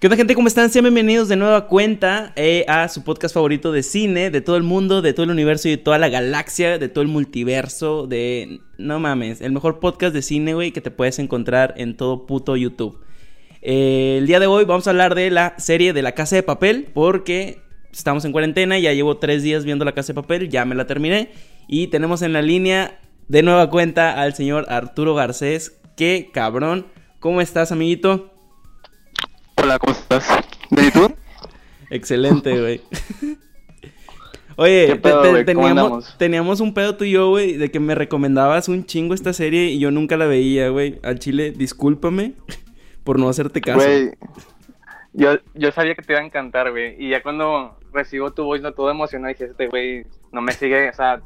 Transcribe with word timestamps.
¿Qué 0.00 0.06
onda 0.06 0.16
gente? 0.16 0.36
¿Cómo 0.36 0.46
están? 0.46 0.70
Sean 0.70 0.84
bienvenidos 0.84 1.28
de 1.28 1.34
nueva 1.34 1.66
cuenta 1.66 2.32
eh, 2.36 2.64
a 2.68 2.88
su 2.88 3.02
podcast 3.02 3.34
favorito 3.34 3.72
de 3.72 3.82
cine, 3.82 4.30
de 4.30 4.40
todo 4.40 4.56
el 4.56 4.62
mundo, 4.62 5.02
de 5.02 5.12
todo 5.12 5.24
el 5.24 5.30
universo 5.30 5.66
y 5.66 5.72
de 5.72 5.76
toda 5.76 5.98
la 5.98 6.08
galaxia, 6.08 6.78
de 6.78 6.88
todo 6.88 7.02
el 7.02 7.08
multiverso, 7.08 8.06
de... 8.06 8.60
No 8.76 9.00
mames, 9.00 9.40
el 9.40 9.50
mejor 9.50 9.80
podcast 9.80 10.14
de 10.14 10.22
cine, 10.22 10.54
güey, 10.54 10.70
que 10.70 10.80
te 10.80 10.92
puedes 10.92 11.18
encontrar 11.18 11.74
en 11.78 11.96
todo 11.96 12.26
puto 12.26 12.54
YouTube. 12.54 13.00
Eh, 13.60 14.18
el 14.18 14.28
día 14.28 14.38
de 14.38 14.46
hoy 14.46 14.64
vamos 14.66 14.86
a 14.86 14.90
hablar 14.90 15.16
de 15.16 15.32
la 15.32 15.56
serie 15.58 15.92
de 15.92 16.02
La 16.02 16.12
Casa 16.12 16.36
de 16.36 16.44
Papel, 16.44 16.86
porque 16.94 17.58
estamos 17.92 18.24
en 18.24 18.30
cuarentena, 18.30 18.78
ya 18.78 18.92
llevo 18.92 19.16
tres 19.16 19.42
días 19.42 19.64
viendo 19.64 19.84
La 19.84 19.96
Casa 19.96 20.12
de 20.12 20.22
Papel, 20.22 20.48
ya 20.48 20.64
me 20.64 20.76
la 20.76 20.86
terminé, 20.86 21.30
y 21.66 21.88
tenemos 21.88 22.22
en 22.22 22.34
la 22.34 22.42
línea 22.42 23.00
de 23.26 23.42
nueva 23.42 23.68
cuenta 23.68 24.22
al 24.22 24.32
señor 24.36 24.66
Arturo 24.68 25.16
Garcés. 25.16 25.80
¡Qué 25.96 26.30
cabrón! 26.32 26.86
¿Cómo 27.18 27.40
estás, 27.40 27.72
amiguito? 27.72 28.37
Hola, 29.60 29.78
¿cómo 29.80 29.92
estás? 29.92 30.28
¿De 30.70 30.90
tú? 30.92 31.12
Excelente, 31.90 32.60
güey. 32.60 32.80
Oye, 34.56 35.00
teníamos 36.16 36.60
un 36.60 36.74
pedo 36.74 36.96
tú 36.96 37.04
y 37.04 37.12
yo, 37.12 37.30
güey, 37.30 37.54
de 37.54 37.70
que 37.70 37.80
me 37.80 37.94
recomendabas 37.94 38.68
un 38.68 38.86
chingo 38.86 39.14
esta 39.14 39.32
serie 39.32 39.66
y 39.66 39.80
yo 39.80 39.90
nunca 39.90 40.16
la 40.16 40.26
veía, 40.26 40.68
güey. 40.68 41.00
Al 41.02 41.18
chile, 41.18 41.50
discúlpame 41.50 42.34
por 43.04 43.18
no 43.18 43.28
hacerte 43.28 43.60
caso. 43.60 43.78
Güey, 43.84 44.12
yo, 45.12 45.38
yo 45.54 45.72
sabía 45.72 45.94
que 45.94 46.02
te 46.02 46.12
iba 46.12 46.20
a 46.20 46.24
encantar, 46.24 46.70
güey. 46.70 46.94
Y 46.98 47.10
ya 47.10 47.22
cuando 47.22 47.78
recibo 47.92 48.32
tu 48.32 48.44
voz, 48.44 48.60
no 48.60 48.72
todo 48.72 48.90
emocionado, 48.90 49.32
dije, 49.32 49.46
este 49.46 49.66
güey 49.66 50.04
no 50.32 50.40
me 50.40 50.52
sigue, 50.52 50.88
o 50.88 50.94
sea, 50.94 51.20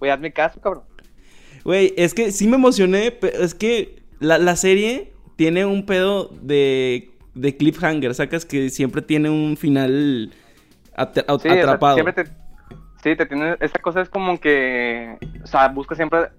güey, 0.00 0.10
hazme 0.10 0.32
caso, 0.32 0.60
cabrón. 0.60 0.84
Güey, 1.64 1.94
es 1.96 2.14
que 2.14 2.32
sí 2.32 2.48
me 2.48 2.56
emocioné, 2.56 3.12
pero 3.12 3.44
es 3.44 3.54
que 3.54 4.02
la, 4.18 4.38
la 4.38 4.56
serie 4.56 5.12
tiene 5.36 5.66
un 5.66 5.86
pedo 5.86 6.30
de, 6.40 7.15
de 7.36 7.56
cliffhanger, 7.56 8.14
sacas 8.14 8.44
que 8.44 8.70
siempre 8.70 9.02
tiene 9.02 9.30
un 9.30 9.56
final 9.56 10.32
at- 10.96 11.18
at- 11.18 11.24
Sí, 11.40 11.48
o 11.48 11.52
sea, 11.52 11.52
atrapado. 11.62 11.94
siempre 11.96 12.24
te, 12.24 12.30
sí, 13.02 13.14
te 13.16 13.26
tiene, 13.26 13.56
esta 13.60 13.78
cosa 13.80 14.00
es 14.00 14.08
como 14.08 14.40
que, 14.40 15.16
o 15.42 15.46
sea, 15.46 15.68
busca 15.68 15.94
siempre 15.94 16.30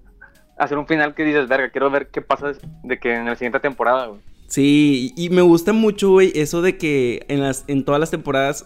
hacer 0.57 0.77
un 0.77 0.87
final 0.87 1.13
que 1.13 1.23
dices, 1.23 1.47
verga, 1.47 1.69
quiero 1.69 1.89
ver 1.91 2.07
qué 2.07 2.21
pasa 2.21 2.51
de 2.83 2.99
que 2.99 3.13
en 3.15 3.25
la 3.25 3.35
siguiente 3.35 3.59
temporada, 3.59 4.07
güey. 4.07 4.19
Sí, 4.47 5.13
y 5.15 5.25
y 5.25 5.29
me 5.29 5.41
gusta 5.41 5.73
mucho, 5.73 6.09
güey, 6.09 6.31
eso 6.35 6.61
de 6.61 6.77
que 6.77 7.25
en 7.27 7.41
las 7.41 7.63
en 7.67 7.83
todas 7.85 7.99
las 7.99 8.11
temporadas 8.11 8.65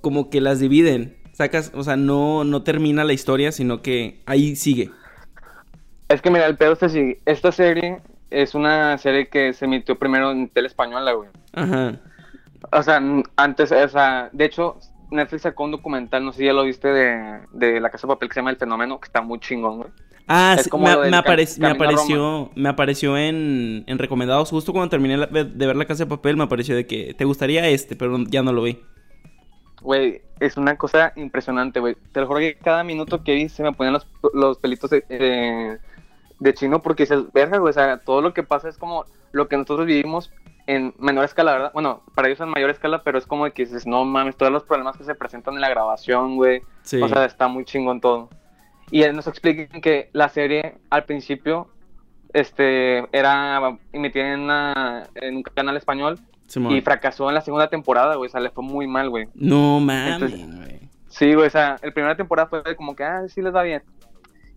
como 0.00 0.30
que 0.30 0.40
las 0.40 0.58
dividen. 0.58 1.16
Sacas, 1.32 1.70
o 1.74 1.84
sea, 1.84 1.96
no 1.96 2.42
no 2.44 2.62
termina 2.64 3.04
la 3.04 3.12
historia, 3.12 3.52
sino 3.52 3.80
que 3.82 4.20
ahí 4.26 4.56
sigue. 4.56 4.90
Es 6.08 6.20
que 6.22 6.30
mira, 6.30 6.46
el 6.46 6.56
pedo 6.56 6.72
es 6.72 6.82
así, 6.82 7.18
esta 7.26 7.52
serie 7.52 7.98
es 8.30 8.54
una 8.54 8.96
serie 8.98 9.28
que 9.28 9.52
se 9.52 9.66
emitió 9.66 9.98
primero 9.98 10.30
en 10.32 10.48
tele 10.48 10.66
española, 10.66 11.12
güey. 11.12 11.28
Ajá. 11.62 12.00
O 12.72 12.82
sea, 12.82 13.00
antes, 13.36 13.72
o 13.72 13.88
sea, 13.88 14.30
de 14.32 14.44
hecho, 14.44 14.78
Netflix 15.10 15.42
sacó 15.42 15.64
un 15.64 15.70
documental, 15.72 16.24
no 16.24 16.32
sé 16.32 16.38
si 16.40 16.44
ya 16.46 16.52
lo 16.52 16.64
viste, 16.64 16.88
de, 16.88 17.40
de 17.52 17.80
La 17.80 17.90
Casa 17.90 18.06
de 18.06 18.14
Papel 18.14 18.28
que 18.28 18.34
se 18.34 18.40
llama 18.40 18.50
El 18.50 18.56
Fenómeno, 18.56 19.00
que 19.00 19.06
está 19.06 19.22
muy 19.22 19.38
chingón, 19.40 19.78
güey. 19.78 19.90
Ah, 20.26 20.56
sí, 20.58 20.70
me, 20.76 20.94
me 20.98 21.10
me 21.56 21.68
apareció 21.70 22.50
me 22.54 22.68
apareció 22.68 23.16
en, 23.16 23.84
en 23.86 23.98
recomendados 23.98 24.50
justo 24.50 24.72
cuando 24.72 24.90
terminé 24.90 25.16
la- 25.16 25.26
de 25.26 25.66
ver 25.66 25.76
La 25.76 25.86
Casa 25.86 26.04
de 26.04 26.10
Papel, 26.10 26.36
me 26.36 26.44
apareció 26.44 26.76
de 26.76 26.86
que 26.86 27.14
te 27.14 27.24
gustaría 27.24 27.66
este, 27.68 27.96
pero 27.96 28.18
ya 28.28 28.42
no 28.42 28.52
lo 28.52 28.62
vi. 28.62 28.78
Güey, 29.80 30.22
es 30.40 30.56
una 30.56 30.76
cosa 30.76 31.12
impresionante, 31.16 31.78
güey. 31.80 31.96
Te 32.12 32.20
lo 32.20 32.26
juro 32.26 32.40
que 32.40 32.56
cada 32.58 32.82
minuto 32.82 33.22
que 33.22 33.34
vi 33.34 33.48
se 33.48 33.62
me 33.62 33.72
ponían 33.72 33.92
los, 33.94 34.08
los 34.34 34.58
pelitos 34.58 34.90
de, 34.90 35.04
de, 35.08 35.78
de 36.40 36.54
chino 36.54 36.82
porque 36.82 37.04
dices, 37.04 37.32
verga, 37.32 37.58
güey, 37.58 37.70
o 37.70 37.74
sea, 37.74 37.98
todo 37.98 38.20
lo 38.20 38.34
que 38.34 38.42
pasa 38.42 38.68
es 38.68 38.76
como 38.76 39.04
lo 39.30 39.48
que 39.48 39.56
nosotros 39.56 39.86
vivimos 39.86 40.32
en 40.68 40.94
menor 40.98 41.24
escala, 41.24 41.52
¿verdad? 41.52 41.70
Bueno, 41.72 42.02
para 42.14 42.28
ellos 42.28 42.38
en 42.40 42.50
mayor 42.50 42.68
escala, 42.70 43.02
pero 43.02 43.16
es 43.18 43.26
como 43.26 43.46
de 43.46 43.52
que 43.52 43.64
dices, 43.64 43.86
no 43.86 44.04
mames, 44.04 44.36
todos 44.36 44.52
los 44.52 44.62
problemas 44.64 44.96
que 44.96 45.02
se 45.04 45.14
presentan 45.16 45.54
en 45.54 45.60
la 45.62 45.68
grabación, 45.70 46.36
güey. 46.36 46.60
Sí. 46.82 47.00
O 47.02 47.08
sea, 47.08 47.24
está 47.24 47.48
muy 47.48 47.64
chingón 47.64 48.00
todo. 48.00 48.28
Y 48.90 49.02
él 49.02 49.16
nos 49.16 49.26
explica 49.26 49.66
que 49.80 50.10
la 50.12 50.28
serie 50.28 50.76
al 50.90 51.04
principio 51.04 51.68
este 52.32 52.98
era 53.16 53.76
emitida 53.92 54.32
en, 54.34 54.40
una- 54.40 55.08
en 55.14 55.36
un 55.36 55.42
canal 55.42 55.76
español 55.76 56.18
Simón. 56.46 56.72
y 56.76 56.80
fracasó 56.80 57.28
en 57.28 57.34
la 57.34 57.40
segunda 57.40 57.68
temporada, 57.68 58.16
güey. 58.16 58.28
O 58.28 58.30
sea, 58.30 58.40
le 58.40 58.50
fue 58.50 58.64
muy 58.64 58.86
mal, 58.86 59.08
güey. 59.10 59.26
no 59.34 59.80
mames, 59.80 60.20
güey. 60.20 60.78
Sí, 61.08 61.34
güey, 61.34 61.46
o 61.46 61.50
sea, 61.50 61.76
la 61.82 61.90
primera 61.90 62.16
temporada 62.16 62.48
fue 62.48 62.76
como 62.76 62.94
que, 62.94 63.02
ah, 63.04 63.22
sí 63.28 63.40
les 63.40 63.54
va 63.54 63.62
bien. 63.62 63.82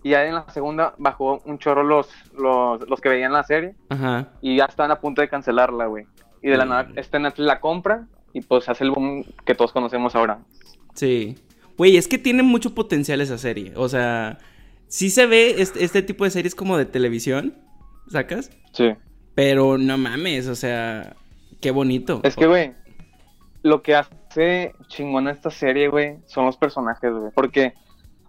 Y 0.04 0.10
ya 0.12 0.26
en 0.26 0.34
la 0.36 0.50
segunda 0.50 0.94
bajó 0.98 1.42
un 1.46 1.60
chorro 1.60 1.84
los, 1.84 2.10
los, 2.38 2.88
los 2.90 3.02
que 3.02 3.10
veían 3.10 3.34
la 3.34 3.44
serie 3.44 3.76
Ajá. 3.90 4.30
y 4.42 4.58
ya 4.58 4.66
estaban 4.66 4.92
a 4.92 5.00
punto 5.00 5.22
de 5.22 5.30
cancelarla, 5.30 5.86
güey. 5.86 6.06
Y 6.42 6.50
de 6.50 6.58
la 6.58 6.66
Mm. 6.66 6.70
nada, 6.70 6.88
este 6.96 7.20
Netflix 7.20 7.46
la 7.46 7.60
compra 7.60 8.08
y 8.34 8.42
pues 8.42 8.68
hace 8.68 8.84
el 8.84 8.92
boom 8.92 9.24
que 9.46 9.54
todos 9.54 9.72
conocemos 9.72 10.16
ahora. 10.16 10.40
Sí. 10.96 11.38
Güey, 11.78 11.98
es 11.98 12.08
que 12.08 12.18
tiene 12.18 12.42
mucho 12.44 12.74
potencial 12.74 13.22
esa 13.22 13.38
serie. 13.38 13.74
O 13.76 13.88
sea, 13.90 14.40
sí 14.88 15.10
se 15.12 15.26
ve 15.28 15.56
este, 15.62 15.84
este 15.84 16.02
tipo 16.02 16.24
de 16.24 16.32
series 16.32 16.56
como 16.56 16.78
de 16.78 16.86
televisión, 16.86 17.54
¿sacas? 18.08 18.50
Sí. 18.74 18.94
Pero 19.36 19.78
no 19.78 19.98
mames, 19.98 20.48
o 20.48 20.56
sea, 20.56 21.16
qué 21.62 21.72
bonito. 21.72 22.22
Es 22.24 22.36
que, 22.36 22.48
güey, 22.48 22.74
lo 23.64 23.82
que 23.84 23.96
hace 23.96 24.74
chingona 24.88 25.32
esta 25.32 25.50
serie, 25.52 25.88
güey, 25.90 26.18
son 26.26 26.46
los 26.46 26.58
personajes, 26.58 27.12
güey. 27.14 27.32
Porque, 27.34 27.74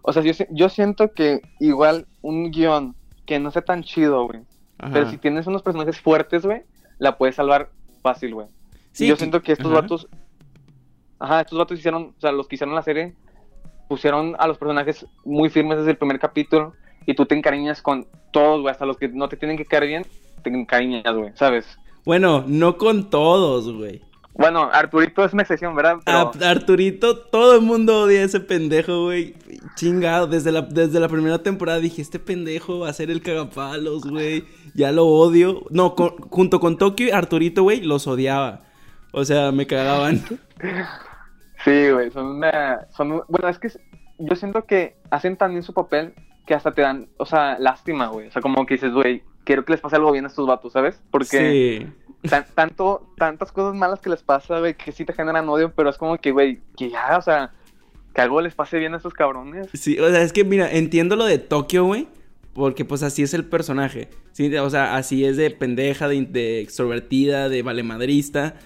o 0.03 0.13
sea, 0.13 0.23
yo, 0.23 0.33
yo 0.51 0.69
siento 0.69 1.13
que 1.13 1.41
igual 1.61 2.07
un 2.23 2.51
guion 2.51 2.95
que 3.27 3.39
no 3.39 3.51
sea 3.51 3.63
tan 3.63 3.83
chido, 3.83 4.27
güey. 4.27 4.41
Ajá. 4.79 4.93
Pero 4.93 5.11
si 5.11 5.19
tienes 5.19 5.47
unos 5.47 5.63
personajes 5.63 6.01
fuertes, 6.01 6.45
güey, 6.45 6.63
la 6.99 7.17
puedes 7.17 7.37
salvar 7.37 7.71
fácil, 8.03 8.35
güey. 8.35 8.49
Sí, 8.93 9.05
y 9.05 9.09
yo 9.09 9.15
que- 9.15 9.19
siento 9.21 9.43
que 9.43 9.53
estos 9.53 9.71
ajá. 9.71 9.81
vatos. 9.83 10.09
Ajá, 11.19 11.41
estos 11.43 11.59
vatos 11.59 11.79
hicieron, 11.79 12.15
o 12.17 12.21
sea, 12.21 12.33
los 12.33 12.49
que 12.49 12.57
hicieron 12.57 12.75
la 12.75 12.83
serie, 12.83 13.15
pusieron 13.89 14.35
a 14.39 14.47
los 14.49 14.59
personajes 14.59 15.07
muy 15.25 15.51
firmes 15.51 15.79
desde 15.79 15.93
el 15.93 15.97
primer 15.99 16.19
capítulo. 16.19 16.75
Y 17.07 17.15
tú 17.15 17.27
te 17.27 17.35
encariñas 17.37 17.83
con 17.83 18.07
todos, 18.33 18.61
güey, 18.61 18.73
hasta 18.73 18.87
los 18.87 18.97
que 18.97 19.09
no 19.09 19.29
te 19.29 19.37
tienen 19.37 19.57
que 19.57 19.65
caer 19.65 19.87
bien, 19.87 20.07
te 20.43 20.51
encariñas, 20.51 21.15
güey, 21.15 21.31
¿sabes? 21.35 21.67
Bueno, 22.05 22.45
no 22.47 22.77
con 22.77 23.11
todos, 23.11 23.73
güey. 23.73 24.03
Bueno, 24.35 24.71
Arturito 24.73 25.25
es 25.25 25.33
una 25.35 25.43
excepción, 25.43 25.75
¿verdad? 25.75 25.97
Pero- 26.05 26.33
A 26.41 26.51
Arturito, 26.51 27.19
todo 27.19 27.55
el 27.57 27.61
mundo 27.61 28.03
odia 28.05 28.21
a 28.21 28.25
ese 28.25 28.41
pendejo, 28.41 29.05
güey. 29.05 29.35
Chingado, 29.77 30.27
desde 30.27 30.53
la, 30.53 30.63
desde 30.63 31.01
la 31.01 31.09
primera 31.09 31.43
temporada 31.43 31.79
dije, 31.81 32.01
este 32.01 32.19
pendejo 32.19 32.81
va 32.81 32.89
a 32.89 32.93
ser 32.95 33.11
el 33.11 33.23
cagapalos, 33.23 34.05
güey. 34.05 34.45
Ya 34.75 34.91
lo 34.91 35.07
odio. 35.07 35.63
No, 35.71 35.95
con- 35.95 36.17
junto 36.31 36.61
con 36.61 36.79
Tokio 36.79 37.09
y 37.09 37.11
Arturito, 37.11 37.63
güey, 37.63 37.83
los 37.83 38.07
odiaba. 38.07 38.61
O 39.13 39.25
sea, 39.25 39.53
me 39.53 39.67
cagaban. 39.67 40.23
Sí, 41.65 41.91
güey, 41.93 42.11
son 42.11 42.27
una... 42.27 42.89
Son, 42.97 43.23
bueno, 43.29 43.49
es 43.49 43.59
que 43.61 43.69
yo 44.19 44.35
siento 44.35 44.65
que 44.65 44.97
hacen 45.11 45.37
tan 45.37 45.53
bien 45.53 45.63
su 45.63 45.73
papel 45.73 46.13
que 46.45 46.55
hasta 46.55 46.73
te 46.73 46.83
dan, 46.83 47.09
o 47.19 47.25
sea, 47.27 47.57
lástima, 47.59 48.09
güey. 48.09 48.27
O 48.27 48.33
sea, 48.33 48.43
como 48.43 48.67
que 48.67 48.75
dices, 48.75 48.93
güey, 48.93 49.23
quiero 49.45 49.65
que 49.65 49.73
les 49.73 49.81
pase 49.81 49.95
algo 49.95 50.11
bien 50.11 50.25
a 50.25 50.29
estos 50.29 50.45
vatos, 50.47 50.73
¿sabes? 50.73 51.01
Porque 51.13 51.81
Sí. 51.81 51.87
Tan- 52.29 52.47
tanto, 52.55 53.09
tantas 53.17 53.53
cosas 53.53 53.75
malas 53.75 54.01
que 54.01 54.11
les 54.11 54.23
pasa, 54.23 54.59
güey, 54.61 54.75
que 54.77 54.93
sí 54.93 55.05
te 55.05 55.13
generan 55.13 55.49
odio, 55.49 55.73
pero 55.75 55.91
es 55.91 55.97
como 55.99 56.17
que, 56.19 56.33
güey, 56.33 56.61
que 56.77 56.91
ya, 56.91 57.17
o 57.19 57.23
sea, 57.23 57.53
que 58.15 58.21
algo 58.21 58.41
les 58.41 58.55
pase 58.55 58.79
bien 58.79 58.95
a 58.95 58.99
estos 58.99 59.15
cabrones. 59.15 59.69
Sí, 59.75 59.99
o 59.99 60.09
sea, 60.11 60.23
es 60.23 60.33
que 60.33 60.45
mira, 60.45 60.71
entiendo 60.71 61.17
lo 61.17 61.25
de 61.25 61.39
Tokio, 61.39 61.85
güey. 61.85 62.09
Porque 62.55 62.85
pues 62.85 63.03
así 63.03 63.23
es 63.23 63.33
el 63.33 63.47
personaje. 63.47 64.11
Sí, 64.33 64.55
o 64.55 64.69
sea, 64.69 64.97
así 64.97 65.25
es 65.25 65.39
de 65.39 65.51
pendeja, 65.51 66.07
de, 66.07 66.21
de 66.27 66.61
extrovertida, 66.61 67.49
de 67.49 67.63
valemadrista. 67.63 68.57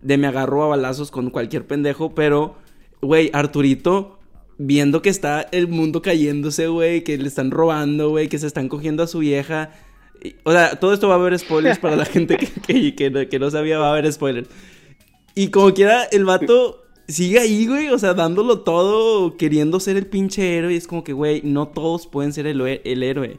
De 0.00 0.18
me 0.18 0.26
agarro 0.26 0.64
a 0.64 0.66
balazos 0.66 1.12
con 1.12 1.30
cualquier 1.30 1.64
pendejo. 1.64 2.16
Pero, 2.16 2.56
güey, 3.00 3.30
Arturito, 3.32 4.18
viendo 4.58 5.02
que 5.02 5.08
está 5.10 5.46
el 5.52 5.68
mundo 5.68 6.02
cayéndose, 6.02 6.66
güey, 6.66 7.04
que 7.04 7.16
le 7.16 7.28
están 7.28 7.52
robando, 7.52 8.08
güey, 8.10 8.28
que 8.28 8.40
se 8.40 8.48
están 8.48 8.68
cogiendo 8.68 9.04
a 9.04 9.06
su 9.06 9.20
vieja. 9.20 9.70
O 10.44 10.52
sea, 10.52 10.76
todo 10.78 10.92
esto 10.92 11.08
va 11.08 11.14
a 11.14 11.18
haber 11.18 11.38
spoilers 11.38 11.78
para 11.78 11.96
la 11.96 12.04
gente 12.04 12.36
que, 12.36 12.46
que, 12.46 12.94
que 12.94 13.10
no- 13.10 13.28
que 13.28 13.38
no 13.38 13.50
sabía, 13.50 13.78
va 13.78 13.88
a 13.88 13.92
haber 13.92 14.12
spoilers. 14.12 14.48
Y 15.34 15.48
como 15.48 15.72
quiera, 15.74 16.04
el 16.04 16.24
vato 16.24 16.82
sigue 17.08 17.38
ahí, 17.38 17.66
güey, 17.66 17.88
o 17.88 17.98
sea, 17.98 18.14
dándolo 18.14 18.60
todo, 18.60 19.36
queriendo 19.36 19.80
ser 19.80 19.96
el 19.96 20.06
pinche 20.06 20.56
héroe. 20.56 20.74
Y 20.74 20.76
es 20.76 20.86
como 20.86 21.04
que, 21.04 21.12
güey, 21.12 21.40
no 21.44 21.68
todos 21.68 22.06
pueden 22.06 22.32
ser 22.32 22.46
el, 22.46 22.60
el 22.60 23.02
héroe. 23.02 23.38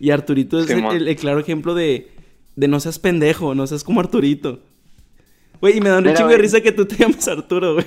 Y 0.00 0.10
Arturito 0.10 0.58
es 0.60 0.70
el, 0.70 0.84
el- 0.84 1.08
el 1.08 1.16
claro 1.16 1.40
ejemplo 1.40 1.74
de, 1.74 2.08
de 2.56 2.68
no 2.68 2.80
seas 2.80 2.98
pendejo, 2.98 3.54
no 3.54 3.66
seas 3.66 3.84
como 3.84 4.00
Arturito. 4.00 4.60
Güey, 5.60 5.78
y 5.78 5.80
me 5.80 5.88
da 5.88 5.98
un 5.98 6.04
Mira, 6.04 6.14
chingo 6.16 6.30
de 6.30 6.38
risa 6.38 6.60
que 6.60 6.72
tú 6.72 6.86
te 6.86 6.96
llamas 6.96 7.26
Arturo, 7.28 7.74
güey. 7.74 7.86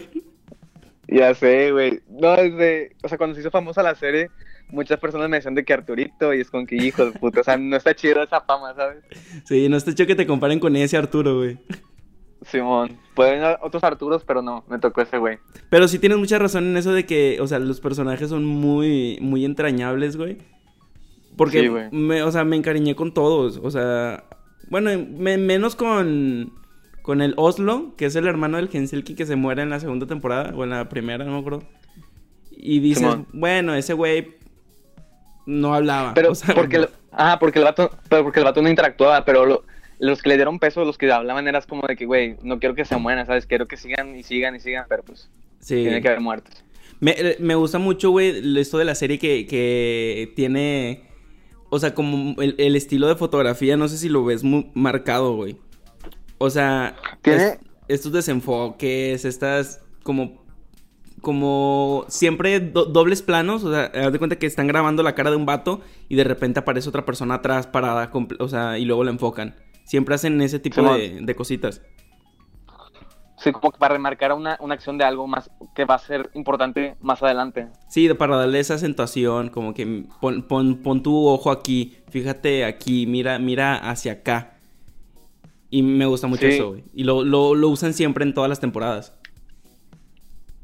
Ya 1.08 1.34
sé, 1.34 1.72
güey. 1.72 2.02
No, 2.10 2.36
desde, 2.36 2.96
o 3.04 3.08
sea, 3.10 3.18
cuando 3.18 3.34
se 3.36 3.42
hizo 3.42 3.52
famosa 3.52 3.82
la 3.84 3.96
serie, 3.96 4.30
muchas 4.72 5.00
personas 5.00 5.30
me 5.30 5.38
decían 5.38 5.56
de 5.56 5.64
que 5.66 5.74
Arturito, 5.74 6.34
y 6.34 6.42
es 6.42 6.50
con 6.50 6.66
que 6.66 6.76
hijo 6.76 7.06
de 7.06 7.12
puta, 7.12 7.42
o 7.42 7.44
sea, 7.44 7.58
no 7.58 7.76
está 7.76 7.94
chido 7.96 8.24
esa 8.24 8.42
fama, 8.42 8.74
¿sabes? 8.76 9.04
Sí, 9.46 9.68
no 9.70 9.78
está 9.78 9.94
chido 9.94 10.08
que 10.08 10.16
te 10.16 10.26
comparen 10.28 10.60
con 10.60 10.76
ese 10.76 10.98
Arturo, 10.98 11.38
güey. 11.38 11.58
Simón, 12.44 12.98
pueden 13.14 13.44
haber 13.44 13.60
otros 13.62 13.84
Arturos, 13.84 14.24
pero 14.26 14.42
no, 14.42 14.64
me 14.68 14.80
tocó 14.80 15.02
ese 15.02 15.18
güey. 15.20 15.38
Pero 15.70 15.88
sí 15.88 16.00
tienes 16.00 16.18
mucha 16.18 16.40
razón 16.40 16.66
en 16.66 16.78
eso 16.78 16.92
de 16.92 17.06
que, 17.06 17.38
o 17.40 17.46
sea, 17.48 17.60
los 17.60 17.80
personajes 17.80 18.30
son 18.30 18.44
muy, 18.46 19.20
muy 19.22 19.46
entrañables, 19.46 20.18
güey. 20.18 20.40
Porque, 21.38 21.62
Sí, 21.62 21.68
güey. 21.68 21.90
me, 21.92 22.24
o 22.24 22.32
sea, 22.32 22.44
me 22.44 22.56
encariñé 22.56 22.96
con 22.96 23.14
todos. 23.14 23.60
O 23.64 23.70
sea, 23.70 24.24
bueno, 24.70 24.90
me- 25.18 25.38
menos 25.38 25.76
con, 25.76 26.52
con 27.04 27.22
el 27.22 27.36
Oslo, 27.38 27.94
que 27.96 28.06
es 28.06 28.16
el 28.16 28.26
hermano 28.28 28.58
del 28.58 28.70
Gensilki 28.70 29.14
que 29.14 29.28
se 29.28 29.36
muere 29.36 29.62
en 29.62 29.70
la 29.70 29.80
segunda 29.80 30.08
temporada, 30.08 30.52
o 30.56 30.64
en 30.64 30.72
la 30.72 30.90
primera, 30.90 31.24
no 31.24 31.34
me 31.34 31.40
acuerdo. 31.40 31.64
Y 32.50 32.80
dices, 32.80 33.00
Simón. 33.04 33.28
bueno, 33.34 33.76
ese 33.76 33.94
güey 33.94 34.36
no 35.52 35.74
hablaba. 35.76 36.14
Pero 36.14 36.32
o 36.32 36.36
sea, 36.36 36.54
porque, 36.56 36.78
el, 36.78 36.90
ah, 37.12 37.38
porque 37.40 37.60
el 37.60 37.66
vato, 37.66 37.92
pero 38.10 38.24
porque 38.24 38.40
el 38.40 38.46
vato 38.46 38.62
no 38.62 38.70
interactuaba, 38.70 39.24
pero 39.26 39.46
lo- 39.46 39.64
los 40.00 40.22
que 40.22 40.30
le 40.30 40.36
dieron 40.36 40.58
peso, 40.60 40.84
los 40.84 40.98
que 40.98 41.12
hablaban 41.12 41.48
eras 41.48 41.68
como 41.68 41.86
de 41.88 41.96
que, 41.96 42.06
güey, 42.06 42.38
no 42.42 42.60
quiero 42.60 42.74
que 42.74 42.86
se 42.86 42.98
mueran, 42.98 43.26
¿sabes? 43.28 43.46
Quiero 43.46 43.68
que 43.68 43.78
sigan 43.78 44.16
y 44.16 44.24
sigan 44.24 44.56
y 44.56 44.60
sigan, 44.60 44.86
pero 44.90 45.04
pues 45.04 45.30
sí. 45.60 45.76
tiene 45.76 46.02
que 46.02 46.08
haber 46.08 46.22
muertos. 46.22 46.64
Me, 47.00 47.12
eh, 47.12 47.36
me 47.40 47.56
gusta 47.56 47.78
mucho, 47.80 48.10
güey, 48.12 48.60
esto 48.60 48.78
de 48.80 48.86
la 48.86 48.96
serie 48.96 49.20
que, 49.20 49.46
que 49.48 50.32
tiene. 50.36 51.04
O 51.70 51.80
sea, 51.80 51.94
como 51.94 52.40
el, 52.42 52.56
el 52.58 52.76
estilo 52.76 53.08
de 53.08 53.16
fotografía, 53.16 53.78
no 53.78 53.88
sé 53.88 53.98
si 53.98 54.10
lo 54.10 54.26
ves 54.26 54.44
muy 54.44 54.70
marcado, 54.74 55.36
güey. 55.36 55.56
O 56.38 56.50
sea, 56.50 56.96
Tiene- 57.22 57.44
es- 57.46 57.60
estos 57.88 58.12
desenfoques, 58.12 59.26
estas 59.26 59.82
como. 60.04 60.41
Como 61.22 62.06
siempre 62.08 62.60
do- 62.60 62.86
dobles 62.86 63.22
planos, 63.22 63.64
o 63.64 63.72
sea, 63.72 63.92
haz 64.06 64.12
de 64.12 64.18
cuenta 64.18 64.38
que 64.38 64.48
están 64.48 64.68
grabando 64.68 65.04
la 65.04 65.14
cara 65.16 65.30
de 65.30 65.36
un 65.36 65.46
vato 65.46 65.82
y 66.10 66.16
de 66.16 66.24
repente 66.24 66.60
aparece 66.60 66.90
otra 66.90 67.06
persona 67.06 67.36
atrás 67.36 67.68
parada, 67.68 68.12
o 68.40 68.48
sea, 68.48 68.80
y 68.80 68.86
luego 68.86 69.04
la 69.04 69.12
enfocan. 69.12 69.56
Siempre 69.86 70.16
hacen 70.16 70.42
ese 70.42 70.60
tipo 70.60 70.82
de, 70.94 71.20
de 71.22 71.36
cositas. 71.36 71.82
Sí, 73.38 73.52
como 73.52 73.72
que 73.72 73.80
para 73.80 73.94
remarcar 73.96 74.34
una, 74.34 74.56
una 74.60 74.76
acción 74.76 74.98
de 75.00 75.04
algo 75.04 75.28
más 75.28 75.50
que 75.76 75.86
va 75.86 75.96
a 75.96 76.00
ser 76.00 76.30
importante 76.36 76.96
más 77.02 77.24
adelante. 77.24 77.70
Sí, 77.90 78.08
para 78.14 78.38
darle 78.38 78.60
esa 78.60 78.76
acentuación, 78.76 79.50
como 79.50 79.74
que 79.74 80.06
pon, 80.20 80.44
pon, 80.44 80.76
pon 80.78 81.02
tu 81.02 81.28
ojo 81.28 81.50
aquí, 81.50 81.98
fíjate 82.10 82.66
aquí, 82.66 83.08
mira, 83.08 83.40
mira 83.40 83.76
hacia 83.90 84.12
acá. 84.14 84.58
Y 85.72 85.82
me 85.82 86.06
gusta 86.06 86.28
mucho 86.28 86.42
Sí. 86.48 86.54
eso, 86.54 86.70
güey. 86.70 86.84
Y 86.94 87.04
lo, 87.04 87.24
lo, 87.24 87.56
lo 87.56 87.70
usan 87.70 87.94
siempre 87.94 88.26
en 88.26 88.34
todas 88.36 88.50
las 88.50 88.60
temporadas. 88.60 89.14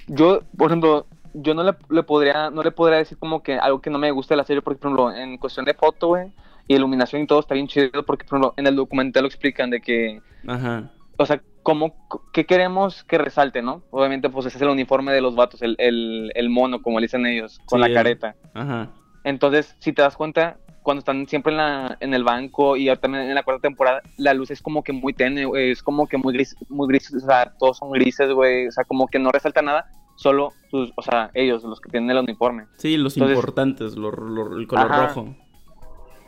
Yo, 0.07 0.41
por 0.57 0.67
ejemplo, 0.71 1.05
yo 1.33 1.53
no 1.53 1.63
le, 1.63 1.73
le 1.89 2.03
podría, 2.03 2.49
no 2.49 2.63
le 2.63 2.71
podría 2.71 2.97
decir 2.99 3.17
como 3.17 3.43
que 3.43 3.53
algo 3.57 3.81
que 3.81 3.89
no 3.89 3.99
me 3.99 4.11
guste 4.11 4.33
de 4.33 4.37
la 4.37 4.43
serie, 4.45 4.61
porque, 4.61 4.79
por 4.79 4.87
ejemplo, 4.91 5.13
en 5.15 5.37
cuestión 5.37 5.65
de 5.65 5.73
foto, 5.73 6.07
güey, 6.07 6.31
y 6.67 6.75
iluminación 6.75 7.21
y 7.21 7.27
todo 7.27 7.39
está 7.39 7.53
bien 7.53 7.67
chido, 7.67 7.89
porque, 8.05 8.25
por 8.25 8.37
ejemplo, 8.39 8.53
en 8.57 8.67
el 8.67 8.75
documental 8.75 9.23
lo 9.23 9.27
explican 9.27 9.69
de 9.69 9.81
que, 9.81 10.21
Ajá. 10.47 10.89
o 11.17 11.25
sea, 11.25 11.41
cómo, 11.63 11.95
qué 12.31 12.45
queremos 12.45 13.03
que 13.03 13.17
resalte, 13.17 13.61
¿no? 13.61 13.83
Obviamente, 13.91 14.29
pues 14.29 14.45
ese 14.45 14.57
es 14.57 14.61
el 14.61 14.69
uniforme 14.69 15.11
de 15.11 15.21
los 15.21 15.35
vatos, 15.35 15.61
el, 15.61 15.75
el, 15.79 16.31
el 16.35 16.49
mono, 16.49 16.81
como 16.81 16.99
le 16.99 17.05
dicen 17.05 17.25
ellos, 17.25 17.59
con 17.65 17.79
Sí, 17.79 17.81
la 17.81 17.87
el- 17.87 17.93
careta. 17.93 18.35
Ajá. 18.53 18.89
Entonces, 19.23 19.75
si 19.79 19.91
te 19.91 20.01
das 20.01 20.15
cuenta, 20.15 20.57
cuando 20.83 20.99
están 20.99 21.27
siempre 21.27 21.51
en, 21.51 21.57
la, 21.57 21.97
en 21.99 22.13
el 22.13 22.23
banco 22.23 22.77
y 22.77 22.87
ahora 22.87 23.01
también 23.01 23.23
en 23.27 23.35
la 23.35 23.43
cuarta 23.43 23.63
temporada, 23.63 24.01
la 24.15 24.33
luz 24.33 24.51
es 24.51 24.61
como 24.61 24.83
que 24.83 24.93
muy 24.93 25.13
tenue, 25.13 25.43
güey, 25.43 25.71
es 25.71 25.83
como 25.83 26.07
que 26.07 26.17
muy 26.17 26.33
gris, 26.33 26.55
muy 26.69 26.87
gris, 26.87 27.13
o 27.13 27.19
sea, 27.19 27.51
todos 27.59 27.77
son 27.77 27.91
grises, 27.91 28.31
güey, 28.31 28.67
o 28.67 28.71
sea, 28.71 28.85
como 28.85 29.05
que 29.07 29.19
no 29.19 29.29
resalta 29.33 29.61
nada, 29.61 29.85
solo, 30.17 30.51
sus, 30.69 30.91
o 30.97 31.01
sea, 31.01 31.31
ellos, 31.33 31.63
los 31.63 31.79
que 31.79 31.89
tienen 31.89 32.09
el 32.11 32.17
uniforme. 32.17 32.65
Sí, 32.75 32.97
los 32.97 33.15
Entonces- 33.15 33.37
importantes, 33.37 33.95
lo- 33.95 34.11
lo- 34.11 34.57
el 34.57 34.67
color 34.67 34.91
Ajá. 34.91 35.07
rojo. 35.07 35.35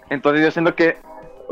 Entonces 0.09 0.44
yo 0.45 0.51
siento 0.51 0.74
que, 0.75 0.97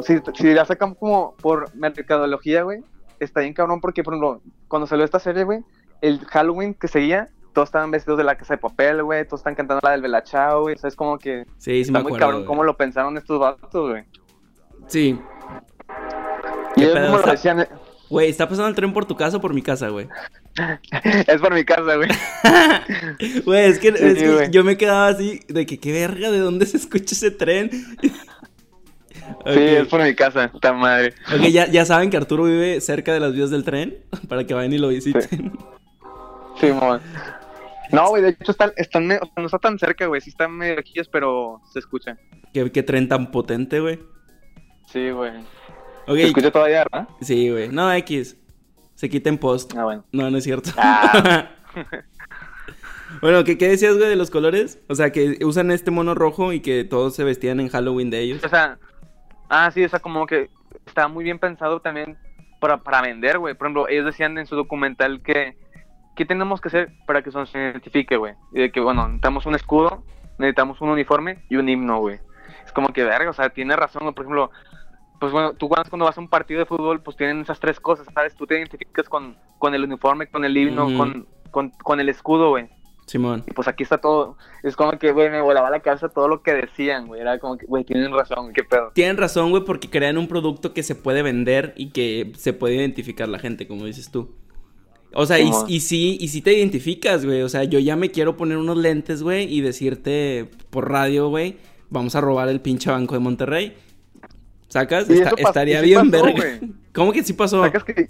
si, 0.02 0.20
si 0.36 0.54
la 0.54 0.64
sacan 0.66 0.94
como 0.96 1.36
por 1.36 1.76
mercadología, 1.76 2.64
güey, 2.64 2.84
está 3.20 3.42
bien 3.42 3.54
cabrón 3.54 3.82
porque, 3.82 4.04
por 4.04 4.14
ejemplo, 4.14 4.42
cuando 4.68 4.88
salió 4.88 5.04
esta 5.06 5.20
serie, 5.20 5.44
güey, 5.44 5.60
el 6.02 6.20
Halloween 6.26 6.74
que 6.74 6.88
seguía, 6.88 7.28
todos 7.54 7.70
estaban 7.70 7.90
vestidos 7.92 8.18
de 8.20 8.24
la 8.24 8.36
casa 8.36 8.54
de 8.54 8.60
papel, 8.60 9.04
güey, 9.04 9.26
todos 9.26 9.40
están 9.42 9.56
cantando 9.56 9.82
la 9.84 9.92
del 9.92 10.02
Belachao, 10.04 10.62
güey, 10.62 10.76
o 10.76 10.78
sea, 10.78 10.88
es 10.88 10.96
como 10.96 11.18
que... 11.18 11.46
Sí, 11.58 11.72
sí 11.72 11.82
Está 11.82 11.94
me 11.94 12.00
muy 12.04 12.10
acuerdo. 12.12 12.20
cabrón 12.20 12.40
güey. 12.42 12.48
cómo 12.48 12.64
lo 12.64 12.78
pensaron 12.78 13.18
estos 13.18 13.40
vatos, 13.40 13.90
güey. 13.90 14.04
Sí. 14.88 15.20
Y 16.76 16.80
¿Qué 16.80 16.86
ellos 16.86 17.00
mismos 17.02 17.26
lo 17.26 17.32
decían, 17.32 17.68
Güey, 18.10 18.30
¿está 18.30 18.48
pasando 18.48 18.70
el 18.70 18.76
tren 18.76 18.94
por 18.94 19.06
tu 19.06 19.16
casa 19.16 19.38
o 19.38 19.42
por 19.42 19.54
mi 19.54 19.62
casa, 19.62 19.90
güey? 19.90 20.08
es 21.28 21.42
por 21.42 21.54
mi 21.54 21.64
casa, 21.66 21.96
güey. 21.96 22.10
Güey, 23.46 23.66
es 23.66 23.80
que, 23.80 23.92
Sí, 23.92 24.04
es 24.06 24.18
que 24.18 24.34
güey. 24.34 24.52
yo 24.52 24.64
me 24.64 24.78
quedaba 24.78 25.08
así 25.08 25.42
de 25.48 25.66
que 25.66 25.80
qué 25.80 25.92
verga, 25.92 26.32
¿de 26.32 26.40
dónde 26.40 26.66
se 26.66 26.78
escucha 26.78 27.14
ese 27.16 27.32
tren? 27.32 27.70
Ok. 29.40 29.52
Sí, 29.54 29.60
es 29.60 29.88
por 29.90 30.02
mi 30.02 30.16
casa, 30.16 30.50
esta 30.54 30.72
madre. 30.72 31.14
Ok, 31.36 31.48
ya, 31.48 31.68
ya 31.68 31.84
saben 31.84 32.10
que 32.10 32.16
Arturo 32.16 32.46
vive 32.46 32.80
cerca 32.80 33.14
de 33.14 33.20
las 33.20 33.34
vías 33.34 33.50
del 33.50 33.66
tren 33.66 33.98
para 34.30 34.46
que 34.46 34.54
vayan 34.54 34.72
y 34.72 34.78
lo 34.78 34.88
visiten. 34.88 35.52
Sí, 36.60 36.68
mon. 36.72 37.02
No, 37.92 38.10
güey, 38.10 38.24
de 38.24 38.30
hecho 38.30 38.52
están, 38.52 38.72
están 38.78 39.08
no 39.08 39.46
está 39.46 39.60
tan 39.60 39.78
cerca, 39.80 40.06
güey, 40.06 40.22
sí 40.22 40.30
están 40.30 40.52
medio 40.52 40.82
pero 41.12 41.62
se 41.74 41.80
escucha. 41.80 42.18
¿Qué, 42.54 42.72
qué 42.72 42.84
tren 42.84 43.10
tan 43.10 43.32
potente, 43.32 43.82
güey. 43.82 44.00
Sí, 44.92 45.10
güey. 45.10 45.34
Ok, 46.08 46.16
Se 46.16 46.28
escucha 46.28 46.52
todavía, 46.52 46.86
¿verdad? 46.92 47.08
sí, 47.22 47.50
güey. 47.50 47.70
No, 47.70 47.92
X. 47.92 48.38
Se 48.96 49.10
quita 49.10 49.30
en 49.30 49.38
post. 49.38 49.76
Ah, 49.78 49.84
bueno. 49.84 50.06
No, 50.12 50.32
no 50.32 50.38
es 50.38 50.44
cierto. 50.44 50.72
Ah. 50.78 51.50
bueno, 53.22 53.44
¿qué, 53.44 53.58
¿qué 53.58 53.68
decías, 53.68 53.96
güey, 53.98 54.10
de 54.10 54.16
los 54.16 54.32
colores? 54.32 54.80
O 54.88 54.96
sea, 54.96 55.12
que 55.12 55.38
usan 55.46 55.70
este 55.70 55.92
mono 55.92 56.16
rojo 56.16 56.54
y 56.54 56.62
que 56.62 56.84
todos 56.84 57.16
se 57.16 57.24
vestían 57.24 57.60
en 57.60 57.70
Halloween 57.70 58.10
de 58.10 58.22
ellos. 58.22 58.44
O 58.44 58.50
sea, 58.50 58.80
ah, 59.50 59.70
sí, 59.72 59.84
o 59.84 59.90
sea, 59.90 60.00
como 60.00 60.26
que 60.26 60.50
está 60.86 61.08
muy 61.08 61.24
bien 61.24 61.40
pensado 61.40 61.82
también 61.82 62.18
para, 62.60 62.78
para 62.78 63.02
vender, 63.02 63.38
güey. 63.38 63.54
Por 63.54 63.68
ejemplo, 63.68 63.88
ellos 63.88 64.06
decían 64.06 64.38
en 64.38 64.48
su 64.48 64.56
documental 64.56 65.22
que, 65.22 65.58
¿qué 66.16 66.26
tenemos 66.26 66.62
que 66.62 66.70
hacer 66.70 66.90
para 67.06 67.22
que 67.22 67.32
se 67.32 67.40
identifique, 67.40 68.18
güey? 68.18 68.34
Y 68.54 68.62
de 68.62 68.72
que, 68.72 68.80
bueno, 68.80 69.04
necesitamos 69.08 69.46
un 69.46 69.56
escudo, 69.56 70.04
necesitamos 70.40 70.82
un 70.82 70.90
uniforme 70.90 71.44
y 71.50 71.58
un 71.58 71.70
himno, 71.70 72.00
güey. 72.00 72.20
Es 72.66 72.72
como 72.72 72.94
que, 72.94 73.04
verga, 73.04 73.30
o 73.30 73.34
sea, 73.34 73.50
tiene 73.50 73.76
razón. 73.76 74.14
Por 74.14 74.26
ejemplo, 74.26 74.52
pues 75.20 75.32
bueno, 75.32 75.54
tú 75.54 75.70
cuando 75.70 76.06
vas 76.06 76.18
a 76.18 76.22
un 76.22 76.30
partido 76.30 76.60
de 76.60 76.66
fútbol, 76.66 77.02
pues 77.02 77.18
tienen 77.18 77.42
esas 77.42 77.60
tres 77.60 77.80
cosas, 77.80 78.08
¿sabes? 78.14 78.36
Tú 78.36 78.46
te 78.46 78.58
identificas 78.58 79.10
con, 79.10 79.38
con 79.58 79.74
el 79.74 79.84
uniforme, 79.84 80.28
con 80.28 80.46
el 80.46 80.56
himno, 80.56 80.86
con, 80.98 81.28
con, 81.52 81.72
con 81.72 82.00
el 82.00 82.10
escudo, 82.10 82.50
güey. 82.50 82.70
Simón. 83.08 83.44
Y 83.48 83.52
pues 83.52 83.68
aquí 83.70 83.84
está 83.84 84.00
todo. 84.00 84.38
Es 84.64 84.76
como 84.76 84.92
que, 85.00 85.14
güey, 85.14 85.30
me 85.30 85.42
volaba 85.42 85.70
la 85.70 85.80
cabeza 85.80 86.10
todo 86.10 86.28
lo 86.28 86.42
que 86.42 86.54
decían, 86.54 87.08
güey. 87.08 87.22
Era 87.22 87.40
como 87.40 87.58
que, 87.58 87.66
güey, 87.66 87.86
tienen 87.86 88.12
razón, 88.12 88.52
qué 88.54 88.64
pedo. 88.64 88.92
Tienen 88.94 89.16
razón, 89.16 89.50
güey, 89.50 89.64
porque 89.64 89.90
crean 89.90 90.18
un 90.18 90.28
producto 90.28 90.74
que 90.74 90.84
se 90.84 90.94
puede 90.94 91.22
vender 91.22 91.74
y 91.78 91.92
que 91.92 92.34
se 92.36 92.52
puede 92.52 92.76
identificar 92.76 93.30
la 93.30 93.40
gente, 93.40 93.66
como 93.66 93.86
dices 93.86 94.12
tú. 94.12 94.36
O 95.14 95.26
sea, 95.26 95.40
y 95.40 95.80
sí, 95.80 96.18
y 96.20 96.28
sí 96.28 96.42
te 96.42 96.54
identificas, 96.54 97.26
güey. 97.26 97.42
O 97.42 97.50
sea, 97.50 97.64
yo 97.64 97.80
ya 97.80 97.96
me 97.96 98.12
quiero 98.12 98.36
poner 98.36 98.58
unos 98.58 98.78
lentes, 98.78 99.24
güey, 99.24 99.52
y 99.52 99.62
decirte 99.62 100.52
por 100.70 100.92
radio, 100.92 101.30
güey, 101.30 101.58
vamos 101.90 102.14
a 102.16 102.22
robar 102.22 102.50
el 102.50 102.60
pinche 102.60 102.92
banco 102.92 103.16
de 103.16 103.20
Monterrey. 103.22 103.78
¿Sacas? 104.68 105.10
Está- 105.10 105.32
estaría 105.38 105.80
sí 105.80 105.86
bien, 105.86 106.12
pasó, 106.12 106.24
verga. 106.26 106.60
¿Cómo 106.94 107.12
que 107.12 107.24
sí 107.24 107.34
pasó? 107.34 107.64
Sacas 107.64 107.84
que 107.84 108.08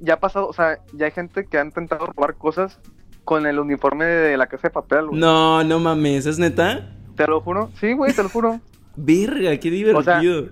ya 0.00 0.14
ha 0.14 0.20
pasado, 0.20 0.48
o 0.48 0.52
sea, 0.52 0.78
ya 0.92 1.06
hay 1.06 1.12
gente 1.12 1.46
que 1.46 1.58
ha 1.58 1.64
intentado 1.64 2.06
robar 2.06 2.36
cosas 2.36 2.78
con 3.24 3.46
el 3.46 3.58
uniforme 3.58 4.04
de 4.04 4.36
la 4.36 4.46
casa 4.46 4.68
de 4.68 4.72
papel, 4.72 5.06
güey. 5.08 5.20
No, 5.20 5.64
no 5.64 5.80
mames, 5.80 6.26
¿es 6.26 6.38
neta? 6.38 6.90
Te 7.16 7.26
lo 7.26 7.40
juro. 7.40 7.70
Sí, 7.80 7.92
güey, 7.92 8.12
te 8.12 8.22
lo 8.22 8.28
juro. 8.28 8.60
Verga, 8.96 9.56
qué 9.58 9.70
divertido. 9.70 10.50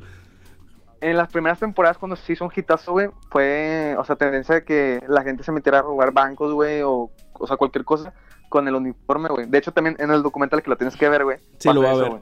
En 1.00 1.18
las 1.18 1.30
primeras 1.30 1.58
temporadas, 1.60 1.98
cuando 1.98 2.16
se 2.16 2.32
hizo 2.32 2.44
un 2.46 2.52
hitazo, 2.54 2.92
güey, 2.92 3.08
fue, 3.30 3.94
o 3.98 4.04
sea, 4.04 4.16
tendencia 4.16 4.54
de 4.54 4.64
que 4.64 5.00
la 5.06 5.22
gente 5.22 5.42
se 5.44 5.52
metiera 5.52 5.80
a 5.80 5.82
robar 5.82 6.12
bancos, 6.12 6.52
güey, 6.52 6.80
o, 6.82 7.10
o 7.34 7.46
sea, 7.46 7.58
cualquier 7.58 7.84
cosa 7.84 8.14
con 8.48 8.66
el 8.68 8.74
uniforme, 8.74 9.28
güey. 9.28 9.46
De 9.46 9.58
hecho, 9.58 9.72
también 9.72 9.96
en 9.98 10.10
el 10.10 10.22
documental 10.22 10.62
que 10.62 10.70
lo 10.70 10.76
tienes 10.76 10.96
que 10.96 11.08
ver, 11.08 11.24
güey. 11.24 11.38
Sí, 11.58 11.70
lo 11.72 11.82
va 11.82 11.90
a 11.90 11.94
ver. 11.96 12.12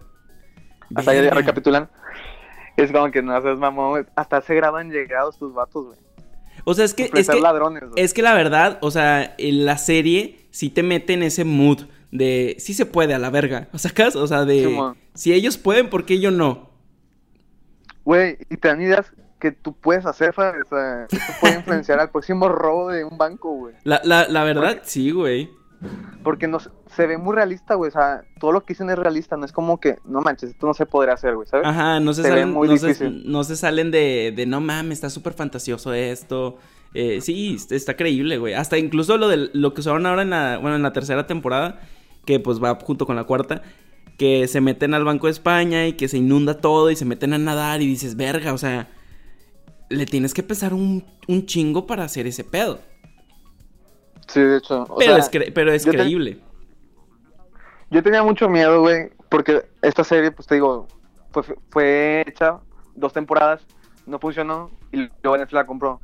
Hasta 0.96 1.10
ahí 1.12 1.30
recapitulan. 1.30 1.88
Es 2.76 2.90
como 2.90 3.10
que 3.10 3.22
no 3.22 3.40
seas 3.42 3.58
mamón. 3.58 4.06
Hasta 4.14 4.40
se 4.40 4.54
graban 4.54 4.90
llegados 4.90 5.38
tus 5.38 5.52
vatos, 5.54 5.86
güey. 5.86 5.98
O 6.64 6.74
sea, 6.74 6.84
es 6.84 6.94
que, 6.94 7.10
es 7.12 7.28
que, 7.28 7.40
ladrones, 7.40 7.82
güey. 7.90 8.02
es 8.02 8.14
que 8.14 8.22
la 8.22 8.34
verdad, 8.34 8.78
o 8.82 8.90
sea, 8.90 9.34
en 9.38 9.64
la 9.64 9.78
serie 9.78 10.46
sí 10.50 10.70
te 10.70 10.82
mete 10.82 11.14
en 11.14 11.24
ese 11.24 11.44
mood 11.44 11.86
de 12.12 12.56
sí 12.58 12.74
se 12.74 12.86
puede 12.86 13.14
a 13.14 13.18
la 13.18 13.30
verga. 13.30 13.68
¿O 13.72 13.78
sacas? 13.78 14.14
O 14.14 14.26
sea, 14.26 14.44
de 14.44 14.94
si 15.14 15.32
ellos 15.32 15.58
pueden, 15.58 15.90
¿por 15.90 16.04
qué 16.04 16.20
yo 16.20 16.30
no? 16.30 16.70
Güey, 18.04 18.38
y 18.50 18.56
te 18.56 18.68
dan 18.68 18.80
ideas 18.80 19.12
que 19.40 19.50
tú 19.50 19.72
puedes 19.72 20.06
hacer, 20.06 20.34
¿sabes? 20.34 20.62
O 20.70 20.76
sea, 20.76 21.06
puede 21.40 21.54
influenciar 21.58 21.98
al 21.98 22.10
próximo 22.10 22.48
robo 22.48 22.90
de 22.90 23.04
un 23.04 23.18
banco, 23.18 23.52
güey. 23.52 23.74
La, 23.82 24.00
la, 24.04 24.28
la 24.28 24.44
verdad, 24.44 24.82
sí, 24.84 25.10
güey. 25.10 25.50
Porque 26.22 26.46
no, 26.46 26.60
se- 26.60 27.06
ve 27.06 27.18
muy 27.18 27.34
realista, 27.34 27.74
güey. 27.74 27.88
O 27.88 27.92
sea, 27.92 28.22
todo 28.38 28.52
lo 28.52 28.60
que 28.64 28.74
dicen 28.74 28.90
es 28.90 28.98
realista. 28.98 29.36
No 29.36 29.44
es 29.44 29.52
como 29.52 29.80
que, 29.80 29.96
no 30.04 30.20
manches, 30.20 30.50
esto 30.50 30.66
no 30.66 30.74
se 30.74 30.86
podría 30.86 31.14
hacer, 31.14 31.34
güey, 31.34 31.48
¿sabes? 31.48 31.66
Ajá, 31.66 31.98
no 32.00 32.12
se, 32.12 32.22
salen, 32.22 32.52
muy 32.52 32.68
no, 32.68 32.76
se, 32.76 33.10
no 33.10 33.44
se 33.44 33.56
salen 33.56 33.90
de, 33.90 34.32
de 34.34 34.46
no 34.46 34.60
mames, 34.60 34.98
está 34.98 35.10
súper 35.10 35.32
fantasioso 35.32 35.92
esto. 35.92 36.58
Eh, 36.94 37.20
sí, 37.20 37.54
está, 37.56 37.74
está 37.74 37.96
creíble, 37.96 38.38
güey. 38.38 38.54
Hasta 38.54 38.78
incluso 38.78 39.16
lo 39.16 39.28
de 39.28 39.50
lo 39.52 39.74
que 39.74 39.80
usaron 39.80 40.06
ahora 40.06 40.22
en 40.22 40.30
la, 40.30 40.58
bueno, 40.58 40.76
en 40.76 40.82
la 40.82 40.92
tercera 40.92 41.26
temporada, 41.26 41.80
que 42.26 42.38
pues 42.38 42.62
va 42.62 42.78
junto 42.80 43.06
con 43.06 43.16
la 43.16 43.24
cuarta, 43.24 43.62
que 44.18 44.46
se 44.46 44.60
meten 44.60 44.94
al 44.94 45.04
Banco 45.04 45.26
de 45.26 45.32
España 45.32 45.86
y 45.88 45.94
que 45.94 46.06
se 46.06 46.18
inunda 46.18 46.60
todo 46.60 46.90
y 46.90 46.96
se 46.96 47.04
meten 47.04 47.32
a 47.32 47.38
nadar 47.38 47.82
y 47.82 47.86
dices, 47.86 48.14
verga, 48.14 48.52
o 48.52 48.58
sea, 48.58 48.88
le 49.88 50.06
tienes 50.06 50.34
que 50.34 50.42
pesar 50.42 50.72
un, 50.74 51.04
un 51.28 51.46
chingo 51.46 51.86
para 51.86 52.04
hacer 52.04 52.26
ese 52.26 52.44
pedo. 52.44 52.78
Sí, 54.28 54.40
de 54.40 54.58
hecho. 54.58 54.82
o 54.88 54.96
pero, 54.98 55.12
sea, 55.14 55.18
es 55.18 55.30
cre- 55.30 55.52
pero 55.54 55.72
es 55.72 55.84
yo 55.84 55.92
te- 55.92 55.98
creíble. 55.98 56.38
Yo 57.90 58.02
tenía 58.02 58.22
mucho 58.22 58.48
miedo, 58.48 58.80
güey, 58.80 59.10
porque 59.28 59.66
esta 59.82 60.02
serie, 60.04 60.30
pues 60.30 60.46
te 60.48 60.54
digo, 60.54 60.86
fue, 61.30 61.42
fue 61.70 62.24
hecha 62.26 62.58
dos 62.94 63.12
temporadas, 63.12 63.66
no 64.06 64.18
funcionó 64.18 64.70
y 64.92 64.96
luego 65.22 65.36
Netflix 65.36 65.52
la 65.52 65.66
compró. 65.66 66.00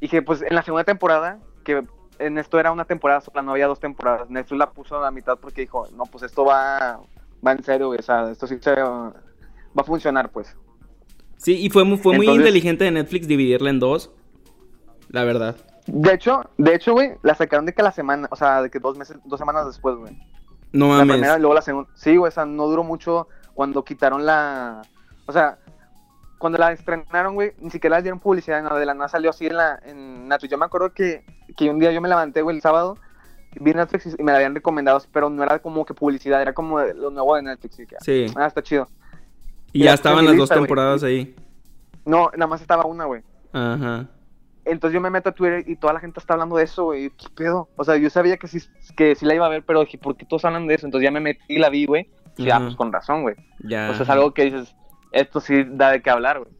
Y 0.00 0.08
que 0.08 0.22
pues 0.22 0.42
en 0.42 0.54
la 0.54 0.62
segunda 0.62 0.84
temporada, 0.84 1.38
que 1.64 1.84
en 2.18 2.38
esto 2.38 2.58
era 2.58 2.72
una 2.72 2.84
temporada 2.84 3.20
sola, 3.20 3.42
no 3.42 3.52
había 3.52 3.66
dos 3.66 3.78
temporadas. 3.80 4.28
Netflix 4.28 4.58
la 4.58 4.70
puso 4.70 4.98
a 4.98 5.02
la 5.02 5.10
mitad 5.10 5.38
porque 5.38 5.60
dijo, 5.62 5.86
no, 5.94 6.04
pues 6.04 6.24
esto 6.24 6.44
va, 6.44 7.00
va 7.46 7.52
en 7.52 7.62
serio, 7.62 7.88
güey, 7.88 8.00
o 8.00 8.02
sea, 8.02 8.30
esto 8.30 8.46
sí 8.46 8.56
se, 8.60 8.74
va 8.74 9.12
a 9.76 9.84
funcionar, 9.84 10.30
pues. 10.30 10.56
Sí, 11.36 11.56
y 11.58 11.70
fue, 11.70 11.84
muy- 11.84 11.96
fue 11.98 12.16
muy 12.16 12.26
inteligente 12.28 12.84
de 12.84 12.90
Netflix 12.90 13.28
dividirla 13.28 13.70
en 13.70 13.78
dos. 13.78 14.10
La 15.08 15.24
verdad. 15.24 15.56
De 15.92 16.14
hecho, 16.14 16.42
de 16.56 16.74
hecho, 16.74 16.92
güey, 16.92 17.12
la 17.22 17.34
sacaron 17.34 17.66
de 17.66 17.74
que 17.74 17.82
la 17.82 17.92
semana, 17.92 18.28
o 18.30 18.36
sea, 18.36 18.62
de 18.62 18.70
que 18.70 18.78
dos 18.78 18.96
meses, 18.96 19.18
dos 19.24 19.38
semanas 19.38 19.66
después, 19.66 19.96
güey. 19.96 20.16
No 20.72 20.86
La 20.88 20.98
mames. 20.98 21.16
primera 21.16 21.36
y 21.36 21.40
luego 21.40 21.54
la 21.54 21.62
segunda. 21.62 21.90
Sí, 21.94 22.16
güey, 22.16 22.28
o 22.28 22.32
sea, 22.32 22.44
no 22.46 22.66
duró 22.66 22.84
mucho 22.84 23.28
cuando 23.54 23.84
quitaron 23.84 24.24
la. 24.24 24.82
O 25.26 25.32
sea, 25.32 25.58
cuando 26.38 26.58
la 26.58 26.72
estrenaron, 26.72 27.34
güey, 27.34 27.52
ni 27.58 27.70
siquiera 27.70 27.96
les 27.96 28.04
dieron 28.04 28.20
publicidad, 28.20 28.62
nada, 28.62 28.78
de 28.78 28.86
la 28.86 28.94
nada 28.94 29.08
salió 29.08 29.30
así 29.30 29.46
en 29.46 29.56
la. 29.56 29.80
En 29.84 30.28
Netflix. 30.28 30.50
Yo 30.52 30.58
me 30.58 30.64
acuerdo 30.66 30.92
que, 30.92 31.24
que 31.56 31.68
un 31.70 31.78
día 31.80 31.90
yo 31.90 32.00
me 32.00 32.08
levanté, 32.08 32.42
güey, 32.42 32.56
el 32.56 32.62
sábado, 32.62 32.96
vi 33.60 33.74
Netflix 33.74 34.14
y 34.16 34.22
me 34.22 34.30
la 34.30 34.38
habían 34.38 34.54
recomendado, 34.54 35.02
pero 35.12 35.28
no 35.28 35.42
era 35.42 35.58
como 35.58 35.84
que 35.84 35.92
publicidad, 35.94 36.40
era 36.40 36.52
como 36.52 36.78
lo 36.80 37.10
nuevo 37.10 37.34
de 37.34 37.42
Netflix. 37.42 37.80
Y 37.80 37.86
que, 37.86 37.96
Sí. 38.00 38.26
Ah, 38.36 38.46
está 38.46 38.62
chido. 38.62 38.88
Y 39.72 39.84
ya 39.84 39.94
estaban 39.94 40.24
las 40.24 40.34
dos 40.36 40.48
lista, 40.48 40.54
temporadas 40.54 41.02
ahí. 41.02 41.34
No, 42.04 42.30
nada 42.32 42.46
más 42.46 42.60
estaba 42.60 42.84
una, 42.86 43.04
güey. 43.06 43.22
Ajá. 43.52 44.08
Entonces 44.64 44.94
yo 44.94 45.00
me 45.00 45.10
meto 45.10 45.30
a 45.30 45.32
Twitter 45.32 45.64
y 45.66 45.76
toda 45.76 45.92
la 45.94 46.00
gente 46.00 46.20
está 46.20 46.34
hablando 46.34 46.56
de 46.56 46.64
eso, 46.64 46.84
güey. 46.84 47.10
¿Qué 47.10 47.26
pedo? 47.34 47.68
O 47.76 47.84
sea, 47.84 47.96
yo 47.96 48.10
sabía 48.10 48.36
que 48.36 48.46
sí, 48.46 48.58
que 48.96 49.14
sí 49.14 49.24
la 49.26 49.34
iba 49.34 49.46
a 49.46 49.48
ver, 49.50 49.64
pero 49.64 49.80
dije, 49.80 49.98
¿por 49.98 50.16
qué 50.16 50.24
todos 50.26 50.44
hablan 50.44 50.66
de 50.66 50.74
eso? 50.74 50.86
Entonces 50.86 51.06
ya 51.06 51.10
me 51.10 51.20
metí 51.20 51.40
y 51.48 51.58
la 51.58 51.70
vi, 51.70 51.86
güey. 51.86 52.08
Y 52.36 52.44
ya, 52.44 52.56
Ajá. 52.56 52.64
pues 52.66 52.76
con 52.76 52.92
razón, 52.92 53.22
güey. 53.22 53.34
Ya. 53.64 53.88
O 53.90 53.94
sea, 53.94 54.02
es 54.04 54.10
algo 54.10 54.32
que 54.34 54.44
dices, 54.44 54.74
esto 55.12 55.40
sí 55.40 55.64
da 55.66 55.90
de 55.90 56.02
qué 56.02 56.10
hablar, 56.10 56.38
güey. 56.40 56.50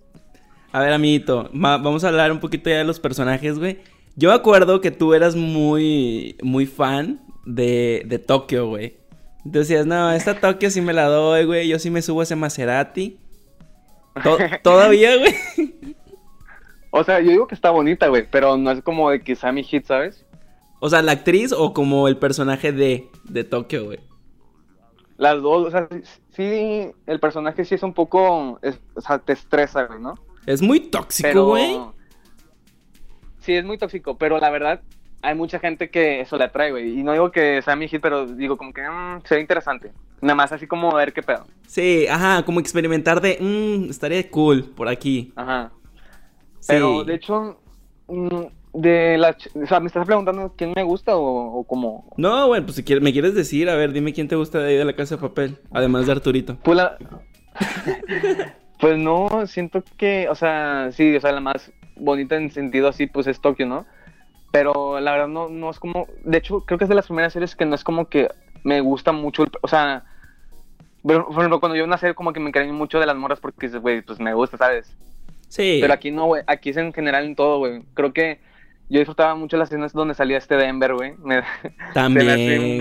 A 0.73 0.81
ver, 0.81 0.93
amiguito, 0.93 1.49
vamos 1.53 2.05
a 2.05 2.09
hablar 2.09 2.31
un 2.33 2.41
poquito 2.41 2.71
ya 2.71 2.79
de 2.79 2.85
los 2.85 3.01
personajes, 3.01 3.59
güey. 3.59 3.81
Yo 4.17 4.29
me 4.31 4.35
acuerdo 4.35 4.81
que 4.81 4.91
tú 4.91 5.15
eras 5.15 5.35
muy, 5.37 6.37
muy 6.43 6.67
fan 6.67 7.21
de, 7.45 8.03
de 8.07 8.19
Tokio, 8.19 8.69
güey. 8.69 8.97
Decías, 9.45 9.87
no, 9.87 10.13
esta 10.13 10.39
Tokio 10.39 10.71
sí 10.71 10.81
me 10.81 10.93
la 10.93 11.07
doy, 11.07 11.45
güey. 11.45 11.67
Yo 11.69 11.79
sí 11.79 11.91
me 11.91 12.03
subo 12.03 12.21
a 12.21 12.25
ese 12.25 12.37
Maserati. 12.37 13.19
To- 14.23 14.37
Todavía, 14.63 15.17
güey. 15.17 15.35
O 16.91 17.05
sea, 17.05 17.21
yo 17.21 17.31
digo 17.31 17.47
que 17.47 17.55
está 17.55 17.71
bonita, 17.71 18.09
güey, 18.09 18.27
pero 18.31 18.57
no 18.57 18.71
es 18.71 18.83
como 18.83 19.11
de 19.11 19.21
que 19.23 19.37
sea 19.37 19.53
mi 19.53 19.63
hit, 19.63 19.85
¿sabes? 19.87 20.27
O 20.81 20.89
sea, 20.89 21.03
la 21.03 21.13
actriz 21.13 21.53
o 21.53 21.73
como 21.73 22.09
el 22.09 22.17
personaje 22.17 22.73
de, 22.73 23.09
de 23.25 23.45
Tokio, 23.45 23.85
güey. 23.85 24.01
Las 25.19 25.41
dos, 25.43 25.67
o 25.67 25.71
sea, 25.71 25.87
sí, 26.35 26.91
el 27.07 27.21
personaje 27.21 27.65
sí 27.65 27.75
es 27.75 27.83
un 27.83 27.93
poco, 27.93 28.59
es- 28.63 28.81
o 28.95 29.01
sea, 29.01 29.19
te 29.19 29.35
estresa, 29.35 29.85
güey, 29.85 30.01
¿no? 30.01 30.15
Es 30.47 30.63
muy 30.63 30.81
tóxico, 30.81 31.29
Pero... 31.29 31.47
güey. 31.47 31.79
Sí, 33.41 33.55
es 33.55 33.65
muy 33.65 33.79
tóxico, 33.79 34.17
pero 34.19 34.39
la 34.39 34.51
verdad, 34.51 34.81
hay 35.23 35.35
mucha 35.35 35.59
gente 35.59 35.91
que 35.91 36.21
eso 36.21 36.37
le 36.37 36.45
atrae, 36.45 36.71
güey. 36.71 36.99
Y 36.99 37.03
no 37.03 37.13
digo 37.13 37.31
que 37.31 37.61
sea 37.63 37.77
mi 37.77 37.89
hit, 37.89 38.01
pero 38.01 38.27
digo 38.27 38.57
como 38.57 38.73
que 38.73 38.83
mm, 38.83 39.23
se 39.25 39.35
ve 39.37 39.41
interesante. 39.43 39.93
Nada 40.21 40.35
más 40.35 40.53
así 40.53 40.67
como 40.67 40.91
a 40.93 40.97
ver 40.99 41.13
qué 41.13 41.23
pedo. 41.23 41.47
Sí, 41.67 42.07
ajá, 42.09 42.43
como 42.45 42.61
experimentar 42.61 43.21
de, 43.21 43.39
mmm, 43.41 43.91
estaría 43.91 44.29
cool 44.31 44.65
por 44.65 44.89
aquí. 44.89 45.33
Ajá. 45.37 45.73
Sí. 46.61 46.67
Pero, 46.69 47.05
de 47.05 47.15
hecho, 47.15 47.61
mm, 48.09 48.45
de 48.75 49.19
la... 49.19 49.37
O 49.63 49.67
sea, 49.67 49.81
¿me 49.81 49.87
estás 49.89 50.07
preguntando 50.07 50.55
quién 50.57 50.73
me 50.77 50.83
gusta 50.83 51.17
o, 51.17 51.59
o 51.61 51.65
cómo? 51.65 52.13
No, 52.17 52.47
bueno, 52.49 52.67
pues 52.67 52.77
si 52.77 52.85
quieres, 52.85 53.03
me 53.03 53.13
quieres 53.13 53.35
decir, 53.35 53.69
a 53.69 53.75
ver, 53.75 53.93
dime 53.93 54.13
quién 54.13 54.29
te 54.29 54.37
gusta 54.37 54.59
de 54.61 54.69
ahí 54.71 54.77
de 54.77 54.85
la 54.85 54.95
casa 54.95 55.17
de 55.17 55.23
papel, 55.23 55.59
además 55.73 56.07
de 56.07 56.13
Arturito. 56.13 56.57
Pues 56.63 56.77
la... 56.77 56.97
pues 58.79 58.99
no, 58.99 59.29
siento 59.47 59.83
que, 59.97 60.29
o 60.29 60.35
sea, 60.35 60.91
sí, 60.93 61.17
o 61.17 61.21
sea, 61.21 61.33
la 61.33 61.41
más 61.41 61.73
bonita 61.97 62.37
en 62.37 62.51
sentido 62.51 62.89
así, 62.89 63.07
pues 63.07 63.27
es 63.27 63.41
Tokio, 63.41 63.67
¿no? 63.67 63.87
Pero 64.53 64.99
la 65.01 65.13
verdad 65.13 65.29
no, 65.29 65.49
no 65.49 65.71
es 65.71 65.79
como, 65.79 66.07
de 66.25 66.39
hecho, 66.39 66.61
creo 66.61 66.79
que 66.79 66.85
es 66.85 66.89
de 66.89 66.95
las 66.95 67.07
primeras 67.07 67.33
series 67.33 67.55
que 67.55 67.67
no 67.67 67.75
es 67.75 67.85
como 67.85 68.07
que 68.09 68.29
me 68.65 68.81
gusta 68.81 69.13
mucho, 69.13 69.45
el- 69.45 69.51
o 69.63 69.69
sea, 69.69 70.05
por 71.03 71.33
ejemplo, 71.33 71.61
cuando 71.61 71.77
yo 71.77 71.87
serie 71.97 72.15
como 72.15 72.33
que 72.33 72.41
me 72.41 72.49
encariño 72.49 72.75
mucho 72.75 72.99
de 72.99 73.07
las 73.07 73.17
morras 73.17 73.41
porque, 73.41 73.69
güey, 73.69 74.03
pues 74.03 74.21
me 74.21 74.35
gusta, 74.35 74.57
¿sabes? 74.59 74.95
Sí. 75.51 75.79
Pero 75.83 75.93
aquí 75.93 76.11
no, 76.11 76.25
güey, 76.27 76.43
aquí 76.47 76.71
es 76.71 76.77
en 76.79 76.93
general 76.95 77.27
en 77.27 77.37
todo, 77.37 77.59
güey. 77.59 77.83
Creo 77.95 78.13
que 78.15 78.39
yo 78.89 78.99
disfrutaba 79.01 79.35
mucho 79.35 79.57
las 79.57 79.69
escenas 79.69 79.93
donde 79.93 80.15
salía 80.15 80.39
este 80.39 80.57
Denver, 80.57 80.95
güey. 80.95 81.15
También. 81.95 82.79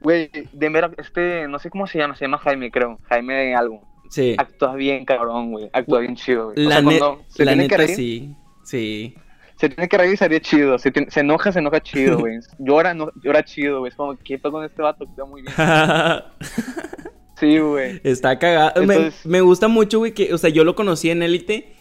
güey. 0.00 0.30
Denver, 0.52 0.90
este, 0.98 1.46
no 1.48 1.58
sé 1.58 1.70
cómo 1.70 1.86
se 1.86 1.98
llama, 1.98 2.16
se 2.16 2.24
llama 2.24 2.38
Jaime, 2.38 2.70
creo. 2.70 2.98
Jaime 3.08 3.34
de 3.34 3.54
algo. 3.54 3.80
Sí. 4.10 4.34
Actúa 4.38 4.74
bien, 4.74 5.04
cabrón, 5.04 5.52
güey. 5.52 5.68
Actúa 5.72 6.00
bien 6.00 6.16
chido, 6.16 6.52
güey. 6.52 6.66
O 6.66 6.68
La, 6.68 6.76
sea, 6.80 6.82
ne- 6.82 7.00
se 7.28 7.44
la 7.44 7.52
que 7.52 7.56
neta 7.56 7.76
reír, 7.76 7.90
sí. 7.96 8.36
Sí. 8.64 9.14
se 9.56 9.68
tiene 9.68 9.88
que 9.88 9.98
reír 9.98 10.14
y 10.14 10.16
sería 10.16 10.40
chido. 10.40 10.78
Se, 10.78 10.90
tiene- 10.90 11.10
se 11.10 11.20
enoja, 11.20 11.52
se 11.52 11.58
enoja 11.58 11.80
chido, 11.80 12.18
güey. 12.20 12.38
Llora, 12.58 12.94
no, 12.94 13.10
llora 13.22 13.42
chido, 13.44 13.80
güey. 13.80 13.90
Es 13.90 13.96
como, 13.96 14.16
¿qué 14.16 14.38
pasa 14.38 14.52
con 14.52 14.64
este 14.64 14.80
vato? 14.82 15.04
Actúa 15.04 15.26
muy 15.26 15.42
bien. 15.42 15.54
Sí, 17.38 17.58
güey. 17.58 18.00
Está 18.04 18.38
cagado. 18.38 18.84
Me- 18.84 18.94
Entonces- 18.94 19.26
Me, 19.26 19.40
gusta 19.40 19.68
mucho, 19.68 19.98
güey, 19.98 20.12
que, 20.12 20.32
o 20.32 20.38
sea, 20.38 20.50
yo 20.50 20.64
lo 20.64 20.74
conocí 20.74 21.10
en 21.10 21.22
Élite 21.22 21.72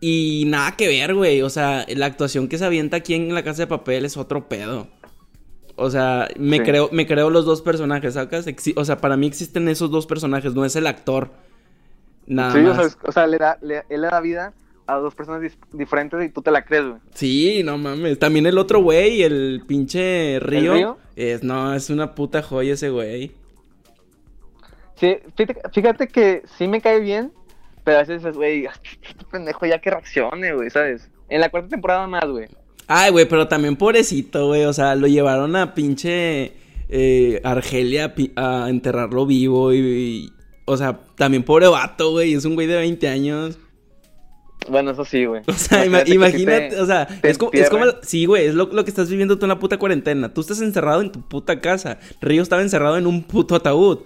y 0.00 0.44
nada 0.46 0.72
que 0.76 0.88
ver, 0.88 1.14
güey. 1.14 1.42
O 1.42 1.50
sea, 1.50 1.84
la 1.94 2.06
actuación 2.06 2.48
que 2.48 2.58
se 2.58 2.64
avienta 2.64 2.96
aquí 2.98 3.14
en 3.14 3.34
la 3.34 3.42
casa 3.42 3.62
de 3.62 3.66
papel 3.66 4.04
es 4.04 4.16
otro 4.16 4.48
pedo. 4.48 4.88
O 5.76 5.90
sea, 5.90 6.28
me 6.38 6.58
Sí. 6.58 6.62
creo, 6.62 6.88
me 6.92 7.06
creo 7.06 7.30
los 7.30 7.44
dos 7.44 7.60
personajes, 7.60 8.14
¿sacas? 8.14 8.46
O 8.76 8.84
sea, 8.84 8.98
para 8.98 9.16
mí 9.16 9.26
existen 9.26 9.68
esos 9.68 9.90
dos 9.90 10.06
personajes, 10.06 10.54
no 10.54 10.64
es 10.64 10.76
el 10.76 10.86
actor. 10.86 11.30
Nada 12.26 12.52
sí, 12.52 12.64
o 12.64 12.74
sea, 12.74 12.88
o 13.06 13.12
sea, 13.12 13.26
le 13.26 13.36
da, 13.38 13.58
le- 13.60 13.82
él 13.90 14.00
le 14.00 14.08
da 14.08 14.20
vida 14.20 14.54
a 14.86 14.94
dos 14.96 15.14
personas 15.14 15.42
diferentes 15.72 16.24
y 16.24 16.28
tú 16.30 16.42
te 16.42 16.50
la 16.50 16.64
crees, 16.64 16.84
güey. 16.86 17.00
Sí, 17.14 17.62
no 17.64 17.76
mames. 17.76 18.18
También 18.18 18.46
el 18.46 18.56
otro 18.56 18.80
güey, 18.82 19.22
el 19.22 19.62
pinche 19.66 20.38
Río. 20.40 20.74
Río? 20.74 20.98
Es, 21.16 21.42
no, 21.42 21.74
es 21.74 21.90
una 21.90 22.14
puta 22.14 22.42
joya 22.42 22.74
ese 22.74 22.88
güey. 22.90 23.32
Sí, 24.96 25.16
fíjate, 25.72 26.08
que 26.08 26.42
sí 26.56 26.68
me 26.68 26.80
cae 26.80 27.00
bien, 27.00 27.32
pero 27.84 27.98
a 27.98 28.00
veces 28.00 28.22
dices, 28.22 28.36
güey, 28.36 28.64
este 29.08 29.24
pendejo 29.30 29.66
ya 29.66 29.78
que 29.80 29.90
reaccione, 29.90 30.54
güey, 30.54 30.70
¿sabes? 30.70 31.10
En 31.28 31.40
la 31.40 31.48
cuarta 31.48 31.68
temporada 31.68 32.06
más, 32.06 32.24
güey. 32.26 32.46
Ay, 32.86 33.10
güey, 33.10 33.26
pero 33.26 33.48
también 33.48 33.76
pobrecito, 33.76 34.46
güey. 34.48 34.64
O 34.64 34.72
sea, 34.72 34.94
lo 34.94 35.06
llevaron 35.06 35.56
a 35.56 35.74
pinche 35.74 36.52
eh, 36.88 37.40
Argelia 37.42 38.14
a 38.36 38.66
enterrarlo 38.68 39.24
vivo 39.26 39.72
y, 39.72 39.78
y- 39.78 40.32
O 40.66 40.76
sea, 40.76 41.00
también 41.16 41.42
pobre 41.44 41.66
vato, 41.68 42.10
güey. 42.12 42.34
Es 42.34 42.44
un 42.44 42.54
güey 42.54 42.66
de 42.66 42.76
20 42.76 43.08
años. 43.08 43.58
Bueno, 44.68 44.90
eso 44.92 45.04
sí, 45.04 45.24
güey. 45.24 45.42
O 45.46 45.52
sea, 45.52 45.84
imagínate, 45.84 46.68
te- 46.70 46.80
o 46.80 46.86
sea, 46.86 47.08
es 47.22 47.38
como, 47.38 47.50
es 47.52 47.70
como- 47.70 47.84
sí, 48.02 48.26
güey, 48.26 48.46
es 48.46 48.54
lo, 48.54 48.66
lo 48.66 48.84
que 48.84 48.90
estás 48.90 49.08
viviendo 49.10 49.38
tú 49.38 49.46
en 49.46 49.50
la 49.50 49.58
puta 49.58 49.78
cuarentena. 49.78 50.32
Tú 50.32 50.42
estás 50.42 50.60
encerrado 50.60 51.00
en 51.00 51.10
tu 51.10 51.20
puta 51.26 51.60
casa. 51.60 51.98
Río 52.20 52.42
estaba 52.42 52.62
encerrado 52.62 52.96
en 52.98 53.06
un 53.06 53.22
puto 53.24 53.54
ataúd. 53.56 54.00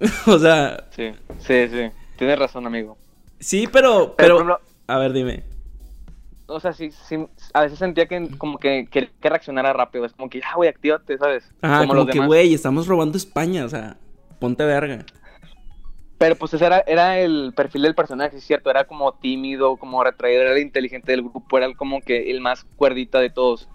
o 0.26 0.38
sea, 0.38 0.84
Sí, 0.90 1.12
sí, 1.38 1.68
sí. 1.68 1.90
Tienes 2.16 2.38
razón, 2.38 2.66
amigo. 2.66 2.96
sí, 3.38 3.66
pero, 3.70 4.14
Pero, 4.16 4.58
a 4.86 4.98
ver, 4.98 5.12
dime. 5.12 5.44
o 6.46 6.60
sea, 6.60 6.72
sí, 6.72 6.90
sí, 6.90 7.16
a 7.52 7.62
veces 7.62 7.78
sentía 7.78 8.06
que 8.06 8.28
como 8.38 8.58
que, 8.58 8.86
que, 8.90 9.10
que 9.20 9.28
reaccionara 9.28 9.72
rápido. 9.72 10.04
Es 10.04 10.12
como 10.12 10.30
que, 10.30 10.40
ya, 10.40 10.54
güey, 10.54 10.68
actívate, 10.68 11.18
¿sabes? 11.18 11.52
Ajá, 11.60 11.80
como, 11.80 11.94
los 11.94 12.06
que, 12.06 12.20
güey, 12.20 12.54
estamos 12.54 12.86
robando 12.86 13.16
España, 13.18 13.64
o 13.64 13.68
sea, 13.68 13.96
ponte 14.38 14.64
verga. 14.64 15.04
Pero 16.18 16.34
pues 16.36 16.54
ese 16.54 16.64
era, 16.64 16.78
era 16.86 17.18
el 17.18 17.52
perfil 17.54 17.82
del 17.82 17.94
personaje, 17.94 18.38
es 18.38 18.44
cierto. 18.44 18.70
Era 18.70 18.84
como 18.84 19.12
tímido, 19.12 19.76
como 19.76 20.02
retraído, 20.02 20.42
era 20.42 20.52
el 20.52 20.62
inteligente 20.62 21.12
del 21.12 21.22
grupo, 21.22 21.58
era 21.58 21.66
el 21.66 21.76
como 21.76 22.00
que 22.00 22.30
el 22.30 22.40
más 22.40 22.64
cuerdita 22.76 23.20
de 23.20 23.28
todos. 23.28 23.68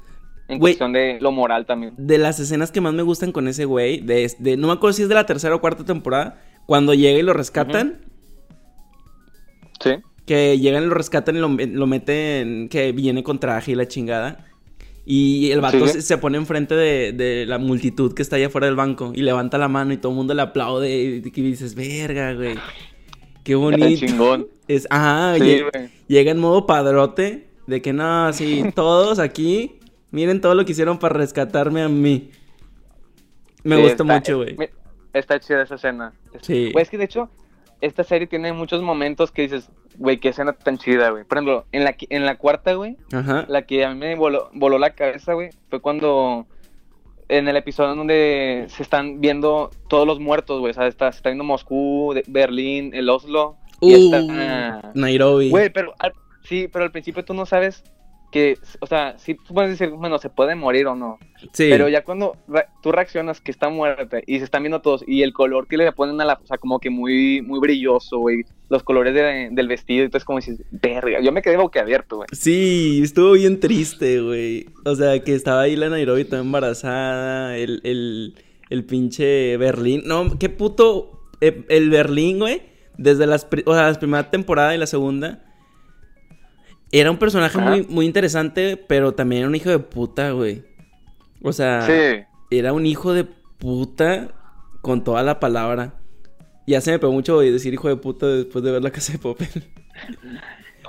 En 0.52 0.60
Güey. 0.60 0.74
cuestión 0.74 0.94
de 0.94 1.18
lo 1.22 1.32
moral 1.32 1.66
también. 1.66 1.94
De 1.98 2.18
las 2.18 2.40
escenas 2.40 2.72
que 2.72 2.82
más 2.82 2.94
me 2.94 3.04
gustan 3.04 3.32
con 3.32 3.48
ese 3.48 3.66
güey, 3.66 4.02
de, 4.02 4.32
de- 4.38 4.58
no 4.58 4.68
me 4.68 4.74
acuerdo 4.74 4.94
si 4.94 5.02
es 5.04 5.10
de 5.10 5.16
la 5.16 5.26
tercera 5.26 5.56
o 5.56 5.62
cuarta 5.62 5.86
temporada, 5.86 6.42
cuando 6.66 6.94
llega 6.94 7.18
y 7.20 7.24
lo 7.24 7.34
rescatan, 7.34 8.02
Sí. 9.80 9.92
que 10.26 10.60
llegan 10.60 10.84
y 10.84 10.88
lo 10.88 10.94
rescatan 10.94 11.36
y 11.36 11.40
lo, 11.40 11.48
lo 11.50 11.88
meten, 11.88 12.70
que 12.70 12.92
viene 12.92 13.24
con 13.24 13.40
traje 13.40 13.72
y 13.72 13.76
la 13.76 13.88
chingada. 13.88 14.46
Y 15.06 15.50
el 15.52 15.62
vato 15.62 15.88
Sí. 15.88 15.94
se, 15.94 16.02
se 16.04 16.18
pone 16.18 16.38
enfrente 16.38 16.76
de, 16.76 17.12
de 17.14 17.46
la 17.48 17.58
multitud 17.58 18.14
que 18.14 18.22
está 18.22 18.36
allá 18.36 18.48
afuera 18.48 18.68
del 18.68 18.76
banco 18.76 19.12
y 19.16 19.22
levanta 19.24 19.58
la 19.58 19.68
mano 19.68 19.94
y 19.94 19.98
todo 19.98 20.12
el 20.12 20.18
mundo 20.18 20.34
le 20.36 20.44
aplaude 20.44 20.92
y, 20.96 21.24
y 21.26 21.42
dices, 21.42 21.74
verga, 21.74 22.34
güey. 22.34 22.56
Qué 23.44 23.56
bonito. 23.56 24.06
chingón. 24.06 24.48
Es, 24.68 24.86
ajá, 24.92 25.36
Sí, 25.40 25.62
llega 26.08 26.32
en 26.32 26.38
modo 26.40 26.68
padrote 26.68 27.48
de 27.66 27.82
que 27.82 27.94
no, 27.94 28.32
sí, 28.34 28.64
todos 28.76 29.18
aquí, 29.18 29.80
miren 30.12 30.42
todo 30.42 30.56
lo 30.56 30.66
que 30.66 30.72
hicieron 30.74 31.00
para 31.00 31.16
rescatarme 31.16 31.82
a 31.82 31.90
mí. 31.90 32.32
Me 33.64 33.76
Sí, 33.78 33.82
gusta 33.82 34.04
está- 34.04 34.14
mucho, 34.16 34.38
güey. 34.38 34.58
Está 35.14 35.40
chida 35.40 35.64
esa 35.64 35.76
escena. 35.76 36.14
Sí. 36.42 36.72
Güey, 36.72 36.84
es 36.84 36.90
que 36.90 36.98
de 36.98 37.04
hecho, 37.06 37.30
esta 37.82 38.04
serie 38.04 38.28
tiene 38.28 38.54
muchos 38.54 38.82
momentos 38.82 39.32
que 39.32 39.44
dices, 39.44 39.70
güey, 39.98 40.20
qué 40.20 40.30
escena 40.30 40.54
tan 40.54 40.78
chida, 40.78 41.10
güey. 41.10 41.24
Por 41.26 41.38
ejemplo, 41.38 41.66
en 41.72 41.84
la, 41.84 41.96
en 42.10 42.26
la 42.26 42.38
cuarta, 42.38 42.74
güey, 42.74 42.98
la 43.48 43.62
que 43.64 43.84
a 43.86 43.90
mí 43.94 43.96
me 44.00 44.16
voló, 44.16 44.50
voló 44.54 44.78
la 44.80 44.92
cabeza, 44.92 45.34
güey, 45.34 45.50
fue 45.70 45.80
cuando 45.82 46.48
en 47.28 47.48
el 47.48 47.56
episodio 47.56 47.96
donde 47.96 48.66
se 48.70 48.84
están 48.84 49.22
viendo 49.22 49.70
todos 49.90 50.06
los 50.08 50.20
muertos, 50.20 50.60
güey. 50.60 50.72
O 50.72 50.74
sea, 50.74 50.88
está, 50.88 51.12
se 51.12 51.18
está 51.18 51.30
viendo 51.30 51.44
Moscú, 51.44 52.14
de- 52.14 52.24
Berlín, 52.28 52.92
el 52.94 53.10
Oslo. 53.10 53.58
y 53.84 53.96
Uh, 53.96 54.16
está- 54.16 54.92
Nairobi. 54.94 55.50
Güey, 55.50 55.70
pero 55.72 55.94
al- 55.98 56.14
sí, 56.44 56.68
pero 56.72 56.86
al 56.86 56.92
principio 56.92 57.26
tú 57.26 57.34
no 57.34 57.46
sabes 57.48 57.84
que, 58.32 58.58
o 58.80 58.88
sea, 58.88 59.18
sí 59.18 59.36
tú 59.36 59.54
puedes 59.54 59.72
decir, 59.78 59.90
bueno, 59.94 60.18
se 60.18 60.30
puede 60.30 60.56
morir 60.56 60.88
o 60.88 60.96
no. 60.96 61.20
Sí. 61.54 61.68
Pero 61.70 61.90
ya 61.90 62.04
cuando 62.04 62.38
re- 62.48 62.66
tú 62.82 62.92
reaccionas 62.92 63.42
que 63.42 63.52
está 63.52 63.70
muerta 63.70 64.20
y 64.26 64.38
se 64.40 64.46
están 64.46 64.64
viendo 64.64 64.82
todos 64.82 65.04
y 65.06 65.22
el 65.24 65.34
color 65.34 65.68
que 65.68 65.76
le 65.78 65.92
ponen 65.92 66.20
a 66.22 66.26
la, 66.26 66.34
o 66.42 66.46
sea, 66.46 66.58
como 66.58 66.80
que 66.80 66.90
muy, 66.90 67.42
muy 67.42 67.60
brilloso, 67.60 68.20
güey, 68.20 68.44
los 68.70 68.84
colores 68.84 69.14
de- 69.14 69.50
del 69.52 69.68
vestido, 69.68 70.06
entonces 70.06 70.24
como 70.26 70.40
dices, 70.40 70.62
verga, 70.72 71.20
yo 71.22 71.32
me 71.32 71.42
quedé 71.42 71.58
boquiabierto, 71.58 72.18
güey. 72.18 72.28
Sí, 72.32 73.02
estuvo 73.04 73.34
bien 73.34 73.60
triste, 73.60 74.22
güey. 74.22 74.66
O 74.86 74.96
sea, 74.96 75.20
que 75.24 75.36
estaba 75.36 75.62
ahí 75.62 75.76
la 75.76 75.90
Nairobi 75.90 76.24
toda 76.24 76.42
embarazada, 76.42 77.58
el, 77.58 77.82
el, 77.84 78.36
el 78.70 78.86
pinche 78.86 79.58
Berlín. 79.58 80.04
No, 80.06 80.38
qué 80.40 80.50
puto... 80.50 81.28
eh, 81.42 81.66
El 81.70 81.90
Berlín, 81.90 82.40
güey, 82.40 82.62
desde 82.98 83.26
las, 83.28 83.48
o 83.66 83.74
sea, 83.74 83.90
la 83.92 84.00
primera 84.00 84.30
temporada 84.30 84.74
y 84.76 84.78
la 84.78 84.88
segunda, 84.88 85.44
era 86.92 87.10
un 87.12 87.18
personaje 87.18 87.58
Ajá. 87.58 87.70
muy, 87.70 87.84
muy 87.88 88.06
interesante, 88.06 88.78
pero 88.78 89.14
también 89.14 89.42
era 89.42 89.50
un 89.50 89.56
hijo 89.56 89.70
de 89.70 89.80
puta, 89.80 90.32
güey. 90.32 90.64
O 91.42 91.54
sea, 91.54 91.82
Sí. 91.86 92.24
era 92.52 92.74
un 92.74 92.86
hijo 92.86 93.14
de 93.14 93.24
puta 93.24 94.30
con 94.82 95.04
toda 95.04 95.24
la 95.24 95.40
palabra. 95.40 95.96
Ya 96.68 96.82
se 96.82 96.92
me 96.92 97.00
pegó 97.00 97.12
mucho 97.14 97.36
güey, 97.36 97.52
decir 97.52 97.74
hijo 97.74 97.88
de 97.90 97.96
puta 97.98 98.28
después 98.28 98.64
de 98.64 98.72
ver 98.72 98.84
la 98.84 98.92
casa 98.92 99.14
de 99.14 99.20
papel. 99.20 99.50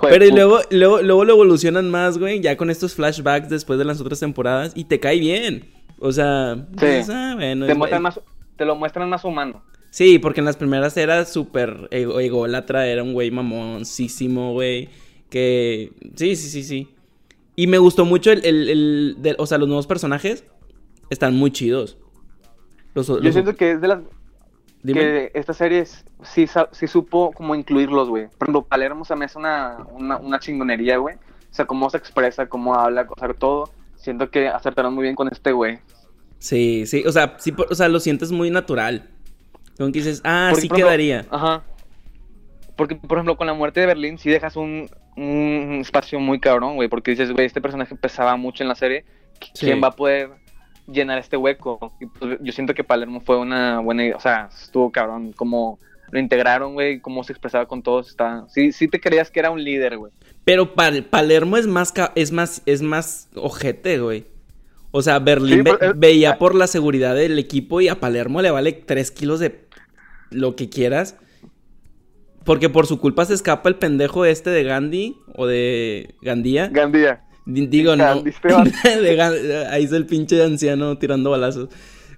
Pero 0.01 0.25
y 0.25 0.31
luego, 0.31 0.59
luego, 0.71 1.01
luego 1.01 1.23
lo 1.23 1.33
evolucionan 1.33 1.89
más, 1.89 2.17
güey, 2.17 2.41
ya 2.41 2.57
con 2.57 2.69
estos 2.69 2.93
flashbacks 2.95 3.49
después 3.49 3.79
de 3.79 3.85
las 3.85 4.01
otras 4.01 4.19
temporadas 4.19 4.73
y 4.75 4.85
te 4.85 4.99
cae 4.99 5.19
bien. 5.19 5.69
O 5.99 6.11
sea, 6.11 6.55
dices, 6.55 7.09
ah, 7.09 7.33
bueno, 7.35 7.65
te, 7.65 7.71
es- 7.71 7.77
muestran 7.77 8.01
más, 8.01 8.19
te 8.57 8.65
lo 8.65 8.75
muestran 8.75 9.09
más 9.09 9.23
humano. 9.23 9.63
Sí, 9.91 10.17
porque 10.19 10.41
en 10.41 10.45
las 10.45 10.57
primeras 10.57 10.97
era 10.97 11.23
súper 11.25 11.87
ególatra, 11.91 12.87
era 12.87 13.03
un 13.03 13.13
güey 13.13 13.29
mamoncísimo, 13.31 14.53
güey. 14.53 14.89
Que. 15.33 15.91
Sí, 16.15 16.35
sí, 16.35 16.47
sí, 16.49 16.63
sí. 16.63 16.89
Y 17.55 17.65
me 17.65 17.79
gustó 17.79 18.05
mucho 18.05 18.31
el. 18.31 18.45
el, 18.45 18.69
el- 18.69 19.15
de- 19.19 19.35
o 19.39 19.47
sea, 19.47 19.57
los 19.57 19.67
nuevos 19.67 19.87
personajes 19.87 20.43
están 21.09 21.33
muy 21.35 21.49
chidos. 21.51 21.97
Los, 22.93 23.07
Yo 23.07 23.17
los- 23.19 23.33
siento 23.33 23.55
que 23.55 23.71
es 23.71 23.81
de 23.81 23.87
las 23.87 23.99
dime. 24.83 24.99
que 25.01 25.31
esta 25.33 25.53
serie 25.53 25.79
es- 25.79 26.05
sí, 26.21 26.45
sí 26.71 26.87
supo 26.87 27.31
como 27.31 27.55
incluirlos, 27.55 28.09
güey. 28.09 28.27
Por 28.37 28.45
ejemplo, 28.47 28.61
Palermo 28.63 29.05
se 29.05 29.15
me 29.15 29.25
hace 29.25 29.39
una, 29.39 29.77
una, 29.91 30.17
una 30.17 30.39
chingonería, 30.39 30.97
güey. 30.97 31.15
O 31.15 31.55
sea, 31.55 31.65
cómo 31.65 31.89
se 31.89 31.97
expresa, 31.97 32.47
cómo 32.47 32.75
habla, 32.75 33.07
o 33.09 33.19
sea, 33.19 33.33
todo. 33.33 33.71
Siento 33.95 34.29
que 34.29 34.47
acertaron 34.49 34.93
muy 34.93 35.01
bien 35.03 35.15
con 35.15 35.27
este 35.29 35.51
güey. 35.51 35.79
Sí, 36.37 36.85
sí. 36.85 37.03
O 37.07 37.11
sea, 37.11 37.37
sí, 37.39 37.53
o 37.69 37.73
sea, 37.73 37.87
lo 37.89 37.99
sientes 37.99 38.31
muy 38.31 38.51
natural. 38.51 39.09
Como 39.77 39.91
que 39.91 39.99
dices, 39.99 40.21
ah, 40.25 40.49
Porque, 40.51 40.61
sí 40.61 40.67
ejemplo, 40.67 40.85
quedaría. 40.85 41.25
Ajá. 41.31 41.63
Porque, 42.75 42.95
por 42.95 43.17
ejemplo, 43.17 43.37
con 43.37 43.47
la 43.47 43.53
muerte 43.53 43.79
de 43.79 43.85
Berlín 43.87 44.17
sí 44.19 44.29
dejas 44.29 44.55
un, 44.55 44.89
un 45.15 45.79
espacio 45.81 46.19
muy 46.19 46.39
cabrón, 46.39 46.75
güey. 46.75 46.89
Porque 46.89 47.11
dices, 47.11 47.31
güey, 47.31 47.45
este 47.45 47.61
personaje 47.61 47.95
pesaba 47.95 48.35
mucho 48.35 48.63
en 48.63 48.69
la 48.69 48.75
serie. 48.75 49.05
Sí. 49.53 49.65
¿Quién 49.65 49.81
va 49.83 49.87
a 49.89 49.95
poder 49.95 50.29
llenar 50.87 51.17
este 51.19 51.37
hueco? 51.37 51.93
Y 51.99 52.05
pues, 52.07 52.37
yo 52.41 52.51
siento 52.51 52.73
que 52.73 52.83
Palermo 52.83 53.21
fue 53.21 53.37
una 53.37 53.79
buena 53.79 54.03
idea. 54.05 54.15
O 54.15 54.19
sea, 54.19 54.49
estuvo 54.53 54.91
cabrón. 54.91 55.33
Como 55.33 55.79
lo 56.11 56.19
integraron, 56.19 56.73
güey. 56.73 56.99
Cómo 56.99 57.23
se 57.23 57.33
expresaba 57.33 57.65
con 57.67 57.81
todos. 57.81 58.09
Está... 58.09 58.45
Sí, 58.49 58.71
sí 58.71 58.87
te 58.87 58.99
creías 58.99 59.31
que 59.31 59.39
era 59.39 59.49
un 59.51 59.63
líder, 59.63 59.97
güey. 59.97 60.11
Pero 60.45 60.75
Pal- 60.75 61.03
Palermo 61.05 61.57
es 61.57 61.67
más, 61.67 61.93
es 62.15 62.31
más, 62.31 62.61
es 62.65 62.81
más 62.81 63.29
ojete, 63.35 63.99
güey. 63.99 64.25
O 64.91 65.01
sea, 65.01 65.17
Berlín 65.19 65.59
Sí, 65.59 65.61
ve- 65.63 65.75
pero- 65.79 65.91
eh, 65.91 65.95
veía 65.97 66.31
ah. 66.31 66.37
por 66.37 66.53
la 66.53 66.67
seguridad 66.67 67.15
del 67.15 67.39
equipo 67.39 67.81
y 67.81 67.87
a 67.87 67.99
Palermo 67.99 68.41
le 68.41 68.51
vale 68.51 68.73
3 68.73 69.09
kilos 69.11 69.39
de 69.39 69.65
lo 70.29 70.55
que 70.55 70.69
quieras. 70.69 71.17
Porque 72.45 72.69
por 72.69 72.87
su 72.87 72.99
culpa 72.99 73.25
se 73.25 73.33
escapa 73.33 73.69
el 73.69 73.75
pendejo 73.75 74.25
este 74.25 74.49
de 74.49 74.63
Gandhi 74.63 75.17
o 75.35 75.45
de 75.47 76.15
Gandía. 76.21 76.67
Gandía. 76.67 77.23
Di- 77.45 77.67
Digo, 77.67 77.95
no. 77.95 78.03
Gandhi. 78.43 78.71
De 79.01 79.67
Ahí 79.71 79.83
es 79.85 79.91
el 79.93 80.05
pinche 80.05 80.43
anciano 80.43 80.97
tirando 80.97 81.29
balazos. 81.29 81.69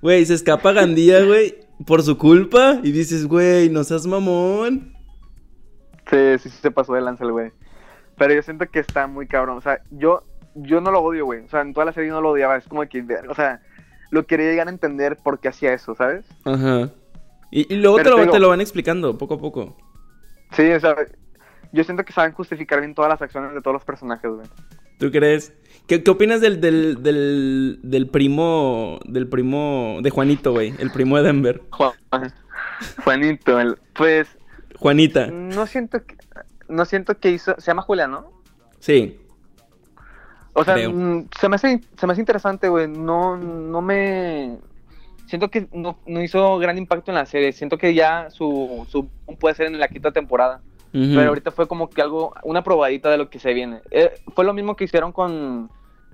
Güey, 0.01 0.25
se 0.25 0.34
escapa 0.34 0.72
Gandía, 0.74 1.24
güey, 1.24 1.55
por 1.86 2.01
su 2.03 2.18
culpa. 2.18 2.79
Y 2.83 2.92
dices, 2.92 3.27
güey, 3.27 3.70
no 3.70 3.83
seas 3.83 4.05
mamón. 4.07 4.94
Sí, 6.09 6.18
sí, 6.40 6.50
sí 6.50 6.57
se 6.61 6.72
pasó 6.72 6.94
de 6.94 7.01
lanza 7.01 7.24
el 7.24 7.31
güey. 7.31 7.51
Pero 8.18 8.33
yo 8.33 8.42
siento 8.42 8.66
que 8.70 8.79
está 8.79 9.07
muy 9.07 9.27
cabrón. 9.27 9.57
O 9.57 9.61
sea, 9.61 9.81
yo, 9.92 10.24
yo 10.55 10.79
no 10.81 10.92
lo 10.92 11.01
odio, 11.01 11.25
güey. 11.25 11.42
O 11.42 11.50
sea, 11.50 11.61
en 11.61 11.74
toda 11.74 11.85
la 11.85 11.94
serie 11.94 12.09
no 12.11 12.22
lo 12.22 12.29
odiaba. 12.31 12.55
Es 12.57 12.68
como 12.68 12.81
que, 12.88 13.03
o 13.29 13.35
sea, 13.35 13.61
lo 14.11 14.25
quería 14.25 14.50
llegar 14.50 14.68
a 14.68 14.72
entender 14.72 15.18
por 15.24 15.40
qué 15.40 15.50
hacía 15.50 15.74
eso, 15.74 15.96
¿sabes? 15.96 16.25
Ajá. 16.46 16.92
Y, 17.51 17.72
y 17.74 17.77
luego 17.77 17.98
te 17.98 18.09
lo, 18.09 18.18
digo- 18.20 18.31
te 18.31 18.40
lo 18.40 18.50
van 18.50 18.61
explicando 18.61 19.18
poco 19.18 19.35
a 19.35 19.40
poco. 19.40 19.77
Sí, 20.55 20.72
o 20.72 20.79
sea, 20.79 20.96
yo 21.72 21.83
siento 21.83 22.03
que 22.05 22.13
saben 22.13 22.31
justificar 22.33 22.79
bien 22.79 22.96
todas 22.96 23.09
las 23.09 23.22
acciones 23.22 23.53
de 23.53 23.61
todos 23.61 23.74
los 23.74 23.83
personajes, 23.85 24.29
güey. 24.31 24.48
¿Tú 24.98 25.11
crees? 25.11 25.53
¿Qué, 25.87 26.01
qué 26.03 26.11
opinas 26.11 26.39
del, 26.41 26.61
del, 26.61 27.03
del, 27.03 27.79
del 27.83 28.07
primo, 28.09 29.00
del 29.05 29.27
primo 29.27 29.98
de 30.01 30.09
Juanito, 30.09 30.51
güey? 30.53 30.74
El 30.79 30.91
primo 30.91 31.18
de 31.18 31.24
Denver. 31.24 31.61
Juan, 31.72 31.91
Juanito, 33.03 33.59
el- 33.59 33.77
pues, 33.94 34.27
Juanita. 34.77 35.27
no 35.27 35.65
siento 35.68 36.03
que, 36.05 36.15
no 36.70 36.85
siento 36.85 37.20
que 37.20 37.31
hizo, 37.31 37.55
se 37.57 37.68
llama 37.68 37.81
Julián, 37.81 38.11
¿no? 38.11 38.31
Sí. 38.79 39.20
O 40.53 40.63
sea, 40.63 40.75
Creo. 40.75 40.91
mm, 40.91 41.27
se 41.39 41.50
me 41.50 41.55
hace, 41.55 41.81
se 41.98 42.07
me 42.07 42.13
hace 42.13 42.22
interesante, 42.22 42.70
güey. 42.70 42.87
No, 42.87 43.35
no 43.37 43.81
me. 43.81 44.57
Siento 45.27 45.50
que 45.50 45.68
no, 45.74 45.98
no 46.05 46.22
hizo 46.22 46.57
gran 46.59 46.77
impacto 46.77 47.11
en 47.11 47.16
la 47.16 47.25
serie. 47.25 47.51
Siento 47.51 47.77
que 47.77 47.94
ya 47.94 48.29
su, 48.29 48.85
su 48.90 49.07
puede 49.40 49.55
ser 49.55 49.68
en 49.68 49.79
la 49.79 49.88
quinta 49.88 50.11
temporada. 50.11 50.61
Pero 51.16 51.27
ahorita 51.27 51.51
fue 51.51 51.68
como 51.68 51.90
que 51.90 52.01
algo, 52.01 52.33
una 52.44 52.64
probadita 52.64 53.09
de 53.09 53.18
lo 53.18 53.29
que 53.29 53.40
se 53.40 53.53
viene. 53.53 53.81
Eh, 53.92 54.14
fue 54.33 54.46
lo 54.46 54.53
mismo 54.53 54.75
que 54.77 54.85
hicieron 54.85 55.11
con, 55.11 55.70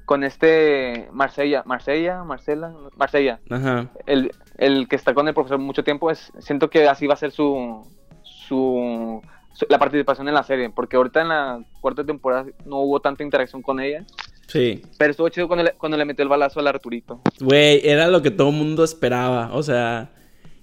con 0.06 0.24
este 0.24 1.08
Marsella, 1.12 1.62
Marsella, 1.68 2.24
Marcela, 2.24 2.74
Marsella. 2.98 3.40
Ajá. 3.52 3.88
El, 4.08 4.32
el 4.58 4.88
que 4.88 4.96
está 4.96 5.14
con 5.14 5.28
el 5.28 5.36
profesor 5.36 5.60
mucho 5.60 5.84
tiempo. 5.84 6.10
Es, 6.10 6.32
siento 6.40 6.70
que 6.72 6.88
así 6.90 7.06
va 7.06 7.14
a 7.14 7.18
ser 7.18 7.32
su, 7.32 7.86
su, 8.24 9.22
su- 9.54 9.66
la 9.70 9.78
participación 9.78 10.28
en 10.28 10.34
la 10.34 10.44
serie. 10.44 10.70
Porque 10.72 10.96
ahorita 10.96 11.22
en 11.22 11.28
la 11.30 11.64
cuarta 11.80 12.04
temporada 12.04 12.46
no 12.66 12.80
hubo 12.80 13.00
tanta 13.02 13.24
interacción 13.24 13.62
con 13.62 13.80
ella. 13.80 14.04
Sí. 14.48 14.82
Pero 14.98 15.12
estuvo 15.12 15.30
chido 15.30 15.48
cuando 15.48 15.64
le, 15.64 15.72
cuando 15.74 15.98
le 15.98 16.06
metió 16.06 16.24
el 16.24 16.30
balazo 16.30 16.60
al 16.60 16.68
Arturito. 16.68 17.22
Güey, 17.40 17.82
era 17.88 18.08
lo 18.10 18.22
que 18.22 18.32
todo 18.32 18.50
el 18.50 18.56
mundo 18.56 18.84
esperaba. 18.84 19.50
O 19.54 19.64
sea, 19.64 20.12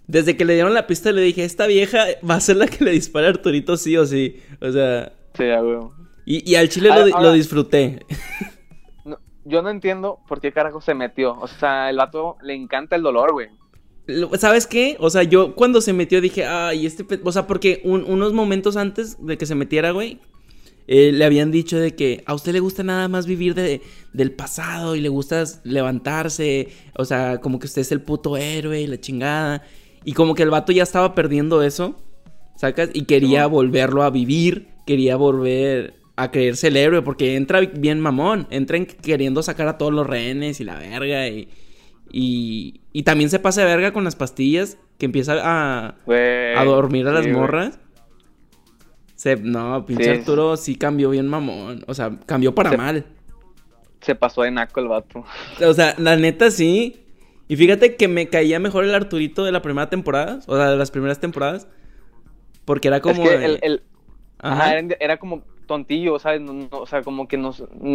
desde 0.06 0.36
que 0.36 0.44
le 0.44 0.54
dieron 0.54 0.74
la 0.74 0.86
pista 0.86 1.10
le 1.12 1.22
dije, 1.22 1.44
esta 1.44 1.66
vieja 1.66 2.04
va 2.28 2.34
a 2.34 2.40
ser 2.40 2.56
la 2.56 2.66
que 2.66 2.84
le 2.84 2.90
dispara 2.90 3.26
a 3.26 3.30
Arturito 3.30 3.76
sí 3.76 3.96
o 3.96 4.04
sí. 4.06 4.36
O 4.60 4.70
sea, 4.70 5.12
Sí, 5.34 5.44
huevo. 5.44 5.94
y, 6.26 6.50
y 6.50 6.56
al 6.56 6.68
chile 6.68 6.88
lo, 6.88 6.94
Ahora- 6.94 7.10
ahora- 7.14 7.28
lo 7.28 7.32
disfruté. 7.32 8.00
No, 9.04 9.18
yo 9.44 9.62
no 9.62 9.70
entiendo 9.70 10.18
por 10.28 10.40
qué 10.40 10.52
carajo 10.52 10.80
se 10.80 10.94
metió. 10.94 11.32
O 11.40 11.46
sea, 11.48 11.88
el 11.90 11.96
vato 11.96 12.36
le 12.42 12.54
encanta 12.54 12.96
el 12.96 13.02
dolor, 13.02 13.32
güey. 13.32 13.48
¿Sabes 14.38 14.66
qué? 14.66 14.96
O 15.00 15.10
sea, 15.10 15.22
yo 15.22 15.54
cuando 15.54 15.80
se 15.82 15.92
metió 15.92 16.20
dije, 16.22 16.44
ay, 16.46 16.86
este... 16.86 17.04
pe-". 17.04 17.20
O 17.24 17.32
sea, 17.32 17.46
porque 17.46 17.80
un- 17.84 18.04
unos 18.04 18.32
momentos 18.32 18.76
antes 18.76 19.24
de 19.24 19.36
que 19.36 19.44
se 19.46 19.54
metiera, 19.54 19.90
güey, 19.90 20.18
eh, 20.90 21.12
le 21.12 21.24
habían 21.26 21.50
dicho 21.50 21.78
de 21.78 21.94
que 21.94 22.22
a 22.24 22.32
usted 22.32 22.52
le 22.54 22.60
gusta 22.60 22.82
nada 22.82 23.08
más 23.08 23.26
vivir 23.26 23.54
de, 23.54 23.82
del 24.14 24.32
pasado 24.32 24.96
y 24.96 25.02
le 25.02 25.10
gusta 25.10 25.44
levantarse. 25.62 26.68
O 26.96 27.04
sea, 27.04 27.42
como 27.42 27.58
que 27.58 27.66
usted 27.66 27.82
es 27.82 27.92
el 27.92 28.00
puto 28.00 28.38
héroe 28.38 28.80
y 28.80 28.86
la 28.86 28.98
chingada. 28.98 29.62
Y 30.04 30.14
como 30.14 30.34
que 30.34 30.44
el 30.44 30.50
vato 30.50 30.72
ya 30.72 30.82
estaba 30.82 31.14
perdiendo 31.14 31.62
eso, 31.62 31.96
¿sacas? 32.56 32.88
Y 32.94 33.04
quería 33.04 33.46
volverlo 33.46 34.02
a 34.02 34.08
vivir, 34.08 34.68
quería 34.86 35.16
volver 35.16 35.94
a 36.16 36.30
creerse 36.30 36.68
el 36.68 36.78
héroe, 36.78 37.02
porque 37.02 37.36
entra 37.36 37.60
bien 37.60 38.00
mamón, 38.00 38.46
entra 38.50 38.78
en 38.78 38.86
queriendo 38.86 39.42
sacar 39.42 39.68
a 39.68 39.76
todos 39.76 39.92
los 39.92 40.06
rehenes 40.06 40.58
y 40.60 40.64
la 40.64 40.78
verga 40.78 41.28
y... 41.28 41.48
Y, 42.10 42.80
y 42.94 43.02
también 43.02 43.28
se 43.28 43.38
pasa 43.38 43.60
de 43.60 43.66
verga 43.66 43.92
con 43.92 44.02
las 44.02 44.16
pastillas, 44.16 44.78
que 44.96 45.04
empieza 45.04 45.34
a, 45.42 45.94
a 46.06 46.64
dormir 46.64 47.06
a 47.06 47.12
las 47.12 47.26
sí, 47.26 47.30
morras. 47.30 47.78
Se, 49.18 49.34
no, 49.34 49.84
pinche 49.84 50.04
Sí. 50.04 50.10
Arturo 50.20 50.56
sí 50.56 50.76
cambió 50.76 51.10
bien 51.10 51.26
mamón. 51.26 51.82
O 51.88 51.94
sea, 51.94 52.12
cambió 52.24 52.54
para 52.54 52.70
Se- 52.70 52.76
mal. 52.76 53.04
Se 54.00 54.14
pasó 54.14 54.42
de 54.42 54.52
naco 54.52 54.78
el 54.78 54.86
vato. 54.86 55.24
O 55.66 55.74
sea, 55.74 55.96
la 55.98 56.14
neta 56.16 56.52
sí. 56.52 57.04
Y 57.48 57.56
fíjate 57.56 57.96
que 57.96 58.06
me 58.06 58.28
caía 58.28 58.60
mejor 58.60 58.84
el 58.84 58.94
Arturito 58.94 59.42
de 59.44 59.50
la 59.50 59.60
primera 59.60 59.90
temporada. 59.90 60.38
O 60.46 60.56
sea, 60.56 60.70
de 60.70 60.76
las 60.76 60.92
primeras 60.92 61.18
temporadas. 61.18 61.66
Porque 62.64 62.86
era 62.86 63.00
como. 63.00 63.24
es 63.24 63.28
que 63.28 63.38
de- 63.38 63.44
el, 63.44 63.58
el- 63.62 63.82
Ajá. 64.38 64.54
ajá, 64.66 64.78
era, 64.78 64.96
era 65.00 65.16
como 65.16 65.42
tontillo, 65.66 66.20
¿sabes? 66.20 66.40
No- 66.40 66.52
no, 66.52 66.68
o 66.70 66.86
sea, 66.86 67.02
como 67.02 67.26
que 67.26 67.36
no, 67.36 67.52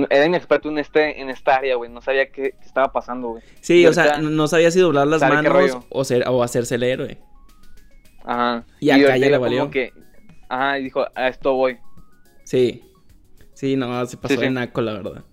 era 0.10 0.26
inexperto 0.26 0.68
en, 0.70 0.78
este, 0.80 1.22
en 1.22 1.30
esta 1.30 1.56
área, 1.56 1.78
güey. 1.78 1.90
No 1.90 2.02
sabía 2.02 2.26
qué, 2.34 2.52
qué 2.60 2.66
estaba 2.66 2.92
pasando, 2.92 3.30
güey. 3.30 3.44
Sí, 3.62 3.80
Y 3.80 3.86
o 3.86 3.94
sea, 3.94 4.18
no 4.18 4.48
sabía 4.50 4.72
si 4.72 4.80
doblar 4.82 5.08
las 5.08 5.22
manos 5.22 5.78
o, 5.90 6.04
ser, 6.04 6.26
o 6.28 6.44
hacerse 6.44 6.76
el 6.76 6.84
héroe. 6.84 7.18
Ajá. 8.26 8.66
Y 8.82 8.90
acá 8.90 9.16
ya 9.18 9.30
le 9.30 9.38
valió. 9.38 9.60
como 9.60 9.72
que, 9.72 9.94
ajá, 10.50 10.80
y 10.80 10.84
dijo, 10.84 11.06
a 11.16 11.28
esto 11.28 11.54
voy. 11.54 11.78
Sí. 12.44 12.84
Sí, 13.54 13.76
no, 13.76 14.06
se 14.06 14.18
pasó 14.18 14.36
Sí, 14.36 14.40
de 14.42 14.48
sí. 14.48 14.54
naco, 14.54 14.82
la 14.82 14.94
verdad. 14.94 15.24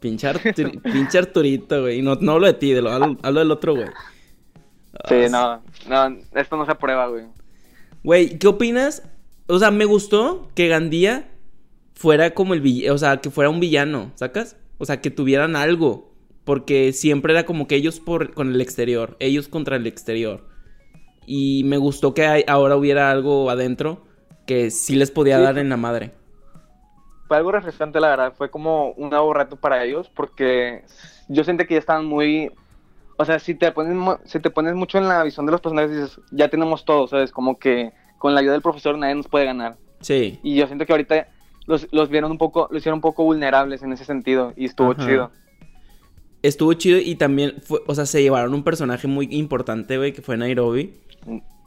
Pinche, 0.00 0.28
Artur- 0.28 0.80
pinche 0.92 1.18
Arturito, 1.18 1.82
güey. 1.82 2.02
No, 2.02 2.14
no 2.16 2.32
hablo 2.32 2.46
de 2.46 2.54
ti, 2.54 2.72
de 2.72 2.82
lo, 2.82 2.90
hablo, 2.90 3.16
hablo 3.22 3.40
del 3.40 3.50
otro, 3.50 3.74
güey. 3.74 3.86
Sí, 5.08 5.14
Ah, 5.32 5.60
no, 5.88 6.08
no, 6.10 6.18
esto 6.34 6.56
no 6.56 6.64
se 6.66 6.72
aprueba, 6.72 7.06
güey. 7.08 7.24
Güey, 8.02 8.38
¿qué 8.38 8.46
opinas? 8.48 9.02
O 9.46 9.58
sea, 9.58 9.70
me 9.70 9.84
gustó 9.84 10.48
que 10.54 10.68
Gandía 10.68 11.28
fuera 11.94 12.34
como 12.34 12.54
el 12.54 12.60
villano, 12.60 12.94
o 12.94 12.98
sea, 12.98 13.18
que 13.18 13.30
fuera 13.30 13.50
un 13.50 13.60
villano, 13.60 14.10
¿sacas? 14.14 14.56
O 14.78 14.84
sea, 14.86 15.00
que 15.00 15.10
tuvieran 15.10 15.54
algo. 15.56 16.10
Porque 16.44 16.92
siempre 16.92 17.32
era 17.34 17.44
como 17.44 17.66
que 17.68 17.76
ellos 17.76 18.00
por, 18.00 18.32
con 18.32 18.52
el 18.54 18.60
exterior, 18.60 19.16
ellos 19.20 19.46
contra 19.48 19.76
el 19.76 19.86
exterior. 19.86 20.48
Y 21.26 21.62
me 21.64 21.76
gustó 21.76 22.14
que 22.14 22.26
hay- 22.26 22.44
ahora 22.48 22.76
hubiera 22.76 23.10
algo 23.10 23.50
adentro 23.50 24.04
que 24.50 24.72
sí 24.72 24.96
les 24.96 25.12
podía 25.12 25.36
Sí. 25.36 25.44
dar 25.44 25.58
en 25.58 25.68
la 25.68 25.76
madre. 25.76 26.10
Fue 27.28 27.36
algo 27.36 27.52
refrescante, 27.52 28.00
la 28.00 28.08
verdad. 28.08 28.32
Fue 28.36 28.50
como 28.50 28.90
un 28.94 29.08
nuevo 29.10 29.32
reto 29.32 29.54
para 29.54 29.84
ellos 29.84 30.10
porque 30.12 30.82
yo 31.28 31.44
sentí 31.44 31.66
que 31.66 31.74
ya 31.74 31.78
estaban 31.78 32.04
muy... 32.04 32.50
O 33.16 33.24
sea, 33.24 33.38
si 33.38 33.54
te, 33.54 33.70
pones, 33.70 33.96
si 34.24 34.40
te 34.40 34.50
pones 34.50 34.74
mucho 34.74 34.98
en 34.98 35.06
la 35.06 35.22
visión 35.22 35.46
de 35.46 35.52
los 35.52 35.60
personajes, 35.60 35.92
dices, 35.92 36.20
ya 36.32 36.48
tenemos 36.48 36.84
todo, 36.84 37.06
¿sabes? 37.06 37.30
Como 37.30 37.60
que 37.60 37.92
con 38.18 38.34
la 38.34 38.40
ayuda 38.40 38.54
del 38.54 38.60
profesor 38.62 38.98
nadie 38.98 39.14
nos 39.14 39.28
puede 39.28 39.44
ganar. 39.44 39.76
Sí. 40.00 40.40
Y 40.42 40.56
yo 40.56 40.66
siento 40.66 40.84
que 40.84 40.94
ahorita 40.94 41.28
los, 41.68 41.86
los 41.92 42.08
vieron 42.08 42.32
un 42.32 42.38
poco, 42.38 42.66
los 42.72 42.80
hicieron 42.80 42.96
un 42.96 43.02
poco 43.02 43.22
vulnerables 43.22 43.84
en 43.84 43.92
ese 43.92 44.04
sentido 44.04 44.52
y 44.56 44.64
estuvo 44.64 44.90
Ajá. 44.90 45.06
chido. 45.06 45.30
Estuvo 46.42 46.72
chido 46.72 46.98
y 46.98 47.14
también 47.14 47.54
fue, 47.62 47.78
o 47.86 47.94
sea, 47.94 48.04
se 48.04 48.20
llevaron 48.20 48.52
un 48.52 48.64
personaje 48.64 49.06
muy 49.06 49.28
importante, 49.30 49.96
güey, 49.96 50.12
que 50.12 50.22
fue 50.22 50.36
Nairobi. 50.36 50.98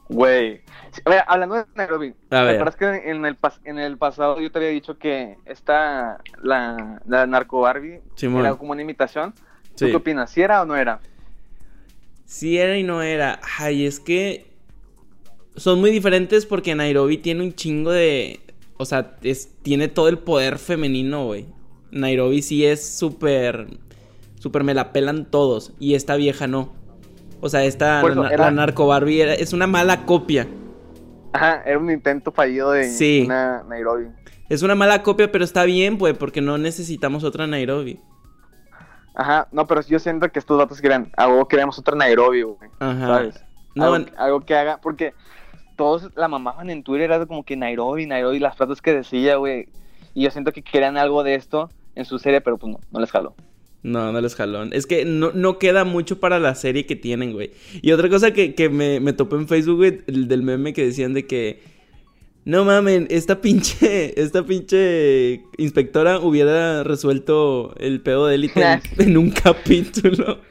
Güey. 0.10 0.62
Sí, 0.92 1.02
A 1.06 1.10
ver, 1.10 1.24
hablando 1.28 1.56
de 1.56 1.66
Nairobi, 1.76 2.14
¿te 2.30 2.36
acuerdas 2.36 2.76
que 2.76 2.86
en 3.10 3.26
el, 3.26 3.40
pas- 3.40 3.60
en 3.64 3.80
el 3.80 3.98
pasado 3.98 4.40
yo 4.40 4.52
te 4.52 4.60
había 4.60 4.70
dicho 4.70 4.98
que 4.98 5.38
esta, 5.46 6.20
la, 6.42 7.02
la 7.08 7.26
narco 7.26 7.62
Barbie, 7.62 8.02
Simón. 8.16 8.42
era 8.42 8.56
como 8.56 8.74
una 8.74 8.82
imitación? 8.82 9.34
¿Tú 9.76 9.86
qué 9.86 9.96
opinas? 9.96 10.30
¿Si 10.30 10.42
era 10.42 10.62
o 10.62 10.66
no 10.66 10.76
era? 10.76 11.00
Sí 12.26 12.58
era 12.58 12.78
y 12.78 12.84
no 12.84 13.02
era. 13.02 13.40
Ay, 13.58 13.86
es 13.86 14.00
que 14.00 14.46
son 15.56 15.80
muy 15.80 15.92
diferentes 15.92 16.46
porque 16.46 16.76
Nairobi 16.76 17.18
tiene 17.18 17.44
un 17.44 17.54
chingo 17.54 17.92
de... 17.92 18.40
O 18.78 18.86
sea, 18.86 19.18
es, 19.22 19.50
tiene 19.62 19.88
todo 19.88 20.10
el 20.10 20.18
poder 20.20 20.58
femenino, 20.58 21.26
güey. 21.26 21.46
Nairobi 21.92 22.42
sí 22.42 22.66
es 22.66 22.98
súper... 22.98 23.68
Súper 24.40 24.64
me 24.64 24.74
la 24.74 24.92
pelan 24.92 25.30
todos. 25.30 25.74
Y 25.80 25.96
esta 25.96 26.16
vieja 26.16 26.48
no. 26.48 26.74
O 27.46 27.50
sea, 27.50 27.64
esta... 27.66 28.00
Eso, 28.00 28.24
la, 28.24 28.30
era- 28.30 28.46
la 28.46 28.52
narco 28.52 28.88
Barbie 28.88 29.20
era- 29.22 29.34
es 29.34 29.52
una 29.52 29.68
mala 29.68 30.06
copia. 30.06 30.48
Ajá, 31.34 31.62
era 31.66 31.78
un 31.78 31.92
intento 31.92 32.32
fallido 32.32 32.72
de 32.72 32.86
Sí. 32.90 33.24
una 33.26 33.64
Nairobi. 33.68 34.08
Es 34.48 34.62
una 34.64 34.76
mala 34.76 35.04
copia, 35.04 35.30
pero 35.30 35.44
está 35.44 35.66
bien, 35.66 35.98
pues, 35.98 36.18
porque 36.18 36.40
no 36.40 36.58
necesitamos 36.58 37.24
otra 37.26 37.46
Nairobi. 37.46 38.00
Ajá, 39.16 39.48
no, 39.52 39.68
pero 39.68 39.82
yo 39.82 40.00
siento 40.00 40.30
que 40.32 40.40
estos 40.40 40.58
datos 40.58 40.80
querían, 40.80 41.12
algo 41.18 41.48
queríamos 41.48 41.78
otra 41.78 41.96
Nairobi, 41.98 42.44
güey. 42.44 42.70
Ajá. 42.80 43.08
¿Sabes? 43.08 43.44
No, 43.76 43.94
algo, 43.94 44.10
algo 44.18 44.40
que 44.42 44.56
haga, 44.56 44.80
porque 44.82 45.14
todos 45.76 46.10
la 46.16 46.28
mamaban 46.30 46.70
en 46.70 46.82
Twitter, 46.84 47.12
era 47.12 47.26
como 47.26 47.44
que 47.44 47.58
Nairobi, 47.58 48.06
Nairobi, 48.06 48.40
las 48.40 48.56
frases 48.56 48.82
que 48.82 48.94
decía, 48.94 49.36
güey. 49.36 49.68
Y 50.14 50.24
yo 50.24 50.32
siento 50.32 50.52
que 50.54 50.62
querían 50.62 50.96
algo 50.98 51.24
de 51.24 51.36
esto 51.36 51.70
en 51.96 52.06
su 52.06 52.20
serie, 52.20 52.40
pero 52.42 52.58
pues 52.58 52.72
no, 52.72 52.80
no 52.92 53.00
les 53.00 53.12
jaló. 53.12 53.36
No, 53.84 54.14
no 54.14 54.22
les 54.22 54.36
jalón. 54.36 54.70
Es 54.72 54.88
que 54.88 55.04
no, 55.04 55.32
no 55.34 55.60
queda 55.60 55.84
mucho 55.84 56.20
para 56.20 56.40
la 56.40 56.56
serie 56.56 56.86
que 56.86 56.96
tienen, 56.96 57.34
güey. 57.34 57.52
Y 57.82 57.92
otra 57.92 58.10
cosa 58.10 58.32
que, 58.32 58.56
que 58.56 58.70
me, 58.70 59.02
me 59.02 59.12
topé 59.12 59.36
en 59.36 59.48
Facebook, 59.48 59.76
güey, 59.76 60.00
el 60.08 60.28
del 60.30 60.42
meme 60.42 60.74
que 60.74 60.86
decían 60.86 61.14
de 61.14 61.28
que... 61.28 61.74
No 62.46 62.66
mamen, 62.66 63.08
esta 63.10 63.40
pinche, 63.40 64.20
esta 64.22 64.46
pinche 64.46 65.44
inspectora 65.58 66.20
hubiera 66.20 66.84
resuelto 66.84 67.74
el 67.78 68.02
pedo 68.02 68.28
de 68.28 68.36
élite 68.36 68.62
en, 68.62 68.82
en 69.00 69.18
un 69.18 69.32
capítulo. 69.32 70.42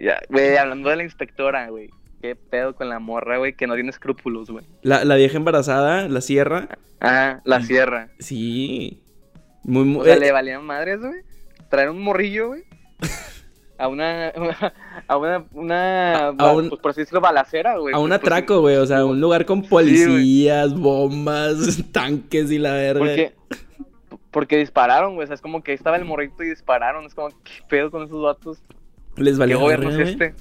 Ya, 0.00 0.20
güey, 0.28 0.56
hablando 0.56 0.90
de 0.90 0.96
la 0.96 1.04
inspectora, 1.04 1.68
güey. 1.70 1.90
Qué 2.20 2.34
pedo 2.34 2.74
con 2.74 2.88
la 2.88 2.98
morra, 2.98 3.38
güey, 3.38 3.54
que 3.54 3.66
no 3.66 3.74
tiene 3.74 3.90
escrúpulos, 3.90 4.50
güey. 4.50 4.64
La, 4.82 5.04
la 5.04 5.16
vieja 5.16 5.36
embarazada, 5.36 6.08
la 6.08 6.20
sierra. 6.20 6.78
Ajá, 6.98 7.40
la 7.44 7.60
sierra. 7.60 8.10
Sí. 8.18 9.00
Muy, 9.62 9.84
muy... 9.84 10.00
O 10.00 10.04
sea, 10.04 10.14
eh, 10.14 10.20
le 10.20 10.32
valían 10.32 10.64
madres, 10.64 11.00
güey. 11.00 11.20
Traer 11.68 11.90
un 11.90 12.02
morrillo, 12.02 12.48
güey. 12.48 12.64
A 13.78 13.88
una, 13.88 14.28
a 15.06 15.16
una, 15.18 15.44
una, 15.52 16.28
A 16.28 16.52
un- 16.54 16.70
pues 16.70 16.80
por 16.80 16.90
así 16.92 17.02
decirlo, 17.02 17.20
balacera, 17.20 17.76
güey. 17.76 17.94
a 17.94 17.98
un 17.98 18.08
Pues, 18.08 18.20
pues, 18.20 18.32
atraco, 18.32 18.60
güey. 18.62 18.76
O 18.76 18.86
sea, 18.86 19.04
un 19.04 19.20
lugar 19.20 19.44
con 19.44 19.60
policías, 19.62 20.72
bombas, 20.74 21.84
tanques 21.92 22.50
y 22.50 22.58
la 22.58 22.72
verga. 22.72 23.00
Porque, 23.00 23.34
porque 24.30 24.56
dispararon, 24.56 25.14
güey. 25.16 25.24
O 25.24 25.26
sea, 25.26 25.34
es 25.34 25.42
como 25.42 25.62
que 25.62 25.72
ahí 25.72 25.74
estaba 25.76 25.96
el 25.98 26.06
morrito 26.06 26.42
y 26.42 26.48
dispararon. 26.48 27.04
Es 27.04 27.14
como, 27.14 27.28
¿qué 27.44 27.52
pedo 27.68 27.90
con 27.90 28.04
esos 28.04 28.22
vatos? 28.22 28.62
Les 29.16 29.34
¿Qué 29.34 29.40
valió 29.40 29.60
gobierno 29.60 29.90
es 29.90 30.08
este? 30.08 30.34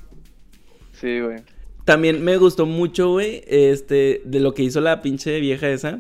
Sí, 0.93 1.19
güey. 1.19 1.39
También 1.83 2.23
me 2.23 2.37
gustó 2.37 2.65
mucho, 2.65 3.09
güey, 3.09 3.43
este, 3.47 4.21
de 4.23 4.39
lo 4.39 4.53
que 4.53 4.63
hizo 4.63 4.79
la 4.79 5.01
pinche 5.01 5.41
vieja 5.41 5.67
esa. 5.67 5.99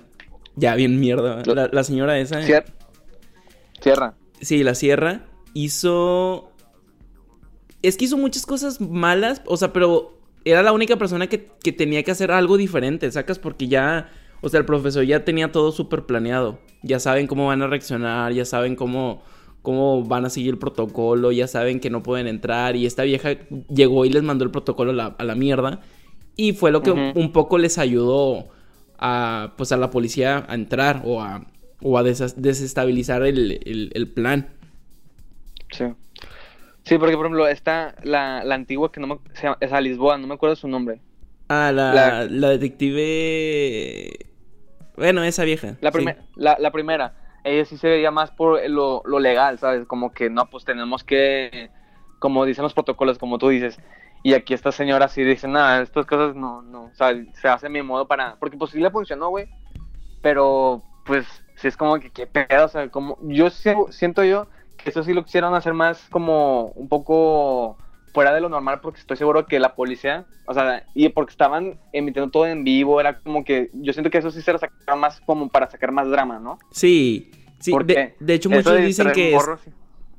Ya, 0.55 0.73
bien 0.75 1.01
mierda. 1.01 1.43
La, 1.45 1.67
la 1.69 1.83
señora 1.83 2.17
esa. 2.17 2.39
eh. 2.39 2.45
Cier- 2.47 2.65
Cierra. 3.81 4.13
Sí, 4.41 4.63
la 4.63 4.75
sierra. 4.75 5.25
Hizo... 5.53 6.51
Es 7.81 7.97
que 7.97 8.05
hizo 8.05 8.17
muchas 8.17 8.45
cosas 8.45 8.81
malas, 8.81 9.41
o 9.45 9.57
sea, 9.57 9.71
pero 9.71 10.17
era 10.43 10.63
la 10.63 10.71
única 10.71 10.95
persona 10.95 11.27
que, 11.27 11.49
que 11.63 11.71
tenía 11.71 12.03
que 12.03 12.11
hacer 12.11 12.31
algo 12.31 12.57
diferente, 12.57 13.11
¿sacas? 13.11 13.39
Porque 13.39 13.67
ya, 13.67 14.09
o 14.41 14.49
sea, 14.49 14.59
el 14.59 14.65
profesor 14.65 15.03
ya 15.03 15.23
tenía 15.23 15.51
todo 15.51 15.71
súper 15.71 16.05
planeado. 16.05 16.59
Ya 16.81 16.99
saben 16.99 17.27
cómo 17.27 17.47
van 17.47 17.61
a 17.61 17.67
reaccionar, 17.67 18.33
ya 18.33 18.45
saben 18.45 18.75
cómo, 18.75 19.21
cómo 19.61 20.03
van 20.03 20.25
a 20.25 20.29
seguir 20.29 20.51
el 20.51 20.59
protocolo, 20.59 21.31
ya 21.31 21.47
saben 21.47 21.79
que 21.79 21.89
no 21.89 22.03
pueden 22.03 22.27
entrar. 22.27 22.75
Y 22.75 22.85
esta 22.85 23.03
vieja 23.03 23.37
llegó 23.69 24.05
y 24.05 24.09
les 24.09 24.23
mandó 24.23 24.45
el 24.45 24.51
protocolo 24.51 24.91
a 24.91 24.95
la, 24.95 25.05
a 25.17 25.23
la 25.23 25.35
mierda. 25.35 25.81
Y 26.35 26.53
fue 26.53 26.71
lo 26.71 26.81
que 26.81 26.91
un 26.91 27.31
poco 27.31 27.57
les 27.57 27.77
ayudó 27.77 28.49
a, 28.97 29.53
pues, 29.57 29.71
a 29.71 29.77
la 29.77 29.89
policía 29.89 30.45
a 30.47 30.55
entrar 30.55 31.01
o 31.05 31.21
a, 31.21 31.45
o 31.87 31.99
a 31.99 32.03
desestabilizar 32.03 33.21
el, 33.23 33.59
el- 33.63 33.91
el 33.93 34.07
plan. 34.07 34.47
Sí. 35.71 35.85
Sí, 36.83 36.97
porque 36.97 37.15
por 37.15 37.25
ejemplo, 37.25 37.47
está 37.47 37.93
la, 38.03 38.43
la 38.43 38.55
antigua 38.55 38.91
que 38.91 38.99
no 38.99 39.05
me, 39.07 39.19
se 39.33 39.43
llama, 39.43 39.57
es 39.59 39.71
a 39.71 39.81
Lisboa, 39.81 40.17
no 40.17 40.25
me 40.25 40.33
acuerdo 40.33 40.55
su 40.55 40.67
nombre. 40.67 40.99
Ah, 41.47 41.71
la, 41.71 41.93
La- 41.93 42.25
la 42.25 42.49
detective. 42.49 44.17
Bueno, 44.97 45.23
esa 45.23 45.43
vieja. 45.43 45.77
La, 45.81 45.91
sí. 45.91 45.97
primer- 45.97 46.17
la, 46.35 46.57
la 46.59 46.71
primera, 46.71 47.13
ella 47.43 47.65
sí 47.65 47.77
se 47.77 47.87
veía 47.87 48.09
más 48.09 48.31
por 48.31 48.67
lo, 48.67 49.03
lo 49.05 49.19
legal, 49.19 49.59
¿sabes? 49.59 49.85
Como 49.85 50.11
que 50.11 50.29
no, 50.31 50.49
pues 50.49 50.65
tenemos 50.65 51.03
que, 51.03 51.69
como 52.17 52.45
dicen 52.45 52.63
los 52.63 52.73
protocolos, 52.73 53.19
como 53.19 53.37
tú 53.37 53.49
dices. 53.49 53.77
Y 54.23 54.33
aquí 54.33 54.55
esta 54.55 54.71
señora 54.71 55.07
sí 55.07 55.21
dice, 55.23 55.47
nada, 55.47 55.83
estas 55.83 56.07
cosas 56.07 56.35
no, 56.35 56.63
no, 56.63 56.85
o 56.85 56.95
sea, 56.95 57.13
se 57.39 57.47
hace 57.47 57.67
a 57.67 57.69
mi 57.69 57.83
modo 57.83 58.07
para, 58.07 58.37
porque 58.39 58.57
pues 58.57 58.71
sí 58.71 58.79
le 58.79 58.89
funcionó, 58.89 59.29
güey. 59.29 59.45
Pero, 60.23 60.81
pues, 61.05 61.27
sí 61.65 61.69
es 61.69 61.77
como 61.77 61.99
que, 61.99 62.11
qué 62.11 62.27
pedo, 62.27 62.65
o 62.65 62.67
sea, 62.67 62.89
como, 62.89 63.17
yo 63.23 63.49
siento 63.49 64.23
yo 64.23 64.45
que 64.77 64.91
eso 64.91 65.03
sí 65.03 65.13
lo 65.13 65.23
quisieron 65.23 65.55
hacer 65.55 65.73
más 65.73 65.99
como 66.11 66.67
un 66.75 66.87
poco 66.87 67.75
fuera 68.13 68.31
de 68.31 68.39
lo 68.39 68.49
normal, 68.49 68.81
porque 68.81 68.99
estoy 68.99 69.17
seguro 69.17 69.47
que 69.47 69.59
la 69.59 69.73
policía, 69.73 70.25
o 70.45 70.53
sea, 70.53 70.85
y 70.93 71.09
porque 71.09 71.31
estaban 71.31 71.79
emitiendo 71.91 72.29
todo 72.29 72.45
en 72.45 72.63
vivo, 72.63 72.99
era 72.99 73.19
como 73.19 73.43
que, 73.43 73.71
yo 73.73 73.93
siento 73.93 74.11
que 74.11 74.19
eso 74.19 74.29
sí 74.29 74.43
se 74.43 74.53
lo 74.53 74.59
sacaron 74.59 74.99
más 74.99 75.19
como 75.21 75.49
para 75.49 75.69
sacar 75.69 75.91
más 75.91 76.07
drama, 76.07 76.37
¿no? 76.37 76.59
Sí. 76.71 77.31
Sí, 77.59 77.71
¿Por 77.71 77.85
de, 77.85 78.13
de 78.19 78.33
hecho 78.35 78.49
muchos 78.49 78.73
de 78.73 78.81
dicen 78.81 79.11
que 79.11 79.29
es... 79.29 79.33
morros, 79.33 79.61
sí. 79.65 79.71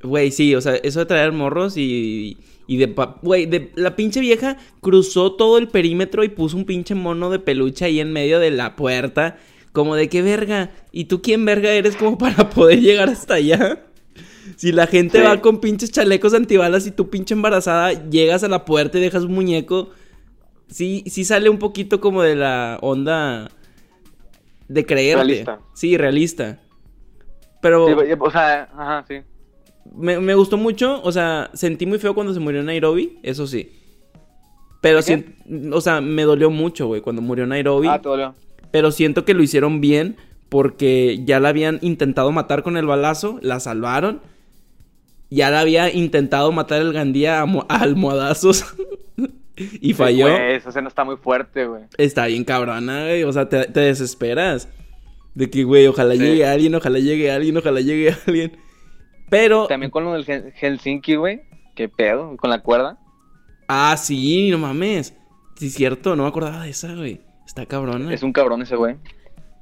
Güey, 0.02 0.32
sí, 0.32 0.54
o 0.56 0.60
sea, 0.60 0.74
eso 0.74 0.98
de 0.98 1.06
traer 1.06 1.30
morros 1.30 1.76
y... 1.76 2.38
Y 2.66 2.78
de... 2.78 2.92
Güey, 3.22 3.46
de... 3.46 3.70
la 3.76 3.94
pinche 3.94 4.18
vieja 4.18 4.56
cruzó 4.80 5.34
todo 5.36 5.58
el 5.58 5.68
perímetro 5.68 6.24
y 6.24 6.28
puso 6.28 6.56
un 6.56 6.64
pinche 6.64 6.96
mono 6.96 7.30
de 7.30 7.38
peluche 7.38 7.84
ahí 7.84 8.00
en 8.00 8.12
medio 8.12 8.40
de 8.40 8.50
la 8.50 8.74
puerta. 8.74 9.36
Como 9.76 9.94
de 9.94 10.08
qué 10.08 10.22
verga. 10.22 10.70
¿Y 10.90 11.04
tú 11.04 11.20
quién 11.20 11.44
verga 11.44 11.70
eres 11.70 11.96
como 11.96 12.16
para 12.24 12.48
poder 12.48 12.80
llegar 12.80 13.10
hasta 13.10 13.34
allá? 13.34 13.82
Si 14.56 14.72
la 14.72 14.86
gente 14.86 15.18
Sí. 15.18 15.24
va 15.24 15.42
con 15.42 15.60
pinches 15.60 15.90
chalecos 15.92 16.32
antibalas 16.32 16.86
y 16.86 16.92
tú 16.92 17.10
pinche 17.10 17.34
embarazada 17.34 17.92
llegas 18.08 18.42
a 18.42 18.48
la 18.48 18.64
puerta 18.64 18.96
y 18.96 19.02
dejas 19.02 19.24
un 19.24 19.34
muñeco, 19.34 19.90
sí, 20.68 21.04
sí 21.08 21.26
sale 21.26 21.50
un 21.50 21.58
poquito 21.58 22.00
como 22.00 22.22
de 22.22 22.36
la 22.36 22.78
onda 22.80 23.50
de 24.66 24.86
creerte. 24.86 25.22
Realista. 25.24 25.60
Sí, 25.74 25.98
realista. 25.98 26.58
Pero 27.60 27.86
Sí, 27.86 28.12
o 28.18 28.30
sea, 28.30 28.62
ajá, 28.74 29.04
sí. 29.06 29.16
me, 29.94 30.18
me 30.20 30.34
gustó 30.34 30.56
mucho, 30.56 31.02
o 31.02 31.12
sea, 31.12 31.50
sentí 31.52 31.84
muy 31.84 31.98
feo 31.98 32.14
cuando 32.14 32.32
se 32.32 32.40
murió 32.40 32.62
Nairobi, 32.62 33.18
eso 33.22 33.46
sí. 33.46 33.72
Pero 34.80 35.02
sí, 35.02 35.22
o 35.70 35.82
sea, 35.82 36.00
me 36.00 36.22
dolió 36.22 36.48
mucho, 36.48 36.86
güey, 36.86 37.02
cuando 37.02 37.20
murió 37.20 37.46
Nairobi. 37.46 37.88
Ah, 37.90 38.00
te 38.00 38.08
dolió. 38.08 38.34
Pero 38.76 38.90
siento 38.90 39.24
que 39.24 39.32
lo 39.32 39.42
hicieron 39.42 39.80
bien 39.80 40.16
porque 40.50 41.22
ya 41.24 41.40
la 41.40 41.48
habían 41.48 41.78
intentado 41.80 42.30
matar 42.30 42.62
con 42.62 42.76
el 42.76 42.84
balazo, 42.84 43.38
la 43.40 43.58
salvaron. 43.58 44.20
Ya 45.30 45.50
la 45.50 45.60
había 45.60 45.90
intentado 45.90 46.52
matar 46.52 46.82
el 46.82 46.92
Gandía 46.92 47.40
a, 47.40 47.46
mo- 47.46 47.64
a 47.70 47.76
almohadazos 47.78 48.66
y 49.56 49.94
falló. 49.94 50.30
Güey, 50.30 50.56
esa 50.56 50.68
escena 50.68 50.88
está 50.88 51.04
muy 51.04 51.16
fuerte, 51.16 51.66
güey. 51.66 51.84
Está 51.96 52.26
bien 52.26 52.44
cabrona, 52.44 53.04
güey. 53.04 53.22
O 53.24 53.32
sea, 53.32 53.48
te, 53.48 53.64
te 53.64 53.80
desesperas. 53.80 54.68
De 55.34 55.48
que, 55.48 55.64
güey, 55.64 55.86
ojalá 55.86 56.12
Sí. 56.14 56.20
llegue 56.20 56.44
alguien, 56.46 56.74
ojalá 56.74 56.98
llegue 56.98 57.30
alguien, 57.30 57.56
ojalá 57.56 57.80
llegue 57.80 58.14
alguien. 58.26 58.52
Pero. 59.30 59.68
También 59.68 59.90
con 59.90 60.04
lo 60.04 60.12
del 60.12 60.26
Hel- 60.26 60.52
Helsinki, 60.54 61.14
güey. 61.16 61.40
Qué 61.74 61.88
pedo, 61.88 62.36
con 62.36 62.50
la 62.50 62.60
cuerda. 62.62 62.98
Ah, 63.68 63.96
sí, 63.96 64.50
no 64.50 64.58
mames. 64.58 65.14
Sí, 65.56 65.70
cierto, 65.70 66.14
no 66.14 66.24
me 66.24 66.28
acordaba 66.28 66.62
de 66.64 66.70
esa, 66.70 66.94
güey. 66.94 67.22
Está 67.46 67.66
cabrona. 67.66 68.12
Es 68.12 68.22
un 68.22 68.32
cabrón 68.32 68.62
ese 68.62 68.76
güey. 68.76 68.96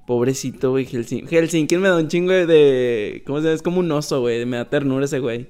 Pobrecito, 0.07 0.71
güey, 0.71 0.85
Helsinki. 0.87 1.35
Helsinki 1.35 1.77
me 1.79 1.89
da 1.89 1.97
un 1.99 2.09
chingo 2.09 2.33
de. 2.33 3.23
¿Cómo 3.27 3.39
se 3.39 3.45
llama? 3.45 3.55
Es 3.55 3.63
como 3.63 3.79
un 3.81 3.91
oso, 3.93 4.21
güey. 4.21 4.45
Me 4.47 4.57
da 4.57 4.65
ternura 4.69 5.05
ese 5.05 5.19
güey. 5.19 5.49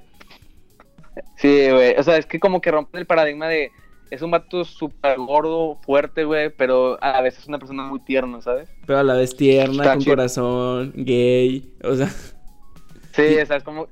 Sí, 1.36 1.70
güey. 1.70 1.94
O 1.98 2.02
sea, 2.02 2.16
es 2.16 2.26
que 2.26 2.38
como 2.40 2.60
que 2.60 2.70
rompe 2.70 2.98
el 2.98 3.06
paradigma 3.06 3.48
de. 3.48 3.70
Es 4.10 4.22
un 4.22 4.30
vato 4.30 4.64
súper 4.64 5.16
gordo, 5.18 5.76
fuerte, 5.84 6.24
güey, 6.24 6.50
pero 6.50 6.98
a 7.02 7.12
la 7.12 7.20
vez 7.22 7.36
es 7.38 7.48
una 7.48 7.58
persona 7.58 7.82
muy 7.84 7.98
tierna, 8.00 8.40
¿sabes? 8.42 8.68
Pero 8.86 8.98
a 8.98 9.02
la 9.02 9.14
vez 9.14 9.34
tierna, 9.36 9.82
Está 9.82 9.92
con 9.94 10.00
chido. 10.02 10.12
corazón, 10.14 10.92
gay. 10.96 11.72
O 11.82 11.94
sea, 11.96 12.08
Sí, 13.12 13.38
o 13.42 13.46
sea, 13.46 13.56
es 13.56 13.64
como. 13.64 13.88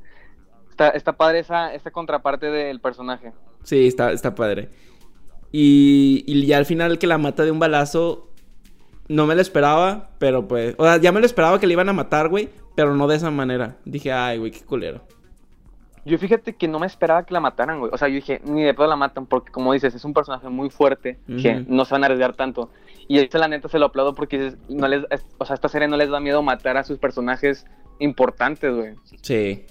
Está, 0.71 0.89
está 0.91 1.13
padre 1.15 1.41
esa, 1.41 1.75
esa 1.75 1.91
contraparte 1.91 2.47
del 2.47 2.81
personaje. 2.81 3.33
sí, 3.65 3.87
está, 3.87 4.13
está 4.13 4.35
padre. 4.35 4.69
Y, 5.51 6.25
y 6.27 6.47
ya 6.47 6.57
al 6.59 6.67
final 6.67 6.99
que 6.99 7.07
la 7.07 7.19
mata 7.19 7.45
de 7.45 7.51
un 7.51 7.59
balazo, 7.59 8.32
no 9.13 9.27
me 9.27 9.35
lo 9.35 9.41
esperaba, 9.43 10.09
pero 10.19 10.49
pues... 10.49 10.75
O 10.79 10.85
sea, 10.85 10.97
ya 10.97 11.13
me 11.13 11.21
lo 11.21 11.27
esperaba 11.27 11.61
que 11.61 11.67
le 11.67 11.75
iban 11.75 11.89
a 11.89 11.93
matar, 11.93 12.29
güey, 12.29 12.49
pero 12.75 12.95
no 12.97 13.07
de 13.07 13.17
esa 13.17 13.31
manera. 13.31 13.77
Dije, 13.85 14.13
ay, 14.13 14.39
güey, 14.39 14.51
qué 14.51 14.61
culero. 14.63 15.03
Yo 16.05 16.19
fíjate 16.19 16.55
que 16.55 16.67
no 16.67 16.81
me 16.81 16.87
esperaba 16.87 17.25
que 17.25 17.33
la 17.35 17.41
mataran, 17.41 17.79
güey. 17.79 17.91
O 17.95 17.99
sea, 17.99 18.09
yo 18.09 18.15
dije, 18.17 18.41
ni 18.45 18.63
de 18.63 18.75
pedo 18.75 18.87
la 18.89 18.97
matan, 18.97 19.27
porque 19.27 19.53
como 19.53 19.73
dices, 19.73 19.95
es 19.95 20.05
un 20.05 20.15
personaje 20.15 20.49
muy 20.49 20.69
fuerte, 20.71 21.19
que 21.41 21.65
no 21.69 21.85
se 21.85 21.95
van 21.95 22.03
a 22.03 22.07
arriesgar 22.07 22.35
tanto. 22.35 22.71
Y 23.07 23.19
esta 23.19 23.39
la 23.39 23.47
neta 23.49 23.69
se 23.69 23.79
lo 23.79 23.87
aplaudo 23.87 24.15
porque 24.15 24.39
dices, 24.39 24.59
no 24.69 24.89
les, 24.89 25.05
es- 25.11 25.27
o 25.39 25.45
sea, 25.45 25.55
esta 25.55 25.69
serie 25.69 25.87
no 25.89 25.97
les 25.97 26.09
da 26.11 26.19
miedo 26.19 26.43
matar 26.43 26.77
a 26.77 26.83
sus 26.85 26.99
personajes 26.99 27.67
importantes, 28.01 28.75
güey. 28.75 28.95
Sí. 29.21 29.65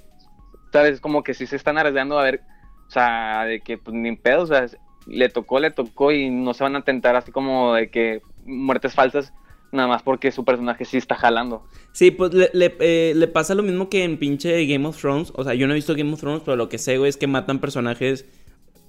¿Sabes? 0.71 1.01
Como 1.01 1.23
que 1.23 1.33
sí 1.33 1.47
se 1.47 1.55
están 1.57 1.77
arriesgando 1.77 2.17
a 2.17 2.23
ver, 2.23 2.41
o 2.87 2.91
sea, 2.91 3.43
de 3.43 3.59
que 3.59 3.77
pues 3.77 3.93
ni 3.93 4.15
pedo, 4.15 4.43
o 4.43 4.47
sea, 4.47 4.65
le 5.07 5.27
tocó, 5.29 5.59
le 5.59 5.71
tocó 5.71 6.11
y 6.13 6.29
no 6.29 6.53
se 6.53 6.63
van 6.63 6.75
a 6.77 6.83
tentar 6.83 7.15
así 7.17 7.31
como 7.31 7.73
de 7.73 7.89
que 7.89 8.21
muertes 8.45 8.93
falsas, 8.93 9.33
nada 9.71 9.87
más 9.87 10.03
porque 10.03 10.31
su 10.31 10.43
personaje 10.45 10.85
sí 10.85 10.97
está 10.97 11.15
jalando. 11.15 11.65
Sí, 11.91 12.11
pues 12.11 12.33
le, 12.33 12.49
le, 12.53 12.75
eh, 12.79 13.13
le 13.15 13.27
pasa 13.27 13.55
lo 13.55 13.63
mismo 13.63 13.89
que 13.89 14.03
en 14.03 14.17
pinche 14.17 14.65
Game 14.65 14.87
of 14.87 14.99
Thrones. 14.99 15.31
O 15.35 15.43
sea, 15.43 15.53
yo 15.53 15.67
no 15.67 15.73
he 15.73 15.75
visto 15.75 15.95
Game 15.95 16.11
of 16.13 16.19
Thrones, 16.19 16.41
pero 16.43 16.57
lo 16.57 16.69
que 16.69 16.77
sé, 16.77 16.97
güey, 16.97 17.09
es 17.09 17.17
que 17.17 17.27
matan 17.27 17.59
personajes 17.59 18.25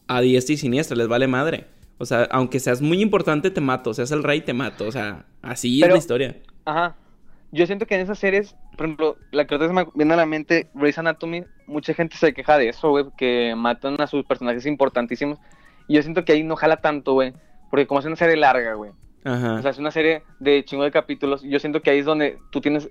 a 0.08 0.20
diestra 0.20 0.54
y 0.54 0.56
siniestra, 0.56 0.96
les 0.96 1.08
vale 1.08 1.26
madre. 1.26 1.66
O 1.98 2.04
sea, 2.04 2.26
aunque 2.30 2.58
seas 2.58 2.82
muy 2.82 3.00
importante, 3.00 3.50
te 3.50 3.60
mato. 3.60 3.94
Seas 3.94 4.10
el 4.10 4.24
rey, 4.24 4.40
te 4.40 4.52
mato. 4.52 4.86
O 4.86 4.92
sea, 4.92 5.24
así 5.40 5.82
es 5.82 5.88
la 5.88 5.96
historia. 5.96 6.36
Ajá. 6.64 6.96
Yo 7.52 7.66
siento 7.66 7.86
que 7.86 7.94
en 7.94 8.00
esas 8.00 8.18
series, 8.18 8.56
por 8.76 8.86
ejemplo, 8.86 9.16
la 9.30 9.46
que 9.46 9.58
me 9.58 9.86
viene 9.94 10.14
a 10.14 10.16
la 10.16 10.26
mente, 10.26 10.68
Grey's 10.74 10.98
Anatomy, 10.98 11.44
mucha 11.66 11.92
gente 11.92 12.16
se 12.16 12.32
queja 12.32 12.56
de 12.56 12.70
eso, 12.70 12.90
güey, 12.90 13.04
que 13.16 13.54
matan 13.54 14.00
a 14.00 14.06
sus 14.06 14.24
personajes 14.24 14.64
importantísimos. 14.64 15.38
Y 15.86 15.94
yo 15.94 16.02
siento 16.02 16.24
que 16.24 16.32
ahí 16.32 16.42
no 16.42 16.56
jala 16.56 16.78
tanto, 16.78 17.12
güey, 17.12 17.34
porque 17.70 17.86
como 17.86 18.00
es 18.00 18.06
una 18.06 18.16
serie 18.16 18.36
larga, 18.36 18.72
güey. 18.74 18.92
Ajá. 19.24 19.54
O 19.54 19.62
sea, 19.62 19.70
es 19.70 19.78
una 19.78 19.90
serie 19.90 20.22
de 20.40 20.64
chingo 20.64 20.84
de 20.84 20.90
capítulos. 20.90 21.42
Yo 21.42 21.58
siento 21.58 21.80
que 21.80 21.90
ahí 21.90 21.98
es 22.00 22.06
donde 22.06 22.38
tú 22.50 22.60
tienes, 22.60 22.88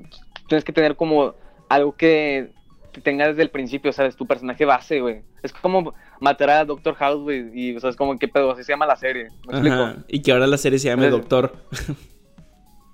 tienes 0.47 0.63
que 0.63 0.71
tener 0.73 0.95
como 0.95 1.35
algo 1.69 1.95
que 1.95 2.51
te 2.93 3.01
tenga 3.01 3.27
desde 3.27 3.41
el 3.41 3.49
principio, 3.49 3.91
¿sabes? 3.93 4.15
Tu 4.15 4.25
personaje 4.25 4.65
base, 4.65 4.99
güey. 5.01 5.21
Es 5.43 5.53
como 5.53 5.93
matar 6.19 6.49
a 6.49 6.65
Doctor 6.65 6.95
House, 6.95 7.21
güey. 7.21 7.49
Y, 7.53 7.75
o 7.75 7.79
sea, 7.79 7.89
es 7.89 7.95
como, 7.95 8.17
¿qué 8.19 8.27
pedo? 8.27 8.51
Así 8.51 8.63
se 8.63 8.73
llama 8.73 8.85
la 8.85 8.95
serie. 8.97 9.27
¿Me 9.47 9.53
explico? 9.53 9.75
Ajá. 9.75 9.95
Y 10.07 10.21
que 10.21 10.31
ahora 10.31 10.47
la 10.47 10.57
serie 10.57 10.77
se 10.79 10.87
llame 10.89 11.05
Entonces- 11.05 11.29
Doctor. 11.29 11.55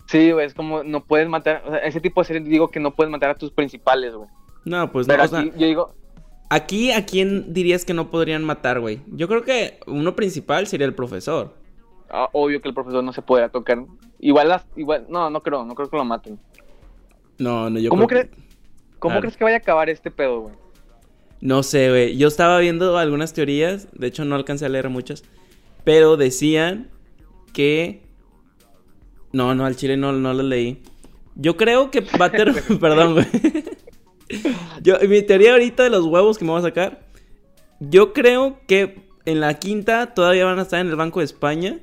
Sí, 0.08 0.32
güey, 0.32 0.46
es 0.46 0.54
como, 0.54 0.84
no 0.84 1.04
puedes 1.04 1.28
matar, 1.28 1.64
o 1.68 1.72
sea, 1.72 1.80
ese 1.80 2.00
tipo 2.00 2.22
de 2.22 2.28
series 2.28 2.46
digo 2.46 2.70
que 2.70 2.80
no 2.80 2.96
puedes 2.96 3.12
matar 3.12 3.32
a 3.32 3.36
tus 3.36 3.52
principales, 3.52 4.14
güey. 4.14 4.30
No, 4.64 4.90
pues 4.92 5.06
no. 5.08 5.14
Pero 5.14 5.26
O 5.26 5.28
sea, 5.28 5.40
aquí, 5.40 5.52
yo 5.58 5.68
digo, 5.68 5.96
aquí, 6.50 6.92
¿a 6.92 7.06
quién 7.06 7.54
dirías 7.54 7.84
que 7.84 7.94
no 7.94 8.10
podrían 8.10 8.44
matar, 8.46 8.80
güey? 8.80 9.02
Yo 9.08 9.28
creo 9.28 9.44
que 9.44 9.80
uno 9.86 10.16
principal 10.16 10.66
sería 10.68 10.88
el 10.88 10.94
profesor. 10.94 11.56
Ah, 12.10 12.30
obvio 12.34 12.62
que 12.62 12.68
el 12.68 12.74
profesor 12.74 13.04
no 13.04 13.14
se 13.14 13.22
podrá 13.22 13.50
tocar. 13.50 13.84
Igual, 14.20 14.50
las, 14.50 14.66
igual, 14.76 15.06
no, 15.10 15.30
no 15.30 15.42
creo, 15.42 15.66
no 15.66 15.76
creo 15.76 15.90
que 15.90 15.98
lo 15.98 16.06
maten. 16.06 16.40
No, 17.38 17.70
no, 17.70 17.80
yo 17.80 17.90
¿Cómo 17.90 18.08
creo 18.08 18.24
que-? 18.24 18.48
¿Cómo 19.00 19.20
crees 19.20 19.38
que 19.38 19.44
vaya 19.44 19.58
a 19.58 19.60
acabar 19.60 19.90
este 19.90 20.10
pedo, 20.10 20.42
güey? 20.42 20.56
No 21.40 21.62
sé, 21.64 21.90
güey. 21.90 22.18
Yo 22.18 22.28
estaba 22.28 22.58
viendo 22.60 22.98
algunas 22.98 23.34
teorías. 23.34 23.88
De 23.94 24.08
hecho, 24.08 24.26
no 24.26 24.36
alcancé 24.36 24.66
a 24.66 24.70
leer 24.70 24.90
muchas. 24.90 25.24
Pero 25.84 26.18
decían 26.18 26.90
que. 27.54 28.02
No, 29.32 29.54
no, 29.54 29.66
al 29.66 29.76
chile 29.76 29.98
no, 29.98 30.12
no 30.14 30.34
lo 30.34 30.44
leí. 30.44 30.82
Yo 31.36 31.56
creo 31.56 31.92
que 31.92 32.02
va 32.02 32.26
a 32.26 32.32
ter... 32.32 32.52
Perdón, 32.80 33.14
güey. 33.14 33.28
Yo, 34.82 34.96
mi 35.08 35.22
teoría 35.22 35.52
ahorita 35.52 35.84
de 35.84 35.90
los 35.90 36.06
huevos 36.06 36.38
que 36.38 36.46
me 36.46 36.52
voy 36.52 36.60
a 36.60 36.64
sacar. 36.64 37.06
Yo 37.80 38.14
creo 38.14 38.60
que 38.68 39.08
en 39.26 39.40
la 39.40 39.54
quinta 39.60 40.14
todavía 40.16 40.46
van 40.46 40.58
a 40.58 40.64
estar 40.64 40.80
en 40.80 40.88
el 40.88 40.96
Banco 40.96 41.20
de 41.20 41.26
España. 41.26 41.80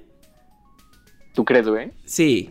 ¿Tú 1.35 1.45
crees, 1.45 1.69
güey? 1.69 1.93
Sí. 2.05 2.51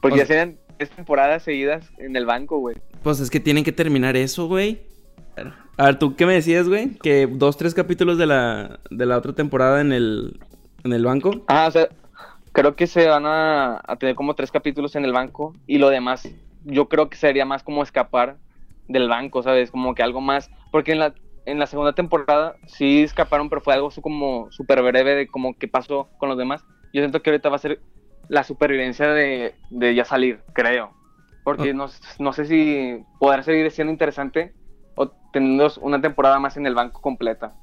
Porque 0.00 0.16
O 0.16 0.18
ya 0.18 0.26
serían 0.26 0.58
tres 0.76 0.90
temporadas 0.90 1.42
seguidas 1.42 1.90
en 1.98 2.14
el 2.16 2.26
banco, 2.26 2.58
güey. 2.58 2.76
Pues 3.02 3.20
es 3.20 3.30
que 3.30 3.40
tienen 3.40 3.64
que 3.64 3.72
terminar 3.72 4.16
eso, 4.16 4.46
güey. 4.46 4.82
A 5.76 5.86
ver, 5.86 5.98
¿tú 5.98 6.14
qué 6.14 6.26
me 6.26 6.34
decías, 6.34 6.68
güey? 6.68 6.90
Que 6.98 7.26
dos, 7.26 7.56
tres 7.56 7.74
capítulos 7.74 8.18
de 8.18 8.26
la, 8.26 8.80
de 8.90 9.06
la 9.06 9.16
otra 9.16 9.32
temporada 9.32 9.80
en 9.80 9.92
el, 9.92 10.38
en 10.84 10.92
el 10.92 11.04
banco. 11.04 11.30
Ah, 11.48 11.66
o 11.68 11.70
sea, 11.70 11.88
creo 12.52 12.76
que 12.76 12.86
se 12.86 13.06
van 13.08 13.24
a, 13.26 13.80
a 13.84 13.96
tener 13.96 14.14
como 14.14 14.34
tres 14.34 14.50
capítulos 14.50 14.94
en 14.96 15.04
el 15.04 15.12
banco 15.12 15.54
y 15.66 15.78
lo 15.78 15.88
demás, 15.88 16.28
yo 16.64 16.88
creo 16.88 17.08
que 17.08 17.16
sería 17.16 17.46
más 17.46 17.62
como 17.62 17.82
escapar 17.82 18.36
del 18.88 19.08
banco, 19.08 19.42
¿sabes? 19.42 19.70
Como 19.70 19.94
que 19.94 20.02
algo 20.02 20.20
más, 20.20 20.50
porque 20.70 20.92
en 20.92 20.98
la, 20.98 21.14
en 21.46 21.58
la 21.58 21.66
segunda 21.66 21.94
temporada 21.94 22.56
sí 22.66 23.02
escaparon, 23.02 23.48
pero 23.48 23.62
fue 23.62 23.72
algo 23.72 23.90
su- 23.90 24.02
como 24.02 24.52
súper 24.52 24.82
breve 24.82 25.14
de 25.14 25.26
como 25.28 25.56
qué 25.56 25.66
pasó 25.68 26.10
con 26.18 26.28
los 26.28 26.36
demás. 26.36 26.62
Yo 26.92 27.00
siento 27.00 27.22
que 27.22 27.30
ahorita 27.30 27.48
va 27.48 27.56
a 27.56 27.60
ser 27.60 27.80
la 28.28 28.44
supervivencia 28.44 29.08
de, 29.08 29.54
de 29.70 29.94
ya 29.94 30.04
salir, 30.04 30.40
creo. 30.52 30.92
Porque 31.44 31.74
no, 31.74 31.88
no 32.20 32.32
sé 32.32 32.44
si 32.46 32.98
podrá 33.18 33.42
seguir 33.42 33.68
siendo 33.72 33.90
interesante 33.92 34.52
o 34.94 35.08
teniendo 35.32 35.72
una 35.80 36.00
temporada 36.00 36.38
más 36.38 36.56
en 36.56 36.66
el 36.66 36.74
banco 36.74 37.00
completa. 37.00 37.54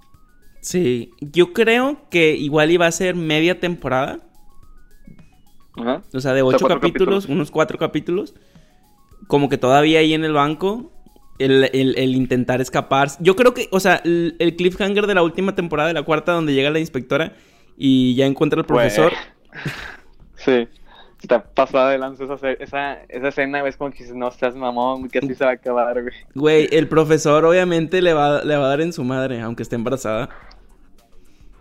Sí, 0.61 1.11
yo 1.21 1.53
creo 1.53 2.09
que 2.09 2.35
igual 2.35 2.71
iba 2.71 2.85
a 2.87 2.91
ser 2.91 3.15
media 3.15 3.59
temporada. 3.59 4.19
Ajá. 5.77 6.01
O 6.13 6.19
sea, 6.19 6.33
de 6.33 6.41
O 6.41 6.49
sea, 6.49 6.57
ocho 6.57 6.67
capítulos, 6.67 6.81
capítulos. 6.81 7.25
unos 7.27 7.51
cuatro 7.51 7.77
capítulos. 7.77 8.35
Como 9.27 9.47
que 9.47 9.57
todavía 9.57 9.99
ahí 9.99 10.13
en 10.13 10.25
el 10.25 10.33
banco. 10.33 10.91
El, 11.37 11.69
el- 11.71 11.97
el 11.97 12.15
intentar 12.15 12.59
escapar. 12.59 13.07
Yo 13.21 13.37
creo 13.37 13.53
que, 13.53 13.69
o 13.71 13.79
sea, 13.79 14.01
el, 14.03 14.35
el 14.39 14.57
cliffhanger 14.57 15.07
de 15.07 15.13
la 15.15 15.23
última 15.23 15.55
temporada, 15.55 15.87
de 15.87 15.93
la 15.93 16.03
cuarta, 16.03 16.33
donde 16.33 16.53
llega 16.53 16.69
la 16.69 16.79
inspectora 16.79 17.33
y 17.81 18.13
ya 18.15 18.25
encuentra 18.27 18.59
al 18.59 18.65
profesor. 18.67 19.13
Sí. 20.35 20.67
Está 21.21 21.43
pasada 21.43 21.89
de 21.91 21.97
lanza 21.97 22.23
esa, 22.23 22.35
esa, 22.51 22.93
esa 23.09 23.27
escena, 23.27 23.61
ves 23.61 23.75
como 23.75 23.91
que 23.91 23.97
dices, 23.99 24.15
no 24.15 24.29
estás 24.29 24.55
mamón, 24.55 25.09
que 25.09 25.19
así 25.19 25.35
se 25.35 25.43
va 25.43 25.51
a 25.51 25.53
acabar, 25.55 26.01
güey. 26.01 26.13
Güey, 26.33 26.69
el 26.71 26.87
profesor 26.87 27.43
obviamente 27.43 28.01
le 28.01 28.13
va, 28.13 28.41
le 28.43 28.55
va 28.55 28.65
a 28.65 28.69
dar 28.69 28.79
en 28.79 28.93
su 28.93 29.03
madre, 29.03 29.41
aunque 29.41 29.63
esté 29.63 29.75
embarazada. 29.75 30.29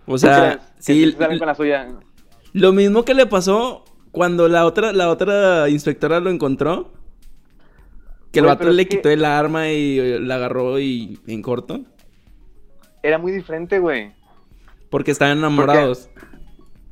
O 0.07 0.13
¿Tú 0.13 0.19
sea? 0.19 0.59
Que 0.59 0.83
sí, 0.83 1.05
sí 1.07 1.11
se 1.13 1.19
salen 1.19 1.39
con 1.41 1.49
la 1.49 1.57
suya. 1.57 1.89
lo 2.53 2.73
mismo 2.73 3.05
que 3.05 3.15
le 3.15 3.27
pasó 3.27 3.85
cuando 4.13 4.47
la 4.49 4.65
otra, 4.65 4.93
la 4.93 5.09
otra 5.09 5.69
inspectora 5.69 6.21
lo 6.21 6.31
encontró. 6.31 6.93
Que 8.31 8.39
el 8.39 8.47
vato 8.47 8.71
le 8.71 8.87
que- 8.87 8.97
quitó 8.99 9.09
el 9.11 9.25
arma 9.25 9.71
y 9.71 10.21
la 10.21 10.37
agarró 10.37 10.79
y 10.79 11.19
en 11.27 11.43
corto. 11.43 11.81
Era 13.03 13.19
muy 13.19 13.33
diferente, 13.33 13.81
güey. 13.81 14.13
Porque 14.91 15.11
estaban 15.11 15.39
enamorados. 15.39 16.11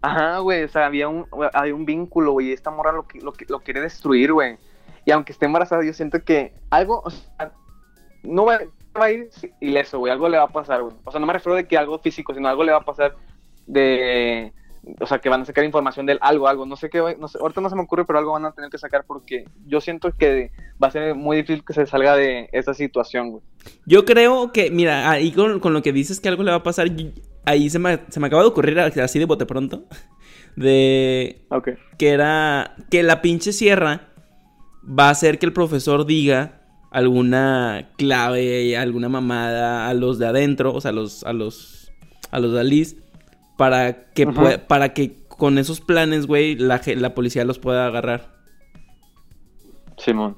Ajá, 0.03 0.39
güey, 0.39 0.63
o 0.65 0.69
sea, 0.69 0.87
había 0.87 1.09
un, 1.09 1.27
había 1.53 1.75
un 1.75 1.85
vínculo, 1.85 2.33
güey, 2.33 2.49
y 2.51 2.53
esta 2.53 2.71
morra 2.71 2.93
lo, 2.93 3.07
que- 3.09 3.21
lo, 3.21 3.33
que- 3.33 3.47
lo 3.49 3.61
quiere 3.61 3.81
destruir, 3.81 4.33
güey. 4.33 4.57
Y 5.05 5.11
aunque 5.11 5.33
esté 5.33 5.47
embarazada, 5.47 5.85
yo 5.85 5.93
siento 5.93 6.23
que 6.23 6.53
algo, 6.71 7.01
o 7.05 7.11
sea, 7.11 7.53
no 8.23 8.45
va, 8.45 8.59
va 9.01 9.05
a 9.07 9.13
ir 9.13 9.31
ileso, 9.61 9.99
güey, 9.99 10.13
algo 10.13 10.29
le 10.29 10.37
va 10.37 10.45
a 10.45 10.49
pasar, 10.49 10.83
güey. 10.83 10.95
O 11.05 11.11
sea, 11.11 11.19
no 11.21 11.27
me 11.27 11.33
refiero 11.33 11.57
de 11.57 11.67
que 11.67 11.77
algo 11.79 11.99
físico, 11.99 12.35
sino 12.35 12.49
algo 12.49 12.63
le 12.65 12.73
va 12.73 12.79
a 12.79 12.85
pasar 12.85 13.17
de, 13.67 14.53
o 15.01 15.07
sea, 15.07 15.19
que 15.19 15.29
van 15.29 15.43
a 15.43 15.45
sacar 15.45 15.65
información 15.65 16.07
del 16.07 16.19
algo, 16.21 16.47
algo, 16.49 16.67
no 16.67 16.77
sé 16.77 16.89
qué, 16.91 17.17
no 17.19 17.27
sé, 17.29 17.39
ahorita 17.41 17.61
no 17.61 17.69
se 17.71 17.77
me 17.77 17.83
ocurre, 17.83 18.05
pero 18.05 18.19
algo 18.19 18.33
van 18.33 18.45
a 18.47 18.53
tener 18.53 18.71
que 18.71 18.79
sacar 18.79 19.05
porque 19.07 19.45
yo 19.67 19.81
siento 19.81 20.13
que 20.13 20.51
va 20.83 20.89
a 20.89 20.91
ser 20.93 21.15
muy 21.15 21.39
difícil 21.39 21.65
que 21.65 21.73
se 21.73 21.87
salga 21.87 22.15
de 22.17 22.49
esa 22.53 22.75
situación, 22.75 23.31
güey. 23.31 23.43
Yo 23.87 24.05
creo 24.05 24.53
que, 24.53 24.71
mira, 24.71 25.11
ahí 25.11 25.33
con, 25.33 25.59
con 25.61 25.73
lo 25.73 25.83
que 25.83 25.93
dices 25.93 26.21
que 26.21 26.29
algo 26.29 26.43
le 26.45 26.51
va 26.53 26.59
a 26.59 26.63
pasar, 26.63 26.89
ahí 27.47 27.71
se 27.71 27.79
me, 27.79 28.01
se 28.09 28.21
me 28.21 28.27
acaba 28.27 28.43
de 28.43 28.49
ocurrir 28.49 28.79
así 28.79 29.19
de 29.19 29.25
bote 29.25 29.47
pronto. 29.47 29.85
De 30.57 31.45
Ok. 31.51 31.69
que 31.99 32.09
era 32.11 32.77
que 32.91 33.03
la 33.03 33.21
pinche 33.21 33.53
sierra 33.53 34.09
va 34.83 35.09
a 35.09 35.11
hacer 35.11 35.39
que 35.39 35.45
el 35.45 35.53
profesor 35.53 36.07
diga 36.07 36.63
alguna 36.91 37.91
clave, 37.99 38.75
alguna 38.79 39.11
mamada 39.11 39.87
a 39.87 39.93
los 39.93 40.19
de 40.19 40.27
adentro, 40.27 40.73
o 40.73 40.81
sea, 40.81 40.93
a 40.93 40.95
los 40.95 41.25
a 41.25 41.35
los 41.35 41.93
a 42.31 42.39
los 42.41 42.55
de 42.55 42.61
Alice 42.61 42.97
para 43.59 44.11
que 44.13 44.27
para 44.67 44.95
que 44.95 45.27
con 45.29 45.59
esos 45.59 45.83
planes, 45.83 46.27
güey, 46.27 46.57
la, 46.57 46.81
la 46.87 47.15
policía 47.15 47.45
los 47.45 47.59
pueda 47.59 47.87
agarrar. 47.87 48.35
Simón. 49.99 50.37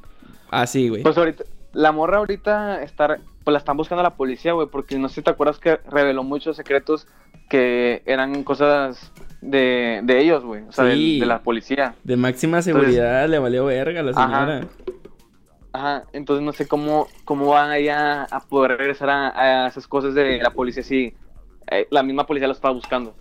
Así, 0.51 0.88
güey. 0.88 1.03
Pues 1.03 1.16
ahorita, 1.16 1.44
la 1.73 1.92
morra 1.92 2.18
ahorita 2.18 2.83
está, 2.83 3.18
pues 3.48 3.54
la 3.54 3.58
están 3.61 3.78
buscando 3.78 4.00
a 4.00 4.02
la 4.02 4.14
policía, 4.14 4.52
güey, 4.52 4.68
porque 4.70 4.98
no 4.98 5.08
sé 5.08 5.14
si 5.16 5.22
te 5.22 5.30
acuerdas 5.30 5.58
que 5.58 5.78
reveló 5.90 6.22
muchos 6.22 6.54
secretos 6.54 7.06
que 7.48 8.02
eran 8.04 8.44
cosas 8.44 9.11
de, 9.40 10.00
de 10.04 10.20
ellos, 10.20 10.44
güey. 10.44 10.64
O 10.68 10.72
sea, 10.72 10.84
de- 10.84 10.92
Sí. 10.96 11.18
de, 11.18 11.24
la 11.24 11.40
policía. 11.42 11.94
De 12.04 12.18
máxima 12.18 12.61
seguridad 12.61 13.26
le 13.26 13.38
valió 13.38 13.64
verga 13.64 14.00
a 14.00 14.02
la 14.02 14.12
señora. 14.12 14.66
Ajá, 15.72 16.04
entonces 16.12 16.44
no 16.44 16.52
sé 16.52 16.68
cómo, 16.68 17.08
cómo 17.24 17.46
van 17.46 17.70
allá 17.70 18.24
a 18.24 18.40
poder 18.40 18.76
regresar 18.76 19.08
a, 19.08 19.64
a 19.64 19.68
esas 19.68 19.87
cosas 19.87 20.12
de 20.14 20.37
la 20.42 20.50
policía 20.50 20.82
si 20.82 21.14
eh, 21.70 21.87
la 21.90 22.02
misma 22.02 22.26
policía 22.26 22.48
lo 22.48 22.52
estaba 22.52 22.74
buscando. 22.74 23.16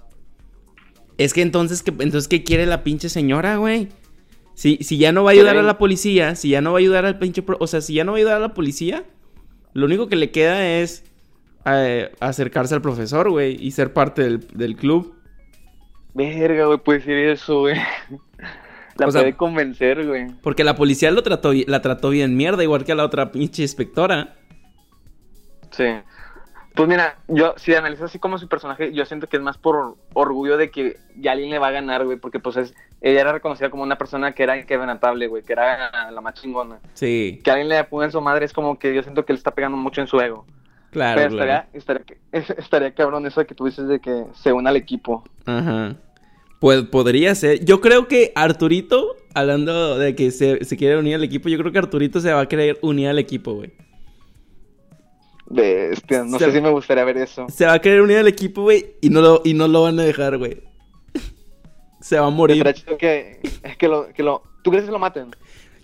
Es 1.17 1.33
que 1.33 1.41
entonces, 1.41 1.83
¿qué, 1.83 1.91
entonces, 1.91 2.27
¿qué 2.27 2.43
quiere 2.43 2.65
la 2.65 2.83
pinche 2.83 3.07
señora, 3.07 3.55
güey? 3.55 3.87
Si, 4.55 4.75
si 4.81 4.97
ya 4.97 5.13
no 5.13 5.23
va 5.23 5.29
a 5.29 5.33
ayudar 5.33 5.55
a 5.55 5.61
la 5.63 5.77
policía, 5.77 6.35
si 6.35 6.49
ya 6.49 6.59
no 6.59 6.73
va 6.73 6.79
a 6.79 6.81
ayudar 6.81 7.05
al 7.05 7.17
pinche... 7.17 7.43
pro- 7.43 7.57
O 7.61 7.67
sea, 7.67 7.79
si 7.79 7.93
ya 7.93 8.03
no 8.03 8.11
va 8.11 8.17
a 8.17 8.19
ayudar 8.19 8.35
a 8.35 8.39
la 8.39 8.53
policía, 8.53 9.05
lo 9.73 9.85
único 9.85 10.07
que 10.07 10.15
le 10.15 10.31
queda 10.31 10.65
es 10.79 11.03
eh, 11.65 12.11
acercarse 12.19 12.73
al 12.75 12.81
profesor, 12.81 13.29
güey, 13.29 13.57
y 13.63 13.71
ser 13.71 13.93
parte 13.93 14.23
del, 14.23 14.47
del 14.53 14.75
club. 14.75 15.15
Verga, 16.13 16.65
güey, 16.65 16.77
puede 16.79 17.01
ser 17.01 17.17
eso, 17.17 17.59
güey. 17.61 17.75
La 18.97 19.07
O 19.07 19.11
sea- 19.11 19.21
puede 19.21 19.33
convencer, 19.35 20.05
güey. 20.07 20.27
Porque 20.41 20.63
la 20.63 20.75
policía 20.75 21.11
lo 21.11 21.21
trató, 21.21 21.51
la 21.53 21.81
trató 21.81 22.09
bien 22.09 22.35
mierda, 22.35 22.63
igual 22.63 22.83
que 22.83 22.93
a 22.93 22.95
la 22.95 23.05
otra 23.05 23.31
pinche 23.31 23.61
inspectora. 23.61 24.35
Sí. 25.71 25.85
Pues 26.77 26.87
mira, 26.87 27.17
yo 27.27 27.55
si 27.57 27.73
analizo 27.73 28.05
así 28.05 28.19
como 28.19 28.37
su 28.37 28.47
personaje, 28.47 28.93
yo 28.93 29.03
siento 29.03 29.27
que 29.27 29.37
es 29.37 29.41
más 29.41 29.57
por 29.57 29.95
orgullo 30.13 30.57
de 30.57 30.69
que 30.69 30.97
ya 31.15 31.31
alguien 31.31 31.49
le 31.49 31.57
va 31.57 31.69
a 31.69 31.71
ganar, 31.71 32.05
güey, 32.05 32.17
porque 32.19 32.39
pues 32.39 32.55
es, 32.55 32.75
ella 33.01 33.21
era 33.21 33.31
reconocida 33.33 33.71
como 33.71 33.81
una 33.81 33.97
persona 33.97 34.33
que 34.33 34.43
era 34.43 34.55
inquebrantable, 34.55 35.25
güey, 35.25 35.41
que 35.41 35.53
era 35.53 36.11
la 36.11 36.21
más 36.21 36.35
chingona. 36.35 36.77
Sí, 36.93 37.41
Que 37.43 37.49
alguien 37.49 37.67
le 37.67 37.83
ponga 37.85 38.05
en 38.05 38.11
su 38.11 38.21
madre 38.21 38.45
es 38.45 38.53
como 38.53 38.77
que 38.77 38.93
yo 38.93 39.01
siento 39.01 39.25
que 39.25 39.33
le 39.33 39.37
está 39.37 39.55
pegando 39.55 39.75
mucho 39.75 40.01
en 40.01 40.07
su 40.07 40.19
ego. 40.21 40.45
claro, 40.91 41.19
Pero 41.19 41.35
claro. 41.35 41.65
estaría, 41.73 42.05
estaría, 42.31 42.55
estaría 42.59 42.93
cabrón 42.93 43.25
eso 43.25 43.39
de 43.39 43.47
que 43.47 43.55
tú 43.55 43.65
dices 43.65 43.87
de 43.87 43.99
que 43.99 44.25
se 44.35 44.53
una 44.53 44.69
al 44.69 44.75
equipo. 44.75 45.23
Ajá. 45.47 45.95
Pues 46.59 46.83
podría 46.83 47.33
ser. 47.33 47.65
Yo 47.65 47.81
creo 47.81 48.07
que 48.07 48.33
Arturito, 48.35 49.15
hablando 49.33 49.97
de 49.97 50.15
que 50.15 50.29
se, 50.29 50.63
se 50.63 50.77
quiere 50.77 50.99
unir 50.99 51.15
al 51.15 51.23
equipo, 51.23 51.49
yo 51.49 51.57
creo 51.57 51.71
que 51.71 51.79
Arturito 51.79 52.19
se 52.19 52.31
va 52.31 52.41
a 52.41 52.47
querer 52.47 52.77
unir 52.83 53.07
al 53.09 53.17
equipo, 53.17 53.53
güey. 53.55 53.71
Bestia, 55.49 56.23
no 56.23 56.37
Se- 56.37 56.45
sé 56.45 56.51
si 56.53 56.61
me 56.61 56.69
gustaría 56.69 57.03
ver 57.05 57.17
eso. 57.17 57.47
Se 57.49 57.65
va 57.65 57.73
a 57.73 57.79
querer 57.79 58.01
unir 58.01 58.17
al 58.17 58.27
equipo, 58.27 58.63
güey, 58.63 58.85
y 59.01 59.09
no 59.09 59.21
lo, 59.21 59.41
y 59.45 59.53
no 59.53 59.67
lo 59.67 59.83
van 59.83 59.99
a 59.99 60.03
dejar, 60.03 60.37
güey. 60.37 60.61
Se 62.01 62.19
va 62.19 62.27
a 62.27 62.29
morir. 62.29 62.63
Chido 62.73 62.97
que, 62.97 63.39
que, 63.77 63.87
lo, 63.87 64.07
que 64.13 64.23
lo... 64.23 64.43
¿Tú 64.63 64.71
crees 64.71 64.85
que 64.85 64.91
lo 64.91 64.99
maten? 64.99 65.27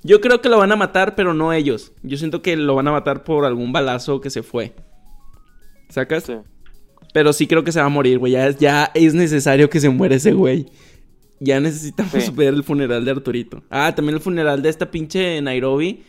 Yo 0.03 0.19
creo 0.19 0.41
que 0.41 0.49
lo 0.49 0.57
van 0.57 0.71
a 0.71 0.75
matar, 0.75 1.15
pero 1.15 1.33
no 1.33 1.53
ellos. 1.53 1.93
Yo 2.03 2.17
siento 2.17 2.41
que 2.41 2.57
lo 2.57 2.75
van 2.75 2.87
a 2.87 2.91
matar 2.91 3.23
por 3.23 3.45
algún 3.45 3.71
balazo 3.71 4.19
que 4.19 4.29
se 4.29 4.43
fue. 4.43 4.73
¿Sacas? 5.89 6.23
Sí. 6.25 6.33
Pero 7.13 7.31
sí 7.31 7.47
creo 7.47 7.63
que 7.63 7.71
se 7.71 7.79
va 7.79 7.85
a 7.85 7.89
morir, 7.89 8.19
güey. 8.19 8.33
Ya, 8.33 8.47
es- 8.47 8.57
ya 8.57 8.91
es 8.93 9.13
necesario 9.13 9.69
que 9.69 9.79
se 9.79 9.89
muera 9.89 10.15
ese 10.15 10.33
güey. 10.33 10.65
Ya 11.39 11.59
necesitamos 11.59 12.11
Sí. 12.23 12.31
ver 12.31 12.53
el 12.53 12.63
funeral 12.63 13.03
de 13.05 13.11
Arturito. 13.11 13.63
Ah, 13.69 13.93
también 13.95 14.15
el 14.15 14.21
funeral 14.21 14.61
de 14.61 14.69
esta 14.69 14.89
pinche 14.91 15.41
Nairobi. 15.41 16.03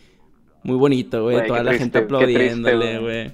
Muy 0.65 0.77
bonito, 0.77 1.21
güey. 1.21 1.45
Toda 1.45 1.61
la 1.61 1.73
gente 1.73 1.99
triste, 2.01 2.15
aplaudiéndole, 2.15 2.97
güey. 2.97 3.31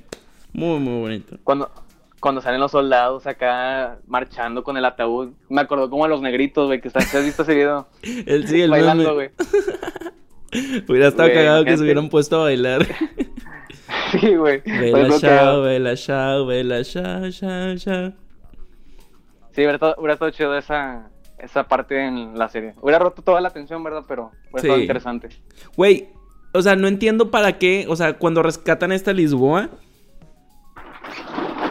Muy, 0.52 0.80
muy 0.82 1.00
bonito. 1.00 1.38
Cuando, 1.46 1.72
cuando 2.20 2.42
salen 2.42 2.60
los 2.60 2.72
soldados 2.72 3.26
acá 3.26 4.00
marchando 4.06 4.66
con 4.66 4.76
el 4.76 4.84
ataúd, 4.84 5.30
me 5.48 5.62
acordó 5.62 5.90
como 5.90 6.04
a 6.04 6.10
los 6.10 6.22
negritos, 6.22 6.68
güey, 6.68 6.82
que 6.82 6.90
están, 6.90 7.04
¿sí 7.04 7.16
¿has 7.16 7.24
visto 7.24 7.44
ese 7.44 7.56
video? 7.56 7.88
El, 8.26 8.50
sí, 8.50 8.62
el 8.62 8.70
Bailando, 8.70 9.14
güey. 9.14 9.30
Hubiera 10.90 11.08
estado 11.08 11.30
cagado 11.30 11.64
que 11.64 11.78
se 11.78 11.84
hubieran 11.84 12.10
puesto 12.10 12.42
a 12.42 12.44
bailar. 12.44 12.86
Sí, 14.12 14.36
güey. 14.36 14.62
Vela 14.66 15.18
chao, 15.20 15.62
vela 15.62 15.96
chao, 15.96 16.46
vela 16.46 16.84
chao, 16.84 17.32
chao, 17.32 17.78
chao. 17.78 18.12
Sí, 19.52 19.62
hubiera 19.62 19.76
estado, 19.76 19.96
hubiera 19.98 20.14
estado 20.16 20.32
chido 20.32 20.58
esa, 20.58 21.10
esa 21.40 21.64
parte 21.66 21.98
en 22.06 22.38
la 22.38 22.50
serie. 22.50 22.74
Hubiera 22.82 23.00
roto 23.00 23.22
toda 23.22 23.40
la 23.40 23.48
atención, 23.48 23.82
¿verdad? 23.86 24.04
Pero 24.06 24.32
hubiera 24.52 24.58
estado 24.58 24.76
Sí. 24.76 24.82
interesante. 24.82 25.30
Güey, 25.78 26.10
o 26.54 26.62
sea, 26.62 26.76
no 26.76 26.88
entiendo 26.88 27.32
para 27.32 27.58
qué. 27.58 27.86
O 27.88 27.96
sea, 27.96 28.14
cuando 28.14 28.44
rescatan 28.44 28.92
esta 28.92 29.14
Lisboa. 29.14 29.70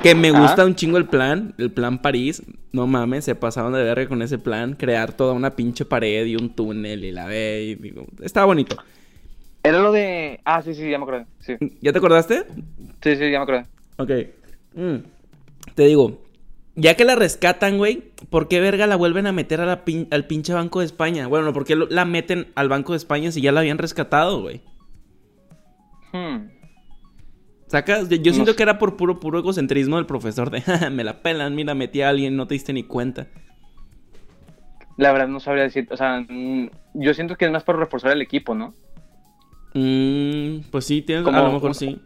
Que 0.03 0.15
me 0.15 0.31
gusta 0.31 0.65
un 0.65 0.75
chingo 0.75 0.97
el 0.97 1.07
plan, 1.07 1.55
el 1.59 1.71
plan 1.71 2.01
París. 2.01 2.43
No 2.73 2.87
mames, 2.87 3.25
se 3.25 3.35
pasaron 3.35 3.75
de 3.75 3.83
verga 3.83 4.09
con 4.09 4.23
ese 4.23 4.39
plan. 4.39 4.75
Crear 4.75 5.13
toda 5.13 5.35
una 5.35 5.51
pinche 5.51 5.85
pared 5.85 6.25
y 6.25 6.37
un 6.37 6.51
túnel 6.55 7.05
y 7.05 7.13
la 7.13 7.27
ve 7.27 7.65
y 7.65 7.75
digo, 7.75 8.07
estaba 8.23 8.47
bonito. 8.47 8.77
Era 9.63 9.81
lo 9.81 9.93
de... 9.93 10.41
Ah, 10.45 10.63
sí, 10.63 10.75
sí, 10.75 10.89
ya 10.89 10.97
me 10.97 11.05
acordé. 11.05 11.27
Sí, 11.41 11.57
¿Ya 11.83 11.93
te 11.93 11.99
acordaste? 11.99 12.45
sí, 13.03 13.17
sí 13.17 13.31
ya 13.31 13.39
me 13.39 13.43
acordé. 13.43 13.67
Ok. 13.99 14.11
Mm. 14.75 15.05
Te 15.75 15.85
digo, 15.85 16.23
ya 16.77 16.95
que 16.97 17.05
la 17.05 17.15
rescatan, 17.17 17.79
güey, 17.79 18.13
¿por 18.31 18.49
qué 18.49 18.61
verga 18.61 18.87
la 18.87 18.97
vuelven 18.97 19.27
a 19.27 19.33
meter 19.33 19.61
a 19.61 19.67
la 19.67 19.85
pin- 19.85 20.09
al 20.11 20.27
pinche 20.27 20.53
Banco 20.55 20.81
de 20.81 20.87
España? 20.87 21.27
Bueno, 21.27 21.53
¿por 21.53 21.65
qué 21.65 21.77
la 21.77 22.05
meten 22.05 22.49
al 22.55 22.69
Banco 22.69 22.93
de 22.93 22.99
España 22.99 23.33
si 23.33 23.41
ya 23.41 23.53
la 23.53 23.61
habían 23.61 23.79
rescatado, 23.79 24.41
güey? 24.43 24.63
Hmm. 26.13 26.49
¿Sacas? 27.67 28.09
Yo, 28.09 28.17
yo 28.17 28.31
No 28.31 28.35
siento 28.35 28.53
sé. 28.53 28.57
que 28.57 28.63
era 28.65 28.79
por 28.79 28.97
puro, 28.97 29.21
puro 29.21 29.39
egocentrismo 29.39 29.97
del 29.97 30.07
profesor 30.07 30.51
de, 30.51 30.61
"Ja, 30.63 30.91
me 30.91 31.05
la 31.05 31.23
pelan, 31.23 31.55
mira, 31.55 31.75
metí 31.75 32.03
a 32.03 32.09
alguien, 32.09 32.37
no 32.37 32.47
te 32.47 32.55
diste 32.55 32.73
ni 32.73 32.83
cuenta. 32.83 33.29
La 34.97 35.13
verdad 35.13 35.29
no 35.29 35.41
sabría 35.41 35.63
decir... 35.65 35.87
O 35.91 35.97
sea, 35.97 36.25
mm, 36.29 36.69
yo 36.95 37.15
siento 37.15 37.37
que 37.37 37.47
es 37.47 37.51
más 37.51 37.65
por 37.65 37.79
reforzar 37.79 38.13
el 38.13 38.21
equipo, 38.23 38.55
¿no? 38.55 38.75
Mm, 39.73 40.63
pues 40.71 40.85
sí, 40.85 41.01
tienes, 41.03 41.25
Como- 41.25 41.39
a 41.39 41.43
lo 41.43 41.53
mejor 41.53 41.75
sí. 41.75 42.01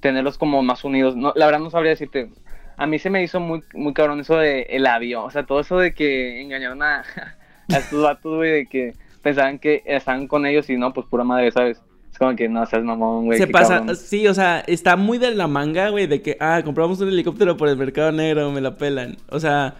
tenerlos 0.00 0.38
como 0.38 0.62
más 0.62 0.84
unidos. 0.84 1.16
No, 1.16 1.32
la 1.36 1.46
verdad 1.46 1.60
no 1.60 1.70
sabría 1.70 1.90
decirte. 1.90 2.30
A 2.78 2.86
mí 2.86 2.98
se 2.98 3.10
me 3.10 3.22
hizo 3.22 3.40
muy, 3.40 3.62
muy 3.74 3.92
cabrón 3.92 4.20
eso 4.20 4.36
de 4.36 4.62
el 4.70 4.86
avión. 4.86 5.24
O 5.24 5.30
sea, 5.30 5.44
todo 5.44 5.60
eso 5.60 5.78
de 5.78 5.92
que 5.92 6.40
engañaron 6.40 6.82
a, 6.82 7.00
a 7.72 7.76
estos 7.76 8.02
vatos, 8.02 8.36
güey, 8.36 8.50
de 8.52 8.66
que 8.66 8.94
pensaban 9.22 9.58
que 9.58 9.82
estaban 9.84 10.26
con 10.28 10.46
ellos 10.46 10.70
y 10.70 10.76
no, 10.76 10.92
pues 10.94 11.06
pura 11.06 11.24
madre, 11.24 11.50
¿sabes? 11.50 11.82
Es 12.10 12.18
como 12.18 12.34
que 12.36 12.48
no 12.48 12.64
seas 12.66 12.84
mamón, 12.84 13.26
güey. 13.26 13.38
Se 13.38 13.46
pasa, 13.48 13.78
cabrón. 13.80 13.96
sí, 13.96 14.26
o 14.28 14.32
sea, 14.34 14.60
está 14.60 14.96
muy 14.96 15.18
de 15.18 15.34
la 15.34 15.46
manga, 15.46 15.90
güey, 15.90 16.06
de 16.06 16.22
que, 16.22 16.36
ah, 16.40 16.62
compramos 16.64 17.00
un 17.00 17.08
helicóptero 17.08 17.56
por 17.56 17.68
el 17.68 17.76
mercado 17.76 18.12
negro, 18.12 18.50
me 18.52 18.60
la 18.60 18.76
pelan. 18.76 19.16
O 19.28 19.38
sea, 19.40 19.76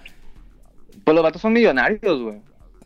Pues 1.05 1.15
los 1.15 1.23
vatos 1.23 1.41
son 1.41 1.53
millonarios, 1.55 2.21
güey. 2.23 2.41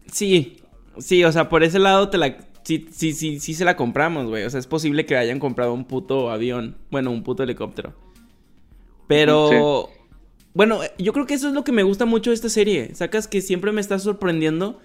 sí, 0.06 0.58
sí, 0.98 1.24
o 1.24 1.32
sea, 1.32 1.48
por 1.48 1.64
ese 1.64 1.78
lado 1.78 2.08
te 2.10 2.18
la, 2.18 2.36
sí, 2.62 2.86
sí, 2.92 3.12
sí, 3.12 3.40
sí 3.40 3.54
se 3.54 3.64
la 3.64 3.76
compramos, 3.76 4.26
güey. 4.26 4.44
O 4.44 4.50
sea, 4.50 4.60
es 4.60 4.66
posible 4.66 5.06
que 5.06 5.16
hayan 5.16 5.38
comprado 5.40 5.72
un 5.74 5.84
puto 5.86 6.30
avión, 6.30 6.76
bueno, 6.90 7.10
un 7.10 7.22
puto 7.24 7.42
helicóptero. 7.42 7.94
Pero, 9.06 9.90
bueno, 10.54 10.80
yo 10.98 11.12
creo 11.12 11.26
que 11.26 11.34
eso 11.34 11.48
es 11.48 11.54
lo 11.54 11.64
que 11.64 11.72
me 11.72 11.82
gusta 11.82 12.04
mucho 12.04 12.30
de 12.30 12.34
esta 12.34 12.48
serie. 12.48 12.94
Sacas 12.94 13.26
que 13.28 13.40
siempre 13.40 13.72
me 13.72 13.80
está 13.80 13.98
sorprendiendo 13.98 14.80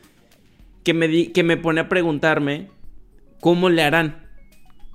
que 0.83 0.93
me, 0.93 1.07
di- 1.07 1.27
que 1.27 1.43
me 1.43 1.57
pone 1.57 1.81
a 1.81 1.89
preguntarme 1.89 2.69
cómo 3.41 3.69
le 3.69 3.83
harán, 3.83 4.25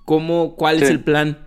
cómo, 0.04 0.56
cuál 0.56 0.82
es 0.82 0.88
el 0.90 1.00
plan. 1.00 1.46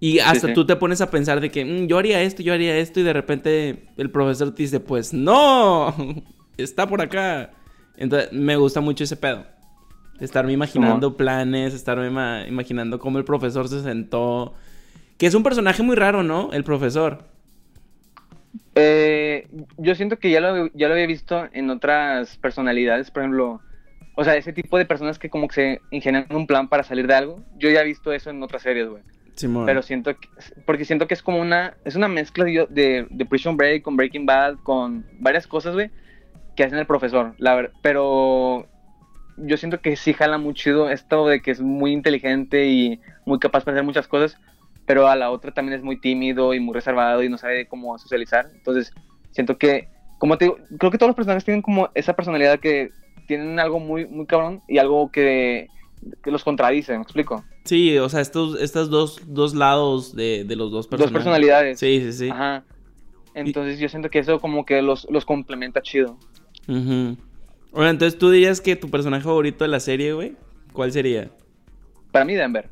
Y 0.00 0.18
hasta 0.18 0.48
sí. 0.48 0.54
tú 0.54 0.66
te 0.66 0.76
pones 0.76 1.00
a 1.00 1.10
pensar 1.10 1.40
de 1.40 1.50
que 1.50 1.64
"Mm, 1.64 1.86
yo 1.86 1.98
haría 1.98 2.20
esto, 2.22 2.42
yo 2.42 2.52
haría 2.52 2.76
esto, 2.78 3.00
y 3.00 3.02
de 3.02 3.12
repente 3.12 3.84
el 3.96 4.10
profesor 4.10 4.54
te 4.54 4.62
dice, 4.62 4.80
pues 4.80 5.12
no, 5.12 5.94
está 6.56 6.86
por 6.86 7.00
acá. 7.02 7.50
Entonces 7.96 8.30
me 8.32 8.56
gusta 8.56 8.80
mucho 8.80 9.04
ese 9.04 9.16
pedo. 9.16 9.46
Estarme 10.20 10.52
imaginando 10.52 11.16
planes, 11.16 11.74
estarme 11.74 12.10
ma- 12.10 12.46
imaginando 12.48 12.98
cómo 12.98 13.18
el 13.18 13.24
profesor 13.24 13.68
se 13.68 13.82
sentó. 13.82 14.54
Que 15.18 15.26
es 15.26 15.34
un 15.34 15.42
personaje 15.42 15.82
muy 15.82 15.96
raro, 15.96 16.22
¿no? 16.22 16.52
El 16.52 16.64
profesor. 16.64 17.24
Eh, 18.74 19.46
yo 19.78 19.94
siento 19.94 20.18
que 20.18 20.30
ya 20.30 20.40
lo, 20.40 20.70
ya 20.74 20.88
lo 20.88 20.94
había 20.94 21.06
visto 21.06 21.48
en 21.52 21.70
otras 21.70 22.36
personalidades, 22.38 23.10
por 23.10 23.22
ejemplo, 23.22 23.60
o 24.14 24.24
sea, 24.24 24.36
ese 24.36 24.52
tipo 24.52 24.78
de 24.78 24.86
personas 24.86 25.18
que 25.18 25.30
como 25.30 25.48
que 25.48 25.54
se 25.54 25.80
ingenian 25.90 26.26
un 26.30 26.46
plan 26.46 26.68
para 26.68 26.82
salir 26.82 27.06
de 27.06 27.14
algo. 27.14 27.42
Yo 27.58 27.70
ya 27.70 27.80
he 27.82 27.84
visto 27.84 28.12
eso 28.12 28.30
en 28.30 28.42
otras 28.42 28.62
series, 28.62 28.88
güey. 28.88 29.02
Simón. 29.34 29.66
Pero 29.66 29.82
siento 29.82 30.16
que, 30.16 30.28
porque 30.64 30.84
siento 30.86 31.06
que 31.06 31.14
es 31.14 31.22
como 31.22 31.38
una, 31.40 31.74
es 31.84 31.94
una 31.96 32.08
mezcla 32.08 32.44
de, 32.44 32.66
de, 32.70 33.06
de 33.10 33.26
Prison 33.26 33.56
Break 33.56 33.82
con 33.82 33.96
Breaking 33.96 34.24
Bad, 34.24 34.56
con 34.62 35.04
varias 35.20 35.46
cosas, 35.46 35.74
güey, 35.74 35.90
que 36.54 36.64
hacen 36.64 36.78
el 36.78 36.86
profesor, 36.86 37.34
la 37.38 37.54
ver- 37.54 37.72
pero 37.82 38.66
yo 39.36 39.58
siento 39.58 39.80
que 39.82 39.96
sí 39.96 40.14
jala 40.14 40.38
muy 40.38 40.54
chido 40.54 40.88
esto 40.88 41.26
de 41.28 41.42
que 41.42 41.50
es 41.50 41.60
muy 41.60 41.92
inteligente 41.92 42.66
y 42.66 43.00
muy 43.26 43.38
capaz 43.38 43.64
para 43.64 43.74
hacer 43.74 43.84
muchas 43.84 44.08
cosas, 44.08 44.40
pero 44.86 45.08
a 45.08 45.16
la 45.16 45.30
otra 45.30 45.52
también 45.52 45.76
es 45.78 45.84
muy 45.84 46.00
tímido 46.00 46.54
y 46.54 46.60
muy 46.60 46.72
reservado 46.74 47.22
y 47.22 47.28
no 47.28 47.36
sabe 47.38 47.66
cómo 47.66 47.98
socializar, 47.98 48.48
entonces 48.52 48.92
siento 49.32 49.58
que, 49.58 49.88
como 50.18 50.38
te 50.38 50.46
digo, 50.46 50.58
creo 50.78 50.90
que 50.90 50.98
todos 50.98 51.08
los 51.10 51.16
personajes 51.16 51.44
tienen 51.44 51.60
como 51.62 51.90
esa 51.94 52.14
personalidad 52.14 52.58
que 52.60 52.90
tienen 53.26 53.58
algo 53.58 53.80
muy, 53.80 54.06
muy 54.06 54.24
cabrón 54.26 54.62
y 54.68 54.78
algo 54.78 55.10
que, 55.10 55.68
que 56.22 56.30
los 56.30 56.44
contradice, 56.44 56.96
¿me 56.96 57.02
explico? 57.02 57.44
Sí, 57.64 57.98
o 57.98 58.08
sea, 58.08 58.20
estos, 58.20 58.60
estos 58.60 58.88
dos, 58.90 59.20
dos 59.26 59.54
lados 59.54 60.14
de, 60.14 60.44
de 60.44 60.54
los 60.56 60.70
dos 60.70 60.86
Dos 60.86 60.98
personajes. 61.00 61.12
personalidades. 61.12 61.80
Sí, 61.80 62.00
sí, 62.00 62.12
sí. 62.12 62.30
Ajá. 62.30 62.64
Entonces 63.34 63.78
yo 63.80 63.88
siento 63.88 64.08
que 64.08 64.20
eso 64.20 64.40
como 64.40 64.64
que 64.64 64.80
los, 64.80 65.06
los 65.10 65.24
complementa 65.24 65.82
chido. 65.82 66.16
Ujú. 66.68 67.16
Bueno, 67.72 67.90
entonces 67.90 68.18
tú 68.18 68.30
dirías 68.30 68.60
que 68.60 68.76
tu 68.76 68.88
personaje 68.88 69.24
favorito 69.24 69.64
de 69.64 69.68
la 69.68 69.80
serie, 69.80 70.12
güey, 70.12 70.36
¿cuál 70.72 70.92
sería? 70.92 71.28
Para 72.12 72.24
mí 72.24 72.34
Denver. 72.34 72.70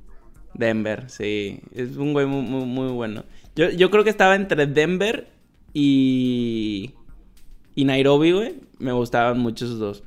Denver, 0.55 1.09
sí. 1.09 1.61
Es 1.75 1.97
un 1.97 2.13
güey 2.13 2.27
muy, 2.27 2.43
muy, 2.43 2.65
muy 2.65 2.93
bueno. 2.93 3.25
Yo, 3.55 3.71
yo 3.71 3.91
creo 3.91 4.05
que 4.05 4.11
estaba 4.11 4.35
entre 4.35 4.67
Denver 4.67 5.29
y. 5.73 6.95
y 7.75 7.85
Nairobi, 7.85 8.33
güey, 8.33 8.55
me 8.79 8.93
gustaban 8.93 9.39
mucho 9.39 9.65
esos 9.65 9.79
dos. 9.79 10.03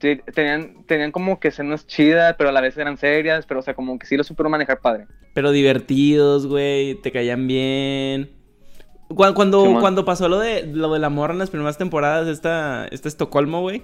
Sí, 0.00 0.20
tenían, 0.32 0.84
tenían 0.86 1.10
como 1.10 1.40
que 1.40 1.48
escenas 1.48 1.86
chidas, 1.86 2.36
pero 2.38 2.50
a 2.50 2.52
la 2.52 2.60
vez 2.60 2.76
eran 2.78 2.96
serias, 2.96 3.46
pero 3.46 3.60
o 3.60 3.62
sea, 3.62 3.74
como 3.74 3.98
que 3.98 4.06
sí 4.06 4.16
lo 4.16 4.22
supieron 4.22 4.52
manejar 4.52 4.80
padre. 4.80 5.06
Pero 5.34 5.50
divertidos, 5.50 6.46
güey, 6.46 6.94
te 6.94 7.10
caían 7.10 7.46
bien. 7.48 8.30
Cuando, 9.08 9.78
cuando 9.80 10.04
pasó 10.04 10.28
lo 10.28 10.38
de, 10.38 10.66
lo 10.66 10.92
de 10.92 10.98
la 10.98 11.08
morra 11.08 11.32
en 11.32 11.38
las 11.38 11.50
primeras 11.50 11.78
temporadas, 11.78 12.28
esta, 12.28 12.86
esta 12.88 13.08
Estocolmo, 13.08 13.62
güey, 13.62 13.82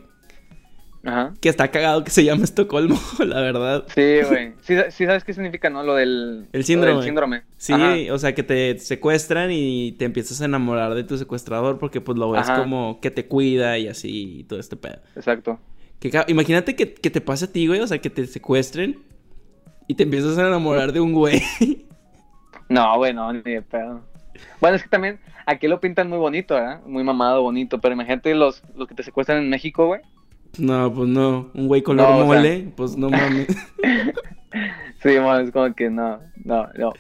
Ajá. 1.05 1.35
que 1.41 1.49
está 1.49 1.69
cagado 1.71 2.03
que 2.03 2.11
se 2.11 2.25
llama 2.25 2.45
Estocolmo, 2.45 2.99
la 3.19 3.41
verdad. 3.41 3.85
Sí, 3.95 4.21
güey. 4.29 4.55
Sí, 4.63 4.75
sí 4.91 5.07
sabes 5.07 5.25
qué 5.25 5.35
significa, 5.35 5.71
¿no? 5.71 5.83
Lo 5.83 5.95
del... 5.95 6.47
El 6.53 6.65
síndrome. 6.65 6.93
lo 6.93 6.99
del 7.01 7.07
síndrome. 7.07 7.43
Sí, 7.57 7.73
Ajá. 7.73 7.95
o 8.13 8.19
sea, 8.19 8.35
que 8.35 8.43
te 8.43 8.79
secuestran 8.79 9.51
y 9.53 9.93
te 9.93 10.05
empiezas 10.05 10.41
a 10.41 10.47
enamorar 10.47 10.95
de 10.95 11.05
tu 11.05 11.19
secuestrador 11.19 11.79
porque 11.79 12.01
pues 12.01 12.19
lo 12.19 12.31
ves 12.31 12.49
Ajá. 12.49 12.63
como 12.63 13.01
que 13.01 13.11
te 13.11 13.27
cuida 13.27 13.79
y 13.79 13.89
así 13.89 14.41
y 14.41 14.45
todo 14.45 14.59
este 14.59 14.77
pedo. 14.77 14.99
Exacto. 15.17 15.61
Que 16.01 16.11
imagínate 16.29 16.77
que, 16.77 16.95
que 16.95 17.11
te 17.11 17.21
pase 17.21 17.47
a 17.47 17.53
ti, 17.53 17.67
güey, 17.67 17.81
o 17.81 17.87
sea, 17.87 17.99
que 17.99 18.11
te 18.11 18.27
secuestren 18.27 18.99
y 19.87 19.95
te 19.95 20.03
empiezas 20.05 20.39
a 20.39 20.47
enamorar 20.47 20.93
de 20.93 21.01
un 21.01 21.13
güey. 21.13 21.43
No, 22.69 22.97
güey, 22.97 23.13
no, 23.13 23.33
ni 23.33 23.43
de 23.43 23.63
pedo. 23.63 24.01
Bueno, 24.61 24.77
es 24.77 24.83
que 24.83 24.89
también 24.89 25.19
aquí 25.47 25.69
lo 25.69 25.81
pintan 25.81 26.09
muy 26.09 26.19
bonito, 26.19 26.55
¿verdad? 26.55 26.81
Muy 26.87 27.05
mamado, 27.05 27.43
bonito. 27.43 27.79
Pero 27.81 27.95
imagínate 27.95 28.35
los, 28.35 28.63
los 28.75 28.89
que 28.89 28.95
te 28.95 29.03
secuestran 29.03 29.39
en 29.39 29.51
México, 29.51 29.87
güey. 29.87 30.01
No, 30.59 30.93
pues 30.93 31.09
no, 31.09 31.51
un 31.55 31.67
güey 31.69 31.83
color 31.83 32.09
No, 32.09 32.15
o 32.15 32.19
sea- 32.19 32.25
mole, 32.27 32.73
pues 32.77 32.97
no 32.97 33.09
mames. 33.11 33.49
Sí, 35.03 35.11
bueno, 35.19 35.39
es 35.41 35.51
como 35.51 35.75
que 35.75 35.91
no, 35.91 36.21
no, 36.45 36.67
no. 36.77 36.93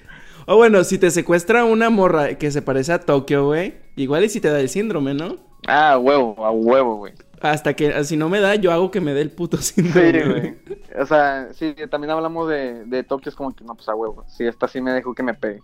O 0.46 0.56
bueno, 0.56 0.84
si 0.84 0.98
te 0.98 1.10
secuestra 1.10 1.64
una 1.64 1.88
morra 1.88 2.34
que 2.34 2.50
se 2.50 2.60
parece 2.60 2.92
a 2.92 3.00
Tokio, 3.00 3.46
güey, 3.46 3.74
igual 3.96 4.24
y 4.24 4.28
si 4.28 4.40
te 4.40 4.48
da 4.50 4.60
el 4.60 4.68
síndrome, 4.68 5.14
¿no? 5.14 5.36
Ah, 5.66 5.92
a 5.92 5.98
huevo, 5.98 6.44
a 6.44 6.50
huevo, 6.50 6.96
güey. 6.96 7.14
Hasta 7.40 7.74
que, 7.74 8.04
si 8.04 8.16
no 8.16 8.28
me 8.28 8.40
da, 8.40 8.54
yo 8.54 8.72
hago 8.72 8.90
que 8.90 9.00
me 9.00 9.14
dé 9.14 9.22
el 9.22 9.30
puto 9.30 9.56
Sí, 9.62 9.80
síndrome. 9.82 10.24
güey. 10.40 10.54
O 11.00 11.06
sea, 11.06 11.48
sí, 11.52 11.74
también 11.90 12.10
hablamos 12.10 12.48
de, 12.48 12.84
de 12.84 13.02
Tokio, 13.04 13.30
es 13.30 13.36
como 13.36 13.54
que 13.54 13.64
no, 13.64 13.74
pues 13.74 13.88
a 13.88 13.94
huevo. 13.94 14.24
Sí, 14.28 14.44
esta 14.46 14.68
sí 14.68 14.80
me 14.80 14.92
dejó 14.92 15.14
que 15.14 15.22
me 15.22 15.34
pegue. 15.34 15.62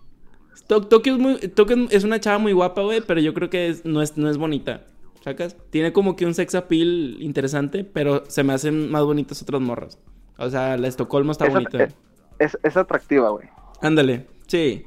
To- 0.67 0.81
Tokio, 0.87 1.13
es 1.13 1.19
muy, 1.19 1.35
Tokio 1.49 1.87
es 1.89 2.03
una 2.03 2.19
chava 2.19 2.37
muy 2.39 2.53
guapa, 2.53 2.81
güey, 2.81 3.01
pero 3.01 3.19
yo 3.19 3.33
creo 3.33 3.49
que 3.49 3.69
es- 3.69 3.85
no, 3.85 4.01
es, 4.01 4.17
no 4.17 4.29
es 4.29 4.37
bonita. 4.37 4.81
¿Sacas? 5.23 5.55
Tiene 5.69 5.93
como 5.93 6.15
que 6.15 6.25
un 6.25 6.33
sex 6.33 6.55
appeal 6.55 7.17
interesante, 7.19 7.83
pero 7.83 8.23
se 8.27 8.43
me 8.43 8.53
hacen 8.53 8.89
más 8.89 9.03
bonitas 9.03 9.41
otras 9.41 9.61
morras. 9.61 9.99
O 10.37 10.49
sea, 10.49 10.77
la 10.77 10.87
Estocolmo 10.87 11.31
está 11.31 11.45
Es, 11.45 11.53
bonita. 11.53 11.83
es, 11.83 11.95
es- 12.39 12.57
es 12.63 12.77
atractiva, 12.77 13.29
güey. 13.29 13.47
Ándale, 13.81 14.25
sí. 14.47 14.85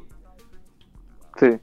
Sí. 1.38 1.46
Pero, 1.46 1.60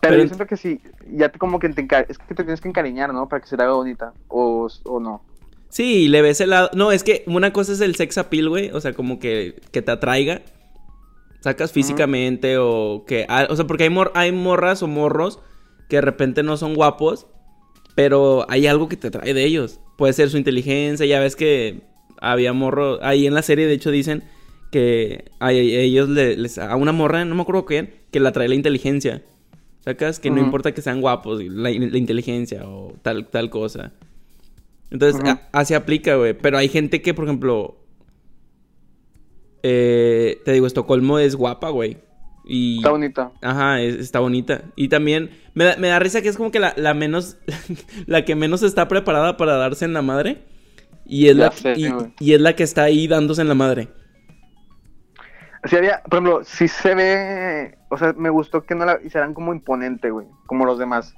Pero- 0.00 0.16
yo 0.22 0.26
siento 0.28 0.46
que 0.46 0.56
sí, 0.56 0.80
ya 1.12 1.28
te 1.30 1.38
como 1.38 1.58
que 1.58 1.68
te 1.70 1.82
es 2.08 2.18
que 2.18 2.34
te 2.34 2.42
tienes 2.44 2.60
que 2.60 2.68
encariñar, 2.68 3.12
¿no? 3.12 3.28
Para 3.28 3.40
que 3.42 3.48
se 3.48 3.56
te 3.56 3.62
haga 3.62 3.72
bonita. 3.72 4.12
O, 4.28 4.68
o 4.84 5.00
no. 5.00 5.22
Sí, 5.68 6.08
le 6.08 6.22
ves 6.22 6.40
el 6.40 6.50
lado. 6.50 6.70
No, 6.74 6.92
es 6.92 7.04
que 7.04 7.24
una 7.26 7.52
cosa 7.52 7.72
es 7.72 7.80
el 7.80 7.94
sex 7.94 8.16
appeal, 8.16 8.48
güey. 8.48 8.70
O 8.70 8.80
sea, 8.80 8.94
como 8.94 9.18
que, 9.18 9.60
que 9.70 9.82
te 9.82 9.90
atraiga. 9.90 10.40
Sacas 11.40 11.72
físicamente 11.72 12.56
o 12.58 13.04
que. 13.06 13.26
ah, 13.28 13.46
o 13.50 13.54
sea, 13.56 13.66
porque 13.66 13.84
hay, 13.84 13.90
mor- 13.90 14.12
hay 14.14 14.32
morras 14.32 14.82
o 14.82 14.86
morros 14.88 15.40
que 15.88 15.96
de 15.96 16.02
repente 16.02 16.42
no 16.42 16.56
son 16.56 16.74
guapos, 16.74 17.26
pero 17.98 18.46
hay 18.48 18.68
algo 18.68 18.88
que 18.88 18.96
te 18.96 19.08
atrae 19.08 19.34
de 19.34 19.44
ellos. 19.44 19.80
Puede 19.96 20.12
ser 20.12 20.30
su 20.30 20.38
inteligencia. 20.38 21.04
Ya 21.04 21.18
ves 21.18 21.34
que 21.34 21.80
había 22.20 22.52
morro. 22.52 23.02
Ahí 23.02 23.26
en 23.26 23.34
la 23.34 23.42
serie, 23.42 23.66
de 23.66 23.72
hecho, 23.72 23.90
dicen 23.90 24.22
que 24.70 25.24
a 25.40 25.50
ellos 25.50 26.08
le- 26.08 26.36
les. 26.36 26.58
A 26.58 26.76
una 26.76 26.92
morra, 26.92 27.24
no 27.24 27.34
me 27.34 27.42
acuerdo 27.42 27.64
quién, 27.64 27.92
que 28.12 28.20
la 28.20 28.28
atrae 28.28 28.46
la 28.46 28.54
inteligencia. 28.54 29.24
Sacas 29.80 30.20
que 30.20 30.30
no 30.30 30.36
importa 30.44 30.72
que 30.72 30.80
sean 30.80 31.00
guapos, 31.00 31.42
la, 31.42 31.70
la 31.70 31.98
inteligencia 31.98 32.68
o 32.68 32.92
tal, 33.02 33.26
tal 33.26 33.50
cosa. 33.50 33.90
Entonces, 34.92 35.20
así 35.50 35.74
aplica, 35.74 36.14
güey. 36.14 36.34
Pero 36.34 36.56
hay 36.56 36.68
gente 36.68 37.02
que, 37.02 37.14
por 37.14 37.24
ejemplo. 37.24 37.78
eh, 39.64 40.38
te 40.44 40.52
digo, 40.52 40.68
Estocolmo 40.68 41.18
es 41.18 41.34
guapa, 41.34 41.70
güey. 41.70 41.96
Y. 42.48 42.78
Está 42.78 42.90
bonita. 42.90 43.32
Ajá, 43.42 43.80
es- 43.80 43.96
está 43.96 44.20
bonita. 44.20 44.62
Y 44.74 44.88
también 44.88 45.30
me 45.54 45.64
da, 45.64 45.76
me 45.76 45.88
da 45.88 45.98
risa 45.98 46.22
que 46.22 46.28
es 46.28 46.36
como 46.36 46.50
que 46.50 46.58
la, 46.58 46.72
la 46.76 46.94
menos. 46.94 47.36
la 48.06 48.24
que 48.24 48.34
menos 48.34 48.62
está 48.62 48.88
preparada 48.88 49.36
para 49.36 49.56
darse 49.56 49.84
en 49.84 49.92
la 49.92 50.02
madre. 50.02 50.42
Y 51.04 51.28
es, 51.28 51.36
Ya 51.36 51.44
la, 51.44 51.52
sé, 51.52 51.74
y, 52.20 52.32
es 52.32 52.40
la 52.40 52.56
que 52.56 52.62
está 52.62 52.82
ahí 52.82 53.06
dándose 53.06 53.42
en 53.42 53.48
la 53.48 53.54
madre. 53.54 53.88
Sí 55.64 55.76
había, 55.76 56.02
por 56.02 56.14
ejemplo, 56.14 56.40
sí 56.44 56.68
se 56.68 56.94
ve, 56.94 57.78
o 57.90 57.98
sea, 57.98 58.12
me 58.16 58.30
gustó 58.30 58.62
que 58.64 58.74
no 58.74 58.84
la 58.84 59.00
hicieran 59.04 59.34
como 59.34 59.52
imponente, 59.52 60.10
güey, 60.10 60.26
como 60.46 60.64
los 60.64 60.78
demás, 60.78 61.14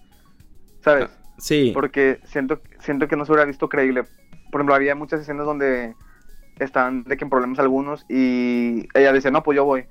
¿sabes? 0.82 1.10
Sí. 1.38 1.72
Porque 1.74 2.20
siento, 2.24 2.60
siento 2.78 3.06
que 3.06 3.16
no 3.16 3.24
se 3.26 3.32
hubiera 3.32 3.44
visto 3.46 3.68
creíble. 3.68 4.04
Por 4.50 4.60
ejemplo, 4.60 4.74
había 4.74 4.94
muchas 4.94 5.20
escenas 5.20 5.44
donde 5.44 5.94
estaban 6.58 7.04
de 7.04 7.16
que 7.16 7.24
en 7.24 7.30
problemas 7.30 7.58
algunos 7.58 8.06
y 8.08 8.86
ella 8.94 9.12
decía, 9.12 9.30
no, 9.30 9.42
pues 9.42 9.56
yo 9.56 9.64
voy. 9.64 9.86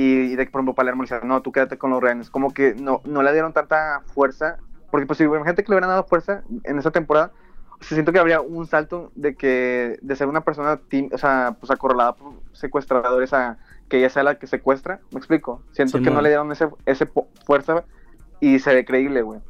Y, 0.00 0.36
de 0.36 0.44
que, 0.44 0.52
por 0.52 0.60
ejemplo, 0.60 0.74
Palermo 0.74 1.02
le 1.02 1.08
decía, 1.08 1.26
no, 1.26 1.42
tú 1.42 1.50
quédate 1.50 1.76
con 1.76 1.90
los 1.90 2.00
rehenes. 2.00 2.30
Como 2.30 2.54
que 2.54 2.74
no, 2.74 3.00
no 3.04 3.22
le 3.22 3.32
dieron 3.32 3.52
tanta 3.52 4.02
fuerza. 4.14 4.58
Porque, 4.92 5.06
pues, 5.06 5.18
si 5.18 5.24
gente 5.24 5.64
que 5.64 5.70
le 5.70 5.74
hubieran 5.74 5.90
dado 5.90 6.04
fuerza 6.04 6.42
en 6.64 6.78
esa 6.78 6.92
temporada, 6.92 7.32
se 7.80 7.94
siento 7.94 8.12
que 8.12 8.18
habría 8.20 8.40
un 8.40 8.66
salto 8.66 9.10
de 9.16 9.34
que, 9.34 9.98
de 10.00 10.16
ser 10.16 10.28
una 10.28 10.42
persona, 10.42 10.78
tim- 10.88 11.10
o 11.12 11.18
sea, 11.18 11.56
pues 11.58 11.70
acorralada 11.70 12.14
por 12.14 12.34
secuestradores 12.52 13.32
a 13.32 13.58
que 13.88 13.98
ella 13.98 14.08
sea 14.10 14.22
la 14.22 14.38
que 14.38 14.46
secuestra. 14.46 15.00
¿Me 15.10 15.18
explico? 15.18 15.62
Siento 15.72 15.98
que 15.98 16.04
Simón. 16.04 16.14
no 16.14 16.20
le 16.22 16.28
dieron 16.28 16.52
ese, 16.52 16.68
ese 16.86 17.08
fuerza 17.44 17.84
y 18.40 18.58
se 18.60 18.74
ve 18.74 18.84
creíble, 18.84 19.22
güey. 19.22 19.40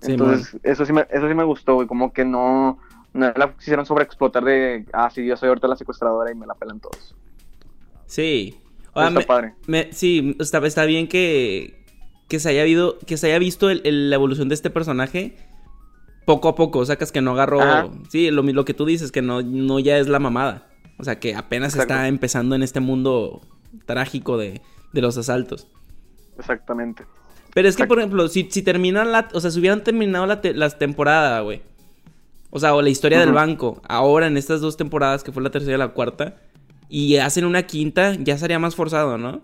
Simón. 0.00 0.30
Entonces, 0.30 0.58
eso 0.62 0.86
sí 0.86 0.92
me, 0.92 1.06
eso 1.10 1.28
sí 1.28 1.34
me 1.34 1.44
gustó, 1.44 1.74
güey. 1.74 1.86
Como 1.86 2.12
que 2.12 2.24
no, 2.24 2.78
no 3.12 3.32
la 3.36 3.52
quisieron 3.54 3.84
sobreexplotar 3.84 4.42
de, 4.44 4.86
ah, 4.92 5.10
sí, 5.10 5.26
yo 5.26 5.36
soy 5.36 5.48
ahorita 5.50 5.68
la 5.68 5.76
secuestradora 5.76 6.30
y 6.30 6.34
me 6.34 6.46
la 6.46 6.54
pelan 6.54 6.80
todos. 6.80 7.14
Sí. 8.06 8.58
Está 8.94 9.10
me- 9.10 9.22
padre. 9.24 9.54
me- 9.66 9.92
sí, 9.92 10.36
está, 10.38 10.64
está 10.66 10.84
bien 10.84 11.08
que, 11.08 11.84
que, 12.28 12.38
se 12.40 12.50
haya 12.50 12.62
habido, 12.62 12.98
que 13.00 13.16
se 13.16 13.28
haya 13.28 13.38
visto 13.38 13.70
el- 13.70 13.80
el- 13.84 14.10
la 14.10 14.16
evolución 14.16 14.48
de 14.48 14.54
este 14.54 14.70
personaje 14.70 15.36
poco 16.26 16.48
a 16.48 16.54
poco. 16.54 16.84
Sacas 16.84 17.10
que 17.12 17.20
no 17.22 17.32
agarró. 17.32 17.60
Ajá. 17.62 17.88
Sí, 18.10 18.30
lo, 18.30 18.64
que 18.64 18.74
tú 18.74 18.84
dices, 18.84 19.10
que 19.12 19.22
no, 19.22 19.42
no 19.42 19.78
ya 19.78 19.98
es 19.98 20.08
la 20.08 20.18
mamada. 20.18 20.68
O 20.98 21.04
sea, 21.04 21.18
que 21.18 21.34
apenas 21.34 21.72
Exacto. 21.74 21.94
está 21.94 22.08
empezando 22.08 22.54
en 22.54 22.62
este 22.62 22.80
mundo 22.80 23.40
trágico 23.86 24.36
de, 24.36 24.60
de 24.92 25.00
los 25.00 25.16
asaltos. 25.18 25.66
Exactamente. 26.38 27.04
Pero 27.54 27.68
es 27.68 27.76
que, 27.76 27.82
Exacto. 27.82 27.88
por 27.88 27.98
ejemplo, 27.98 28.28
si, 28.28 28.48
si 28.50 28.62
terminan 28.62 29.12
la. 29.12 29.28
O 29.32 29.40
sea, 29.40 29.50
si 29.50 29.58
hubieran 29.58 29.82
terminado 29.84 30.26
la, 30.26 30.40
te- 30.40 30.54
las 30.54 30.78
temporadas, 30.78 31.42
güey. 31.42 31.62
O 32.50 32.60
sea, 32.60 32.74
o 32.74 32.82
la 32.82 32.90
historia 32.90 33.20
del 33.20 33.32
banco. 33.32 33.80
Ahora, 33.88 34.26
en 34.26 34.36
estas 34.36 34.60
dos 34.60 34.76
temporadas, 34.76 35.24
que 35.24 35.32
fue 35.32 35.42
la 35.42 35.50
tercera 35.50 35.74
y 35.76 35.78
la 35.78 35.88
cuarta. 35.88 36.36
Y 36.94 37.16
hacen 37.16 37.46
una 37.46 37.62
quinta, 37.62 38.14
ya 38.16 38.36
sería 38.36 38.58
más 38.58 38.76
forzado, 38.76 39.16
¿no? 39.16 39.40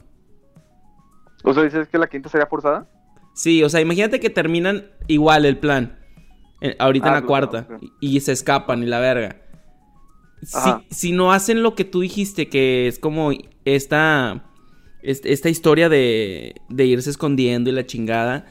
¿O 1.45 1.55
sea, 1.55 1.63
dices 1.63 1.89
que 1.89 1.97
la 1.99 2.07
quinta 2.09 2.29
sería 2.29 2.47
forzada? 2.47 2.87
Sí, 3.35 3.63
o 3.63 3.69
sea, 3.71 3.81
imagínate 3.81 4.21
que 4.21 4.31
terminan 4.31 4.87
igual 5.07 5.47
el 5.47 5.57
plan. 5.59 5.99
ahorita 6.79 7.07
Ah, 7.07 7.09
en 7.09 7.15
la 7.15 7.21
claro, 7.21 7.27
cuarta. 7.27 7.69
Y, 8.01 8.17
y 8.17 8.21
se 8.21 8.33
escapan 8.33 8.83
y 8.83 8.87
la 8.87 9.01
verga. 9.01 9.37
Si, 10.43 10.71
si 10.91 11.13
no 11.13 11.33
hacen 11.33 11.63
lo 11.63 11.75
que 11.75 11.85
tú 11.85 12.01
dijiste, 12.01 12.49
que 12.49 12.87
es 12.89 12.99
como 12.99 13.31
esta. 13.65 14.45
est- 15.03 15.27
Esta 15.27 15.49
historia 15.49 15.89
de, 15.89 16.55
de 16.69 16.85
irse 16.87 17.11
escondiendo 17.11 17.71
y 17.71 17.73
la 17.73 17.87
chingada. 17.87 18.47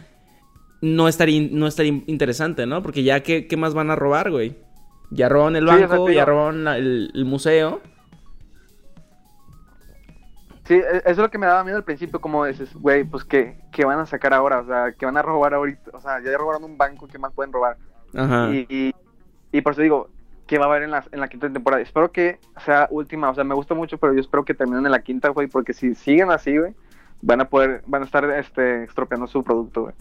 No 0.82 1.08
estaría, 1.08 1.48
no 1.52 1.68
estaría 1.68 2.04
interesante, 2.08 2.66
¿no? 2.66 2.82
Porque 2.82 3.04
ya, 3.04 3.22
¿qué, 3.24 3.48
qué 3.48 3.58
más 3.58 3.74
van 3.74 3.92
a 3.92 3.96
robar, 3.96 4.32
güey? 4.32 4.56
Ya 5.12 5.30
roban 5.30 5.56
el 5.56 5.66
banco, 5.66 6.10
ya 6.10 6.26
la- 6.26 6.78
el, 6.78 7.12
el 7.14 7.26
museo. 7.26 7.82
Sí, 10.68 10.74
e- 10.76 10.98
eso 10.98 11.02
es 11.06 11.18
lo 11.18 11.32
que 11.32 11.38
me 11.38 11.46
daba 11.46 11.64
miedo 11.64 11.78
al 11.78 11.84
principio, 11.84 12.20
como 12.20 12.46
dices, 12.46 12.74
güey, 12.76 13.04
pues 13.04 13.24
¿qué, 13.24 13.58
qué 13.72 13.86
van 13.86 14.00
a 14.00 14.06
sacar 14.06 14.34
ahora? 14.34 14.60
O 14.60 14.66
sea, 14.66 14.92
¿qué 14.98 15.06
van 15.06 15.18
a 15.18 15.22
robar 15.22 15.54
ahorita? 15.54 15.92
O 15.94 16.02
sea, 16.02 16.22
ya 16.22 16.38
robaron 16.38 16.64
un 16.64 16.78
banco, 16.78 17.08
¿qué 17.08 17.18
más 17.18 17.32
pueden 17.34 17.54
robar? 17.54 17.78
Ajá. 18.14 18.50
Y, 18.54 18.66
y, 18.70 18.96
y 19.52 19.62
por 19.62 19.74
eso 19.74 19.82
digo, 19.82 20.10
¿qué 20.46 20.58
va 20.58 20.66
a 20.66 20.68
haber 20.70 20.84
en 20.84 20.92
la, 20.92 21.06
en 21.12 21.20
la 21.22 21.28
quinta 21.30 21.50
temporada? 21.52 21.82
Espero 21.82 22.12
que 22.12 22.40
sea 22.66 22.88
última, 22.92 23.30
o 23.30 23.36
sea, 23.36 23.44
me 23.46 23.56
gusta 23.56 23.74
mucho, 23.76 23.98
pero 23.98 24.14
yo 24.14 24.20
espero 24.20 24.44
que 24.44 24.54
terminen 24.54 24.86
en 24.86 24.92
la 24.92 25.02
quinta, 25.02 25.30
güey, 25.30 25.48
porque 25.48 25.74
si 25.74 25.96
siguen 25.96 26.32
así, 26.32 26.58
güey, 26.58 26.74
van 27.22 27.42
a 27.42 27.50
poder, 27.50 27.82
van 27.88 28.02
a 28.02 28.06
estar 28.06 28.30
este, 28.32 28.84
estropeando 28.84 29.28
su 29.28 29.44
producto, 29.44 29.84
güey. 29.84 29.94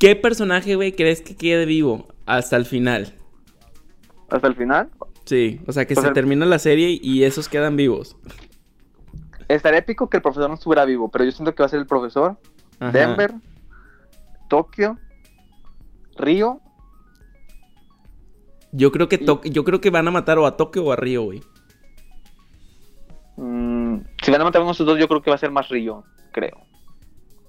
¿Qué 0.00 0.16
personaje, 0.16 0.74
güey, 0.74 0.92
crees 0.92 1.22
que 1.22 1.36
quede 1.36 1.66
vivo 1.66 2.08
hasta 2.26 2.56
el 2.56 2.66
final? 2.66 3.14
Hasta 4.28 4.48
el 4.48 4.56
final. 4.56 4.90
Sí, 5.24 5.60
o 5.66 5.72
sea, 5.72 5.86
que 5.86 5.94
Pues 5.94 6.02
se 6.02 6.08
el- 6.08 6.14
termina 6.14 6.44
la 6.46 6.58
serie 6.58 6.98
y 7.00 7.22
esos 7.24 7.48
quedan 7.48 7.76
vivos. 7.76 8.16
Estaría 9.48 9.80
épico 9.80 10.08
que 10.08 10.16
el 10.18 10.22
profesor 10.22 10.48
no 10.48 10.54
estuviera 10.54 10.84
vivo, 10.84 11.10
pero 11.10 11.24
yo 11.24 11.32
siento 11.32 11.54
que 11.54 11.62
va 11.62 11.66
a 11.66 11.68
ser 11.70 11.80
el 11.80 11.86
profesor, 11.86 12.38
Ajá. 12.80 12.92
Denver, 12.92 13.34
Tokio, 14.48 14.98
Río. 16.16 16.60
Yo 18.72 18.90
creo 18.90 19.08
que 19.08 19.18
To- 19.18 19.42
yo 19.44 19.64
creo 19.64 19.80
que 19.80 19.90
van 19.90 20.08
a 20.08 20.10
matar 20.10 20.38
o 20.38 20.46
a 20.46 20.56
Tokio 20.56 20.84
o 20.84 20.92
a 20.92 20.96
Río, 20.96 21.22
güey. 21.22 21.42
mm, 23.36 23.96
si 24.22 24.30
van 24.30 24.40
a 24.40 24.44
matar 24.44 24.60
a 24.60 24.64
uno 24.64 24.70
de 24.72 24.74
esos 24.74 24.86
dos, 24.86 24.98
yo 24.98 25.08
creo 25.08 25.22
que 25.22 25.30
va 25.30 25.36
a 25.36 25.38
ser 25.38 25.50
más 25.50 25.68
Río, 25.68 26.04
creo. 26.32 26.58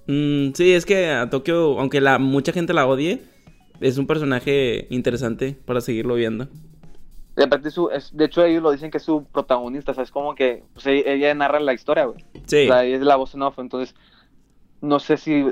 Mm, 0.06 0.52
sí, 0.54 0.72
es 0.72 0.86
que 0.86 1.10
a 1.10 1.28
Tokio, 1.30 1.78
aunque 1.80 2.00
la 2.00 2.18
mucha 2.18 2.52
gente 2.52 2.72
la 2.74 2.86
odie, 2.86 3.22
Es 3.78 3.98
un 3.98 4.06
personaje 4.06 4.86
interesante 4.88 5.54
para 5.66 5.82
seguirlo 5.82 6.14
viendo. 6.14 6.48
De, 7.36 7.44
aparte 7.44 7.70
su, 7.70 7.90
es, 7.90 8.16
de 8.16 8.24
hecho, 8.24 8.42
ellos 8.44 8.62
lo 8.62 8.70
dicen 8.72 8.90
que 8.90 8.96
es 8.96 9.02
su 9.04 9.24
protagonista, 9.24 9.92
o 9.92 9.94
sea, 9.94 10.04
es 10.04 10.10
como 10.10 10.34
que 10.34 10.64
pues, 10.72 10.86
ella, 10.86 11.12
ella 11.12 11.34
narra 11.34 11.60
la 11.60 11.74
historia, 11.74 12.06
güey. 12.06 12.24
Sí. 12.46 12.64
O 12.64 12.72
sea, 12.72 12.82
ella 12.84 12.96
es 12.96 13.02
la 13.02 13.16
voz 13.16 13.34
en 13.34 13.42
off, 13.42 13.58
entonces 13.58 13.94
no 14.80 14.98
sé 14.98 15.16
si 15.16 15.44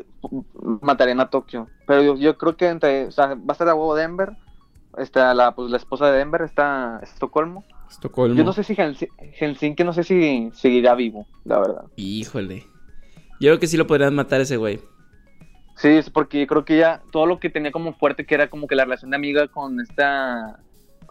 matarían 0.80 1.20
a 1.20 1.28
Tokio. 1.30 1.68
Pero 1.86 2.02
yo, 2.02 2.16
yo 2.16 2.38
creo 2.38 2.56
que 2.56 2.68
entre, 2.68 3.06
o 3.06 3.10
sea, 3.10 3.34
va 3.34 3.44
a 3.48 3.52
estar 3.52 3.68
a 3.68 3.74
huevo 3.74 3.94
Denver, 3.94 4.30
está 4.96 5.34
la, 5.34 5.54
pues, 5.54 5.70
la 5.70 5.76
esposa 5.76 6.10
de 6.10 6.18
Denver, 6.18 6.42
está 6.42 7.00
Estocolmo. 7.02 7.64
Estocolmo. 7.90 8.34
Yo 8.34 8.44
no 8.44 8.52
sé 8.54 8.64
si 8.64 8.74
Helsi- 8.74 9.10
Helsinki, 9.38 9.84
no 9.84 9.92
sé 9.92 10.04
si 10.04 10.50
seguirá 10.54 10.94
vivo, 10.94 11.26
la 11.44 11.58
verdad. 11.58 11.84
Híjole. 11.96 12.64
Yo 13.40 13.50
creo 13.50 13.58
que 13.58 13.66
sí 13.66 13.76
lo 13.76 13.86
podrían 13.86 14.14
matar 14.14 14.40
ese 14.40 14.56
güey. 14.56 14.80
Sí, 15.76 15.88
es 15.88 16.08
porque 16.08 16.40
yo 16.40 16.46
creo 16.46 16.64
que 16.64 16.78
ya 16.78 17.02
todo 17.12 17.26
lo 17.26 17.40
que 17.40 17.50
tenía 17.50 17.72
como 17.72 17.92
fuerte, 17.92 18.24
que 18.24 18.34
era 18.36 18.48
como 18.48 18.66
que 18.68 18.76
la 18.76 18.84
relación 18.84 19.10
de 19.10 19.16
amiga 19.16 19.48
con 19.48 19.80
esta 19.80 20.60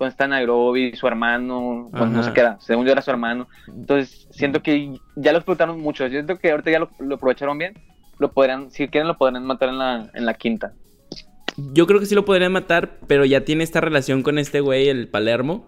con 0.03 0.09
esta 0.09 0.27
Nairobi, 0.27 0.93
su 0.97 1.07
hermano, 1.07 1.89
no 1.93 2.23
sé 2.23 2.33
qué 2.33 2.41
era, 2.41 2.59
según 2.59 2.85
yo 2.85 2.91
era 2.91 3.01
su 3.01 3.09
hermano. 3.09 3.47
Entonces, 3.67 4.27
siento 4.31 4.61
que 4.61 4.99
ya 5.15 5.31
lo 5.31 5.37
explotaron 5.37 5.79
mucho. 5.79 6.03
Yo 6.05 6.11
siento 6.11 6.37
que 6.37 6.51
ahorita 6.51 6.71
ya 6.71 6.79
lo, 6.79 6.89
lo 6.99 7.15
aprovecharon 7.15 7.57
bien. 7.57 7.73
Lo 8.19 8.31
podrían, 8.33 8.69
si 8.69 8.89
quieren, 8.89 9.07
lo 9.07 9.17
podrían 9.17 9.45
matar 9.45 9.69
en 9.69 9.77
la, 9.77 10.09
en 10.13 10.25
la 10.25 10.33
quinta. 10.33 10.73
Yo 11.55 11.87
creo 11.87 11.99
que 12.01 12.05
sí 12.05 12.15
lo 12.15 12.25
podrían 12.25 12.51
matar, 12.51 12.99
pero 13.07 13.23
ya 13.23 13.45
tiene 13.45 13.63
esta 13.63 13.79
relación 13.79 14.23
con 14.23 14.37
este 14.37 14.59
güey, 14.59 14.89
el 14.89 15.07
Palermo. 15.07 15.67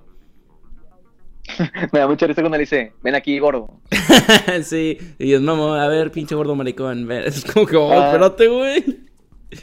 Me 1.93 1.99
da 1.99 2.07
mucha 2.07 2.27
risa 2.27 2.41
cuando 2.41 2.57
le 2.57 2.63
dice, 2.63 2.91
ven 3.01 3.15
aquí, 3.15 3.39
gordo. 3.39 3.79
sí, 4.63 4.97
y 5.17 5.33
es 5.33 5.41
mamá, 5.41 5.83
a 5.83 5.87
ver, 5.87 6.11
pinche 6.11 6.35
gordo 6.35 6.55
maricón. 6.55 7.09
Es 7.11 7.45
como 7.45 7.65
que, 7.65 7.77
oh, 7.77 7.91
Ah. 7.91 8.07
espérate, 8.07 8.47
güey. 8.47 8.83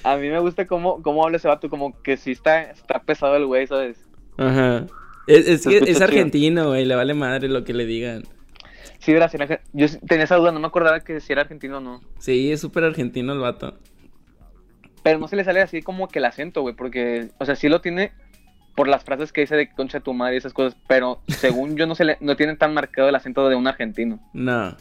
A 0.04 0.16
mí 0.16 0.28
me 0.30 0.38
gusta 0.38 0.66
cómo, 0.66 1.02
cómo 1.02 1.24
habla 1.24 1.36
ese 1.36 1.48
vato, 1.48 1.68
como 1.68 2.00
que 2.02 2.16
sí 2.16 2.30
está, 2.32 2.62
está 2.62 3.00
pesado 3.00 3.36
el 3.36 3.44
güey, 3.46 3.66
¿sabes? 3.66 4.08
Ajá. 4.36 4.86
Es, 5.26 5.48
es 5.48 5.66
que 5.66 5.78
es 5.78 6.00
argentino, 6.00 6.68
güey, 6.68 6.84
le 6.84 6.94
vale 6.94 7.14
madre 7.14 7.48
lo 7.48 7.64
que 7.64 7.74
le 7.74 7.86
digan. 7.86 8.24
Sí, 8.98 9.12
era, 9.12 9.28
yo 9.72 9.86
tenía 10.06 10.24
esa 10.24 10.36
duda, 10.36 10.52
no 10.52 10.60
me 10.60 10.66
acordaba 10.66 11.00
que 11.00 11.20
si 11.20 11.32
era 11.32 11.42
argentino 11.42 11.78
o 11.78 11.80
no. 11.80 12.00
Sí, 12.18 12.52
es 12.52 12.60
súper 12.60 12.84
argentino 12.84 13.32
el 13.32 13.40
vato. 13.40 13.78
Pero 15.02 15.18
no 15.18 15.26
se 15.26 15.34
le 15.34 15.44
sale 15.44 15.60
así 15.60 15.82
como 15.82 16.06
que 16.08 16.20
el 16.20 16.24
acento, 16.24 16.62
güey, 16.62 16.76
porque, 16.76 17.30
o 17.38 17.44
sea, 17.44 17.56
sí 17.56 17.68
lo 17.68 17.80
tiene 17.80 18.12
por 18.76 18.88
las 18.88 19.04
frases 19.04 19.32
que 19.32 19.42
dice 19.42 19.56
de 19.56 19.70
concha 19.70 19.98
de 19.98 20.04
tu 20.04 20.14
madre 20.14 20.34
y 20.34 20.38
esas 20.38 20.52
cosas, 20.52 20.76
pero 20.86 21.20
según 21.26 21.76
yo 21.76 21.86
no 21.86 21.94
se 21.94 22.04
le, 22.04 22.16
no 22.20 22.36
tiene 22.36 22.56
tan 22.56 22.72
marcado 22.74 23.08
el 23.08 23.14
acento 23.14 23.48
de 23.48 23.56
un 23.56 23.66
argentino. 23.66 24.20
No. 24.32 24.76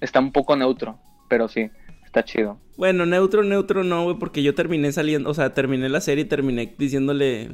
Está 0.00 0.20
un 0.20 0.32
poco 0.32 0.56
neutro, 0.56 0.98
pero 1.28 1.46
sí, 1.46 1.70
está 2.04 2.24
chido. 2.24 2.58
Bueno, 2.76 3.04
neutro, 3.04 3.44
neutro 3.44 3.84
no, 3.84 4.04
güey, 4.04 4.16
porque 4.18 4.42
yo 4.42 4.54
terminé 4.54 4.90
saliendo, 4.90 5.28
o 5.28 5.34
sea, 5.34 5.52
terminé 5.52 5.88
la 5.90 6.00
serie 6.00 6.24
y 6.24 6.28
terminé 6.28 6.74
diciéndole, 6.78 7.50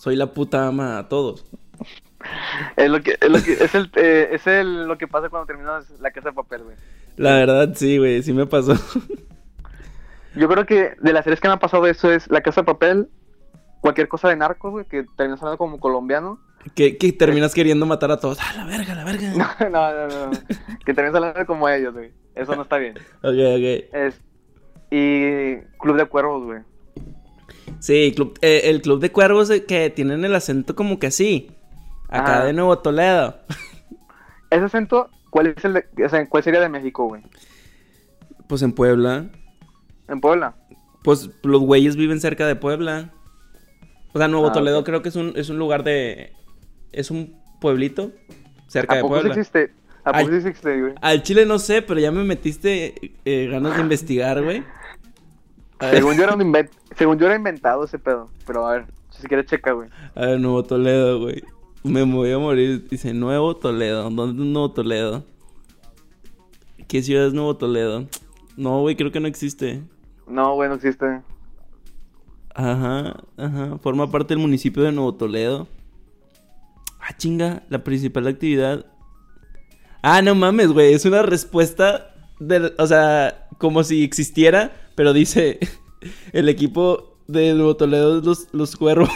soy 0.00 0.16
la 0.16 0.32
puta 0.32 0.66
ama 0.66 0.96
a 0.96 1.08
todos. 1.08 1.44
Es 2.74 2.88
lo 2.88 3.02
que, 3.02 3.18
es 3.20 3.28
lo 3.28 3.42
que, 3.42 3.52
es 3.52 3.74
el, 3.74 3.90
eh, 3.96 4.30
es 4.32 4.46
el, 4.46 4.86
lo 4.88 4.96
que 4.96 5.06
pasa 5.06 5.28
cuando 5.28 5.46
terminas 5.46 5.90
la 6.00 6.10
casa 6.10 6.30
de 6.30 6.34
papel, 6.34 6.62
güey. 6.62 6.76
La 7.18 7.34
verdad, 7.34 7.74
sí, 7.74 7.98
güey, 7.98 8.22
sí 8.22 8.32
me 8.32 8.46
pasó. 8.46 8.72
Yo 10.34 10.48
creo 10.48 10.64
que 10.64 10.94
de 10.98 11.12
las 11.12 11.24
series 11.24 11.38
que 11.38 11.48
me 11.48 11.54
ha 11.54 11.58
pasado 11.58 11.86
eso 11.86 12.10
es 12.10 12.30
La 12.30 12.40
Casa 12.40 12.62
de 12.62 12.66
Papel, 12.66 13.08
cualquier 13.82 14.08
cosa 14.08 14.30
de 14.30 14.36
narcos, 14.36 14.70
güey, 14.70 14.86
que 14.86 15.04
terminas 15.18 15.42
hablando 15.42 15.58
como 15.58 15.78
colombiano. 15.78 16.40
que, 16.74 16.96
que 16.96 17.12
terminas 17.12 17.52
queriendo 17.52 17.84
matar 17.84 18.10
a 18.10 18.20
todos. 18.20 18.38
¡Ah, 18.40 18.54
la 18.56 18.64
verga, 18.64 18.94
la 18.94 19.04
verga! 19.04 19.32
No, 19.60 19.68
no, 19.68 20.08
no, 20.08 20.30
no. 20.30 20.38
que 20.86 20.94
terminas 20.94 21.14
hablando 21.14 21.44
como 21.44 21.68
ellos, 21.68 21.92
güey. 21.92 22.10
Eso 22.34 22.56
no 22.56 22.62
está 22.62 22.78
bien. 22.78 22.94
Ok, 23.22 23.34
ok. 23.34 23.92
Es... 23.92 24.18
Y 24.90 25.56
Club 25.78 25.96
de 25.98 26.06
Cuervos, 26.06 26.44
güey. 26.44 26.60
Sí, 27.78 28.12
club- 28.14 28.38
eh, 28.42 28.62
el 28.64 28.82
club 28.82 29.00
de 29.00 29.10
cuervos 29.12 29.48
eh, 29.50 29.64
que 29.64 29.90
tienen 29.90 30.24
el 30.24 30.34
acento 30.34 30.74
como 30.74 30.98
que 30.98 31.06
así. 31.08 31.50
Acá 32.08 32.38
Ajá. 32.38 32.44
de 32.46 32.52
Nuevo 32.52 32.78
Toledo. 32.78 33.36
Ese 34.50 34.64
acento, 34.64 35.08
¿cuál 35.30 35.46
es 35.48 35.64
el 35.64 35.74
de- 35.74 36.04
o 36.04 36.08
sea, 36.08 36.28
cuál 36.28 36.42
sería 36.42 36.60
de 36.60 36.68
México, 36.68 37.06
güey? 37.06 37.22
Pues 38.48 38.62
en 38.62 38.72
Puebla. 38.72 39.30
En 40.08 40.20
Puebla. 40.20 40.54
Pues 41.04 41.30
los 41.44 41.60
güeyes 41.62 41.96
viven 41.96 42.20
cerca 42.20 42.46
de 42.46 42.56
Puebla. 42.56 43.12
O 44.12 44.18
sea, 44.18 44.26
Nuevo 44.26 44.48
Ah, 44.48 44.52
Toledo 44.52 44.82
creo 44.82 45.02
que 45.02 45.08
es 45.08 45.16
un, 45.16 45.32
es 45.36 45.48
un 45.50 45.58
lugar 45.58 45.84
de... 45.84 46.32
Es 46.92 47.12
un 47.12 47.40
pueblito 47.60 48.10
cerca 48.66 48.94
¿A 48.94 48.96
de 48.96 49.02
poco 49.02 49.14
Puebla. 49.14 49.30
existe? 49.34 49.72
¿A 50.04 50.12
poco 50.12 50.30
sí 50.30 50.36
existe, 50.36 50.80
güey? 50.80 50.94
Al 51.00 51.22
chile 51.22 51.46
no 51.46 51.58
sé, 51.60 51.82
pero 51.82 52.00
ya 52.00 52.10
me 52.10 52.24
metiste 52.24 53.12
eh, 53.24 53.48
ganas 53.50 53.76
de 53.76 53.80
investigar, 53.82 54.42
güey. 54.42 54.64
Ver, 55.80 55.96
Según 55.96 56.16
yo, 56.16 56.24
era 56.24 56.34
un 56.34 56.42
invent... 56.42 56.70
Según 56.96 57.18
yo 57.18 57.26
era 57.26 57.36
inventado 57.36 57.84
ese 57.84 57.98
pedo. 57.98 58.28
Pero 58.46 58.66
a 58.66 58.72
ver, 58.72 58.86
si 59.10 59.26
quieres 59.26 59.46
checa, 59.46 59.72
güey. 59.72 59.88
a 60.14 60.20
ver, 60.20 60.40
Nuevo 60.40 60.62
Toledo, 60.62 61.20
güey. 61.20 61.42
Me 61.82 62.02
voy 62.02 62.32
a 62.32 62.38
morir. 62.38 62.86
Dice 62.88 63.14
Nuevo 63.14 63.56
Toledo. 63.56 64.10
¿Dónde 64.10 64.42
es 64.42 64.48
Nuevo 64.48 64.72
Toledo? 64.72 65.24
¿Qué 66.88 67.02
ciudad 67.02 67.26
es 67.26 67.32
Nuevo 67.32 67.56
Toledo? 67.56 68.06
No, 68.56 68.80
güey, 68.80 68.96
creo 68.96 69.10
que 69.12 69.20
no 69.20 69.28
existe. 69.28 69.82
No, 70.26 70.54
güey, 70.54 70.68
no 70.68 70.74
existe. 70.74 71.22
Ajá, 72.54 73.22
ajá. 73.36 73.78
Forma 73.78 74.10
parte 74.10 74.34
del 74.34 74.42
municipio 74.42 74.82
de 74.82 74.92
Nuevo 74.92 75.14
Toledo. 75.14 75.68
Ah, 77.00 77.16
chinga, 77.16 77.62
la 77.70 77.82
principal 77.82 78.26
actividad. 78.26 78.86
Ah, 80.02 80.20
no 80.20 80.34
mames, 80.34 80.72
güey. 80.72 80.92
Es 80.92 81.04
una 81.04 81.22
respuesta 81.22 82.14
de, 82.38 82.74
o 82.76 82.86
sea, 82.86 83.48
como 83.58 83.84
si 83.84 84.02
existiera, 84.04 84.72
pero 85.00 85.14
dice 85.14 85.58
el 86.34 86.50
equipo 86.50 87.16
de 87.26 87.54
Nuevo 87.54 87.74
Toledo 87.74 88.18
es 88.18 88.24
los, 88.26 88.48
los 88.52 88.76
cuervos. 88.76 89.08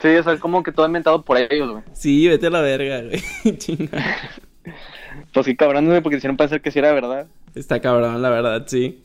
Sí, 0.00 0.08
o 0.08 0.22
sea, 0.24 0.32
es 0.32 0.40
como 0.40 0.64
que 0.64 0.72
todo 0.72 0.84
inventado 0.86 1.24
por 1.24 1.38
ellos, 1.38 1.70
güey. 1.70 1.84
Sí, 1.92 2.26
vete 2.26 2.48
a 2.48 2.50
la 2.50 2.62
verga, 2.62 3.00
güey. 3.02 3.56
Chinga. 3.58 3.88
Pues 5.32 5.46
sí, 5.46 5.54
cabrón, 5.54 5.86
güey, 5.86 6.00
porque 6.02 6.16
hicieron 6.16 6.36
pensar 6.36 6.60
que 6.60 6.72
sí 6.72 6.80
era 6.80 6.92
verdad. 6.92 7.28
Está 7.54 7.80
cabrón, 7.80 8.20
la 8.20 8.28
verdad, 8.28 8.64
sí. 8.66 9.04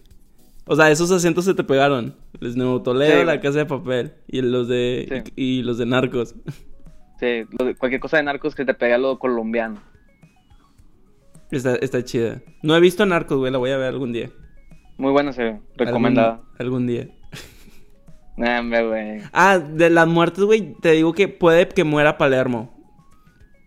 O 0.66 0.76
sea, 0.76 0.90
esos 0.90 1.12
acentos 1.12 1.46
se 1.46 1.54
te 1.54 1.64
pegaron. 1.64 2.16
Los 2.40 2.56
de 2.56 2.60
Nuevo 2.60 2.82
Toledo, 2.82 3.20
Sí, 3.20 3.26
la 3.26 3.40
casa 3.40 3.60
de 3.60 3.66
papel. 3.68 4.14
Y 4.28 4.42
los 4.42 4.68
de. 4.68 5.24
Sí. 5.28 5.32
Y, 5.36 5.60
y 5.60 5.62
los 5.62 5.78
de 5.78 5.86
narcos. 5.86 6.34
Sí, 7.20 7.44
lo 7.60 7.66
de- 7.66 7.76
cualquier 7.76 8.02
cosa 8.02 8.18
de 8.18 8.24
narcos 8.24 8.56
que 8.56 8.66
te 8.66 8.74
pega 8.74 8.98
lo 8.98 9.20
colombiano. 9.20 9.80
Está, 11.52 11.76
está 11.76 12.04
chida. 12.04 12.42
No 12.64 12.76
he 12.76 12.80
visto 12.80 13.06
Narcos, 13.06 13.38
güey. 13.38 13.52
La 13.52 13.60
voy 13.60 13.70
a 13.70 13.78
ver 13.78 13.90
algún 13.90 14.12
día. 14.12 14.32
Muy 14.98 15.12
buena 15.12 15.32
serie, 15.32 15.60
recomendada. 15.76 16.42
Algún, 16.58 16.58
algún 16.60 16.88
día. 16.88 17.08
Nah, 18.38 18.62
güey. 18.62 19.22
Ah, 19.34 19.58
de 19.58 19.90
las 19.90 20.08
muertes, 20.08 20.44
güey. 20.44 20.76
Te 20.80 20.92
digo 20.92 21.12
que 21.14 21.28
puede 21.28 21.68
que 21.68 21.84
muera 21.84 22.18
Palermo. 22.18 22.72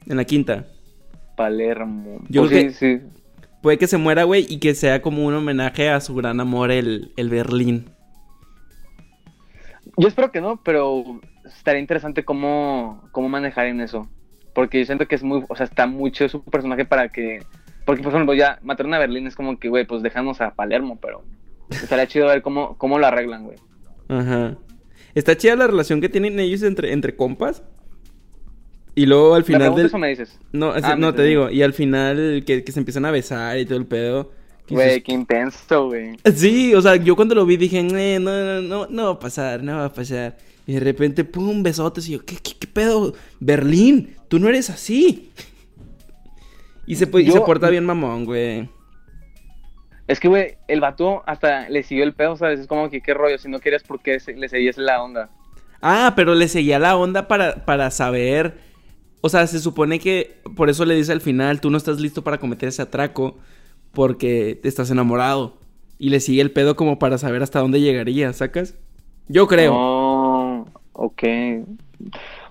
En 0.06 0.16
la 0.16 0.24
quinta. 0.24 0.66
Palermo. 1.36 2.20
Yo 2.28 2.42
Pues 2.42 2.50
creo 2.50 2.70
sí, 2.70 3.00
sí. 3.00 3.00
Puede 3.62 3.78
que 3.78 3.88
se 3.88 3.98
muera, 3.98 4.24
güey. 4.24 4.46
Y 4.48 4.58
que 4.58 4.74
sea 4.74 5.02
como 5.02 5.24
un 5.26 5.34
homenaje 5.34 5.90
a 5.90 6.00
su 6.00 6.14
gran 6.14 6.38
amor, 6.40 6.70
el, 6.70 7.12
el 7.16 7.28
Berlín. 7.28 7.90
Yo 9.96 10.06
espero 10.06 10.30
que 10.30 10.40
no, 10.40 10.62
pero 10.62 11.20
estaría 11.44 11.80
interesante 11.80 12.24
cómo, 12.24 13.08
cómo 13.10 13.28
manejar 13.28 13.66
en 13.66 13.80
eso. 13.80 14.08
Porque 14.54 14.78
yo 14.78 14.86
siento 14.86 15.06
que 15.06 15.16
es 15.16 15.22
muy, 15.22 15.44
o 15.48 15.56
sea, 15.56 15.66
está 15.66 15.86
muy 15.86 16.12
chido 16.12 16.28
su 16.28 16.44
personaje 16.44 16.84
para 16.84 17.08
que... 17.08 17.42
Porque, 17.84 18.02
por 18.02 18.12
ejemplo, 18.12 18.34
ya 18.34 18.58
mataron 18.62 18.94
a 18.94 18.98
Berlín 18.98 19.26
es 19.26 19.34
como 19.34 19.58
que, 19.58 19.68
güey, 19.68 19.86
pues 19.86 20.02
déjanos 20.02 20.40
a 20.40 20.54
Palermo, 20.54 20.98
pero 21.00 21.24
estaría 21.70 22.06
chido 22.06 22.26
ver 22.26 22.42
cómo, 22.42 22.76
cómo 22.78 22.98
lo 22.98 23.06
arreglan, 23.06 23.44
güey. 23.44 23.58
Ajá. 24.08 24.56
Está 25.14 25.36
chida 25.36 25.56
la 25.56 25.66
relación 25.66 26.00
que 26.00 26.08
tienen 26.08 26.38
ellos 26.38 26.62
entre, 26.62 26.92
entre 26.92 27.16
compas. 27.16 27.62
Y 28.94 29.06
luego 29.06 29.34
al 29.34 29.42
¿Me 29.42 29.46
final 29.46 29.74
del... 29.74 29.90
o 29.92 29.98
me 29.98 30.08
dices? 30.08 30.38
No, 30.52 30.72
Ah, 30.72 30.96
no 30.96 31.14
te 31.14 31.22
digo. 31.24 31.48
Y 31.50 31.62
al 31.62 31.72
final 31.72 32.42
que, 32.46 32.64
que 32.64 32.72
se 32.72 32.78
empiezan 32.80 33.04
a 33.04 33.10
besar 33.10 33.58
y 33.58 33.64
todo 33.64 33.78
el 33.78 33.86
pedo. 33.86 34.32
Güey, 34.68 35.02
qué 35.02 35.12
intenso, 35.12 35.86
güey. 35.86 36.16
Sí, 36.34 36.74
o 36.74 36.82
sea, 36.82 36.96
yo 36.96 37.16
cuando 37.16 37.34
lo 37.34 37.44
vi 37.46 37.56
dije, 37.56 37.80
"Eh, 37.80 38.18
no, 38.20 38.30
no, 38.30 38.62
no, 38.62 38.86
no 38.88 39.04
va 39.06 39.10
a 39.12 39.18
pasar, 39.18 39.62
no 39.62 39.76
va 39.76 39.86
a 39.86 39.92
pasar. 39.92 40.36
Y 40.66 40.74
de 40.74 40.80
repente, 40.80 41.24
pum, 41.24 41.62
besotes. 41.62 42.08
Y 42.08 42.12
yo, 42.12 42.24
¿qué, 42.24 42.36
qué, 42.36 42.52
qué 42.58 42.66
pedo? 42.68 43.14
Berlín, 43.40 44.14
tú 44.28 44.38
no 44.38 44.48
eres 44.48 44.70
así. 44.70 45.30
Y 46.90 46.96
se, 46.96 47.08
y 47.20 47.24
Yo- 47.24 47.32
se 47.32 47.40
porta 47.42 47.70
bien 47.70 47.84
mamón, 47.86 48.24
güey. 48.24 48.68
Es 50.08 50.18
que, 50.18 50.26
güey, 50.26 50.56
el 50.66 50.80
vato 50.80 51.22
hasta 51.24 51.68
le 51.68 51.84
siguió 51.84 52.02
el 52.02 52.14
pedo, 52.14 52.36
¿sabes? 52.36 52.58
Es 52.58 52.66
como 52.66 52.90
que, 52.90 53.00
qué 53.00 53.14
rollo, 53.14 53.38
si 53.38 53.48
no 53.48 53.60
querías, 53.60 53.84
¿por 53.84 54.00
qué 54.00 54.18
le 54.34 54.48
seguías 54.48 54.76
la 54.76 55.00
onda? 55.00 55.30
Ah, 55.80 56.14
pero 56.16 56.34
le 56.34 56.48
seguía 56.48 56.80
la 56.80 56.96
onda 56.96 57.28
para, 57.28 57.64
para 57.64 57.92
saber. 57.92 58.58
O 59.20 59.28
sea, 59.28 59.46
se 59.46 59.60
supone 59.60 60.00
que 60.00 60.40
por 60.56 60.68
eso 60.68 60.84
le 60.84 60.96
dice 60.96 61.12
al 61.12 61.20
final, 61.20 61.60
tú 61.60 61.70
no 61.70 61.76
estás 61.76 62.00
listo 62.00 62.24
para 62.24 62.38
cometer 62.38 62.68
ese 62.70 62.82
atraco 62.82 63.38
porque 63.92 64.58
te 64.60 64.68
estás 64.68 64.90
enamorado. 64.90 65.58
Y 65.96 66.08
le 66.08 66.18
sigue 66.18 66.42
el 66.42 66.50
pedo 66.50 66.74
como 66.74 66.98
para 66.98 67.18
saber 67.18 67.40
hasta 67.44 67.60
dónde 67.60 67.80
llegaría, 67.80 68.32
¿sacas? 68.32 68.74
Yo 69.28 69.46
creo. 69.46 69.74
Oh, 69.76 70.66
ok. 70.94 71.22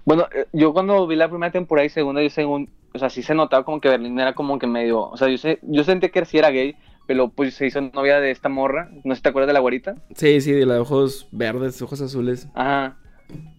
Bueno, 0.05 0.27
eh, 0.33 0.45
yo 0.53 0.71
cuando 0.71 1.05
vi 1.07 1.17
la 1.17 1.27
primera 1.27 1.51
temporada 1.51 1.85
y 1.85 1.89
segunda, 1.89 2.23
yo 2.23 2.29
según, 2.29 2.69
o 2.93 2.99
sea, 2.99 3.09
sí 3.09 3.21
se 3.23 3.33
notaba 3.35 3.63
como 3.63 3.79
que 3.81 3.89
Berlín 3.89 4.19
era 4.19 4.33
como 4.33 4.57
que 4.59 4.67
medio, 4.67 5.01
o 5.09 5.17
sea, 5.17 5.27
yo 5.29 5.37
sé, 5.37 5.59
yo 5.63 5.83
sentí 5.83 6.09
que 6.09 6.25
sí 6.25 6.37
era 6.37 6.49
gay, 6.49 6.75
pero 7.07 7.29
pues 7.29 7.55
se 7.55 7.65
hizo 7.65 7.81
novia 7.81 8.19
de 8.19 8.29
esta 8.31 8.49
morra. 8.49 8.89
No 9.03 9.13
sé 9.13 9.17
si 9.17 9.23
te 9.23 9.29
acuerdas 9.29 9.47
de 9.47 9.53
la 9.53 9.59
güerita. 9.61 9.95
Sí, 10.15 10.41
sí, 10.41 10.51
de 10.51 10.65
de 10.65 10.77
ojos 10.77 11.27
verdes, 11.31 11.81
ojos 11.81 12.01
azules. 12.01 12.47
Ajá. 12.53 12.97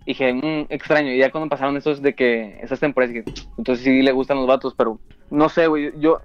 Y 0.07 0.12
dije, 0.12 0.33
mmm, 0.33 0.66
extraño. 0.68 1.12
Y 1.12 1.18
ya 1.18 1.31
cuando 1.33 1.49
pasaron 1.49 1.76
esos 1.76 2.01
de 2.01 2.14
que 2.14 2.59
esas 2.62 2.78
temporadas, 2.78 3.12
dije, 3.14 3.24
entonces 3.59 3.85
sí 3.85 4.03
le 4.03 4.12
gustan 4.12 4.37
los 4.37 4.47
vatos, 4.47 4.74
pero 4.76 5.01
no 5.31 5.49
sé, 5.49 5.66
güey. 5.66 5.91
Yo 5.99 6.20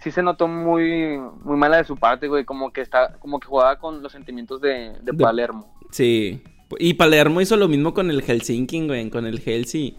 sí 0.00 0.10
se 0.10 0.22
notó 0.22 0.48
muy, 0.48 1.18
muy 1.44 1.56
mala 1.56 1.78
de 1.78 1.84
su 1.84 1.96
parte, 1.96 2.28
güey. 2.28 2.44
Como 2.44 2.70
que 2.72 2.82
está, 2.82 3.14
como 3.20 3.40
que 3.40 3.46
jugaba 3.48 3.78
con 3.78 4.02
los 4.02 4.12
sentimientos 4.12 4.60
de, 4.60 4.92
de, 5.00 5.12
De- 5.12 5.14
Palermo. 5.14 5.74
Sí. 5.90 6.42
Y 6.78 6.94
Palermo 6.94 7.40
hizo 7.40 7.56
lo 7.56 7.68
mismo 7.68 7.94
con 7.94 8.10
el 8.10 8.20
Helsinki, 8.22 8.86
güey, 8.86 9.08
con 9.08 9.24
el 9.26 9.40
Helsi. 9.44 9.96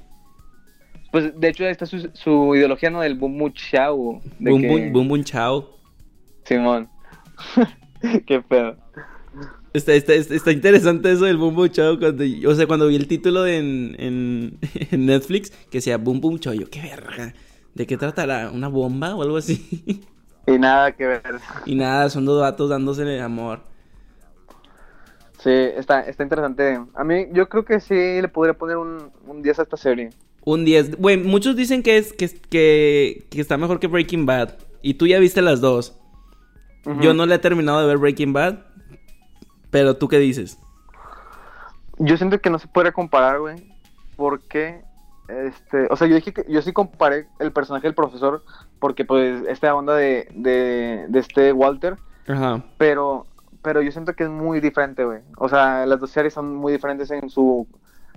Pues 1.18 1.40
de 1.40 1.48
hecho, 1.48 1.64
ahí 1.66 1.72
está 1.72 1.88
su, 1.88 2.12
su 2.14 2.56
ideología, 2.56 2.92
¿no? 2.92 3.02
Del 3.02 3.16
boom 3.16 3.40
boom 3.40 3.54
chao. 3.54 4.22
de 4.38 4.52
Boom, 4.52 4.62
que- 4.62 4.68
boom, 4.68 4.94
boom, 4.94 5.08
boom, 5.08 5.24
chao. 5.24 5.68
Simón. 6.44 6.88
Qué 8.28 8.40
pedo. 8.40 8.78
Está, 9.74 9.94
está, 9.94 10.14
está, 10.14 10.52
interesante 10.52 11.12
eso 11.12 11.26
del 11.26 11.38
Boom 11.38 11.56
Boom 11.56 11.70
Chao. 11.70 11.98
Cuando, 11.98 12.24
o 12.48 12.54
sea, 12.54 12.68
cuando 12.68 12.88
vi 12.88 12.96
el 12.98 13.08
título 13.08 13.48
en, 13.48 13.96
en, 13.98 14.60
en 14.92 15.06
Netflix, 15.08 15.50
que 15.50 15.80
decía 15.80 15.98
Boom 15.98 16.22
Boom 16.22 16.38
Chao, 16.38 16.54
yo, 16.54 16.70
qué 16.70 16.82
verga. 16.84 17.34
¿De 17.74 17.88
qué 17.88 17.98
tratará? 17.98 18.52
¿Una 18.52 18.68
bomba 18.68 19.16
o 19.16 19.24
algo 19.24 19.38
así? 19.38 20.06
Y 20.46 20.60
nada 20.60 20.92
que 20.92 21.08
ver. 21.08 21.24
y 21.66 21.74
nada, 21.74 22.12
son 22.12 22.26
dos 22.26 22.40
vatos 22.40 22.70
dándose 22.70 23.20
amor. 23.22 23.62
Sí, 25.40 25.50
está, 25.50 26.02
está 26.02 26.22
interesante. 26.22 26.80
A 26.94 27.04
mí, 27.04 27.26
yo 27.34 27.50
creo 27.50 27.66
que 27.66 27.80
sí 27.80 27.96
le 28.22 28.28
podría 28.28 28.54
poner 28.54 28.78
un, 28.78 29.12
un 29.26 29.42
10 29.42 29.58
a 29.60 29.64
esta 29.64 29.78
serie. 29.78 30.12
Un 30.48 30.64
10. 30.64 30.96
Güey, 31.02 31.18
muchos 31.18 31.58
dicen 31.58 31.84
que, 31.84 31.98
es, 31.98 32.14
que, 32.14 32.30
que, 32.30 33.28
que 33.30 33.42
está 33.42 33.58
mejor 33.58 33.82
que 33.82 33.88
Breaking 33.88 34.26
Bad. 34.26 34.54
Y 34.82 34.94
tú 34.94 35.06
ya 35.06 35.20
viste 35.20 35.42
las 35.42 35.60
dos. 35.60 36.00
Yo 37.02 37.14
no 37.14 37.26
le 37.26 37.36
he 37.36 37.40
terminado 37.40 37.82
de 37.82 37.88
ver 37.88 37.98
Breaking 37.98 38.32
Bad. 38.32 38.60
Pero 39.72 39.98
tú 39.98 40.08
qué 40.08 40.20
dices? 40.20 40.58
Yo 41.98 42.16
siento 42.16 42.40
que 42.40 42.50
no 42.50 42.60
se 42.60 42.70
puede 42.70 42.94
comparar, 42.94 43.42
güey. 43.42 43.58
Porque, 44.16 44.84
este, 45.28 45.88
o 45.90 45.98
sea, 45.98 46.08
yo 46.08 46.16
dije 46.16 46.32
que 46.32 46.46
yo 46.48 46.62
sí 46.62 46.72
comparé 46.72 47.28
el 47.40 47.52
personaje 47.52 47.86
del 47.86 47.94
profesor 47.94 48.42
porque, 48.80 49.04
pues, 49.04 49.44
esta 49.50 49.76
onda 49.76 49.96
de, 49.96 50.30
de, 50.34 51.08
de 51.10 51.20
este 51.20 51.52
Walter, 51.52 51.98
Ajá. 52.26 52.64
pero, 52.78 53.26
pero 53.62 53.82
yo 53.82 53.92
siento 53.92 54.14
que 54.14 54.24
es 54.24 54.30
muy 54.30 54.62
diferente, 54.62 55.04
güey. 55.04 55.20
O 55.36 55.50
sea, 55.50 55.86
las 55.86 56.00
dos 56.00 56.12
series 56.12 56.34
son 56.34 56.56
muy 56.56 56.72
diferentes 56.72 57.12
en 57.12 57.30
su, 57.30 57.68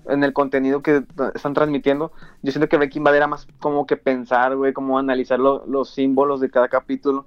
en 0.08 0.24
el 0.24 0.32
contenido 0.32 0.82
que 0.82 1.04
están 1.34 1.54
transmitiendo. 1.54 2.12
Yo 2.42 2.52
siento 2.52 2.68
que 2.68 2.76
Breaking 2.76 3.04
Bad 3.04 3.16
era 3.16 3.26
más 3.26 3.46
como 3.60 3.86
que 3.86 3.96
pensar, 3.96 4.56
güey, 4.56 4.72
como 4.72 4.98
analizar 4.98 5.38
lo- 5.38 5.64
los 5.66 5.90
símbolos 5.90 6.40
de 6.40 6.50
cada 6.50 6.68
capítulo. 6.68 7.26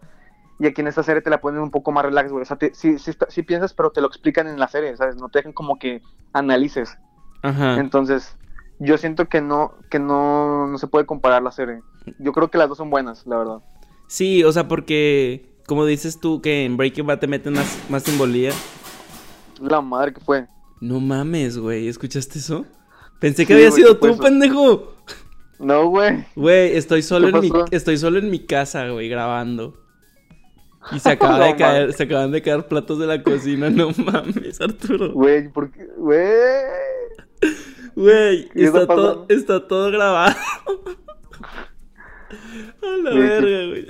Y 0.59 0.67
aquí 0.67 0.82
en 0.82 0.88
esta 0.88 1.03
serie 1.03 1.21
te 1.21 1.30
la 1.30 1.41
ponen 1.41 1.61
un 1.61 1.71
poco 1.71 1.91
más 1.91 2.05
relax, 2.05 2.32
güey. 2.32 2.43
O 2.43 2.45
sea, 2.45 2.57
te- 2.57 2.74
sí, 2.74 2.97
sí, 2.99 3.11
está- 3.11 3.28
sí 3.30 3.43
piensas, 3.43 3.74
pero 3.74 3.91
te 3.91 4.01
lo 4.01 4.07
explican 4.07 4.47
en 4.47 4.59
la 4.59 4.67
serie, 4.67 4.95
¿sabes? 4.97 5.15
No 5.15 5.30
te 5.30 5.39
dejan 5.39 5.53
como 5.53 5.78
que 5.80 6.01
analices. 6.32 6.97
Ajá. 7.41 7.80
Entonces, 7.80 8.38
yo 8.80 8.97
siento 8.97 9.28
que 9.28 9.41
no, 9.41 9.74
que 9.89 9.99
no, 9.99 10.67
no 10.67 10.78
se 10.78 10.88
puede 10.88 11.05
comparar 11.05 11.41
la 11.43 11.51
serie. 11.51 11.82
Yo 12.19 12.32
creo 12.34 12.49
que 12.49 12.57
las 12.57 12.69
dos 12.69 12.78
son 12.78 12.89
buenas, 12.89 13.26
la 13.26 13.38
verdad. 13.38 13.57
Sí, 14.07 14.43
o 14.43 14.51
sea, 14.51 14.67
porque 14.67 15.49
como 15.67 15.86
dices 15.86 16.19
tú 16.19 16.41
que 16.41 16.65
en 16.65 16.78
Breaking 16.78 17.07
Bad 17.07 17.19
te 17.19 17.28
meten 17.28 17.53
más, 17.53 17.80
más 17.89 18.03
simbolía. 18.03 18.51
La 19.59 19.82
madre 19.82 20.13
que 20.13 20.19
fue. 20.21 20.47
No 20.84 21.00
mames, 21.00 21.58
güey, 21.58 21.88
¿escuchaste 21.88 22.40
eso? 22.40 22.66
Pensé 23.20 23.44
Sí, 23.44 23.46
que 23.46 23.54
había 23.54 23.70
güey, 23.70 23.72
sido 23.72 23.94
¿qué 24.00 24.02
fue 24.02 24.10
tú, 24.10 24.18
pendejo. 24.18 24.96
No, 25.58 25.88
güey. 25.88 26.26
Güey, 26.36 26.76
estoy 26.76 27.02
solo 27.02 27.32
¿Qué 27.32 27.38
en 27.38 27.40
mi 27.40 27.52
estoy 27.72 27.98
solo 27.98 28.20
en 28.20 28.30
mi 28.30 28.40
casa, 28.46 28.90
güey, 28.90 29.08
grabando. 29.08 29.80
Y 30.92 31.00
se 31.00 31.10
acaba 31.12 31.40
de 31.46 31.52
No 31.52 31.56
caer, 31.56 31.82
mames. 31.84 31.96
se 31.96 32.04
acaban 32.04 32.32
de 32.32 32.42
caer 32.42 32.68
platos 32.68 33.00
de 33.00 33.08
la 33.08 33.24
cocina, 33.24 33.70
no 33.70 33.92
mames, 33.92 34.60
Arturo. 34.60 35.14
Güey, 35.14 35.48
¿por 35.54 35.72
qué? 35.72 35.86
Güey. 35.98 36.20
Güey, 37.96 38.50
¿Qué 38.50 38.66
está 38.66 38.82
está 38.82 38.88
todo, 38.88 39.26
está 39.30 39.66
todo 39.68 39.90
grabado. 39.92 40.36
A 42.82 42.98
la 42.98 43.10
verga, 43.12 43.68
güey. 43.70 43.88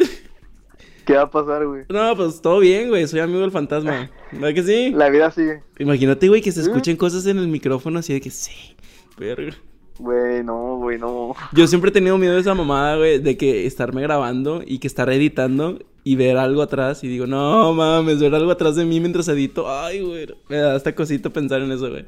¿Qué 1.05 1.13
va 1.13 1.23
a 1.23 1.31
pasar, 1.31 1.65
güey? 1.65 1.83
No, 1.89 2.15
pues 2.15 2.41
todo 2.41 2.59
bien, 2.59 2.89
güey, 2.89 3.07
soy 3.07 3.19
amigo 3.19 3.41
del 3.41 3.51
fantasma. 3.51 4.09
¿Verdad 4.31 4.53
que 4.53 4.63
sí? 4.63 4.91
La 4.91 5.09
vida 5.09 5.31
sigue. 5.31 5.61
Imagínate, 5.79 6.27
güey, 6.29 6.41
que 6.41 6.51
se 6.51 6.61
escuchen 6.61 6.95
cosas 6.95 7.25
en 7.25 7.37
el 7.37 7.47
micrófono 7.47 7.99
así 7.99 8.13
de 8.13 8.21
que 8.21 8.29
sí. 8.29 8.75
Verga. 9.17 9.53
Güey, 9.99 10.43
no, 10.43 10.77
güey, 10.77 10.97
no. 10.97 11.35
Yo 11.51 11.67
siempre 11.67 11.89
he 11.89 11.93
tenido 11.93 12.17
miedo 12.17 12.33
de 12.33 12.41
esa 12.41 12.55
mamada, 12.55 12.97
güey, 12.97 13.19
de 13.19 13.37
que 13.37 13.65
estarme 13.65 14.01
grabando 14.01 14.63
y 14.65 14.79
que 14.79 14.87
estar 14.87 15.09
editando 15.09 15.79
y 16.03 16.15
ver 16.15 16.37
algo 16.37 16.61
atrás 16.61 17.03
y 17.03 17.07
digo, 17.07 17.27
no 17.27 17.73
mames, 17.73 18.19
ver 18.19 18.33
algo 18.33 18.51
atrás 18.51 18.75
de 18.75 18.85
mí 18.85 18.99
mientras 18.99 19.27
edito. 19.27 19.69
Ay, 19.69 20.01
güey, 20.01 20.27
me 20.49 20.57
da 20.57 20.75
hasta 20.75 20.95
cosita 20.95 21.29
pensar 21.29 21.61
en 21.61 21.71
eso, 21.71 21.89
güey. 21.89 22.05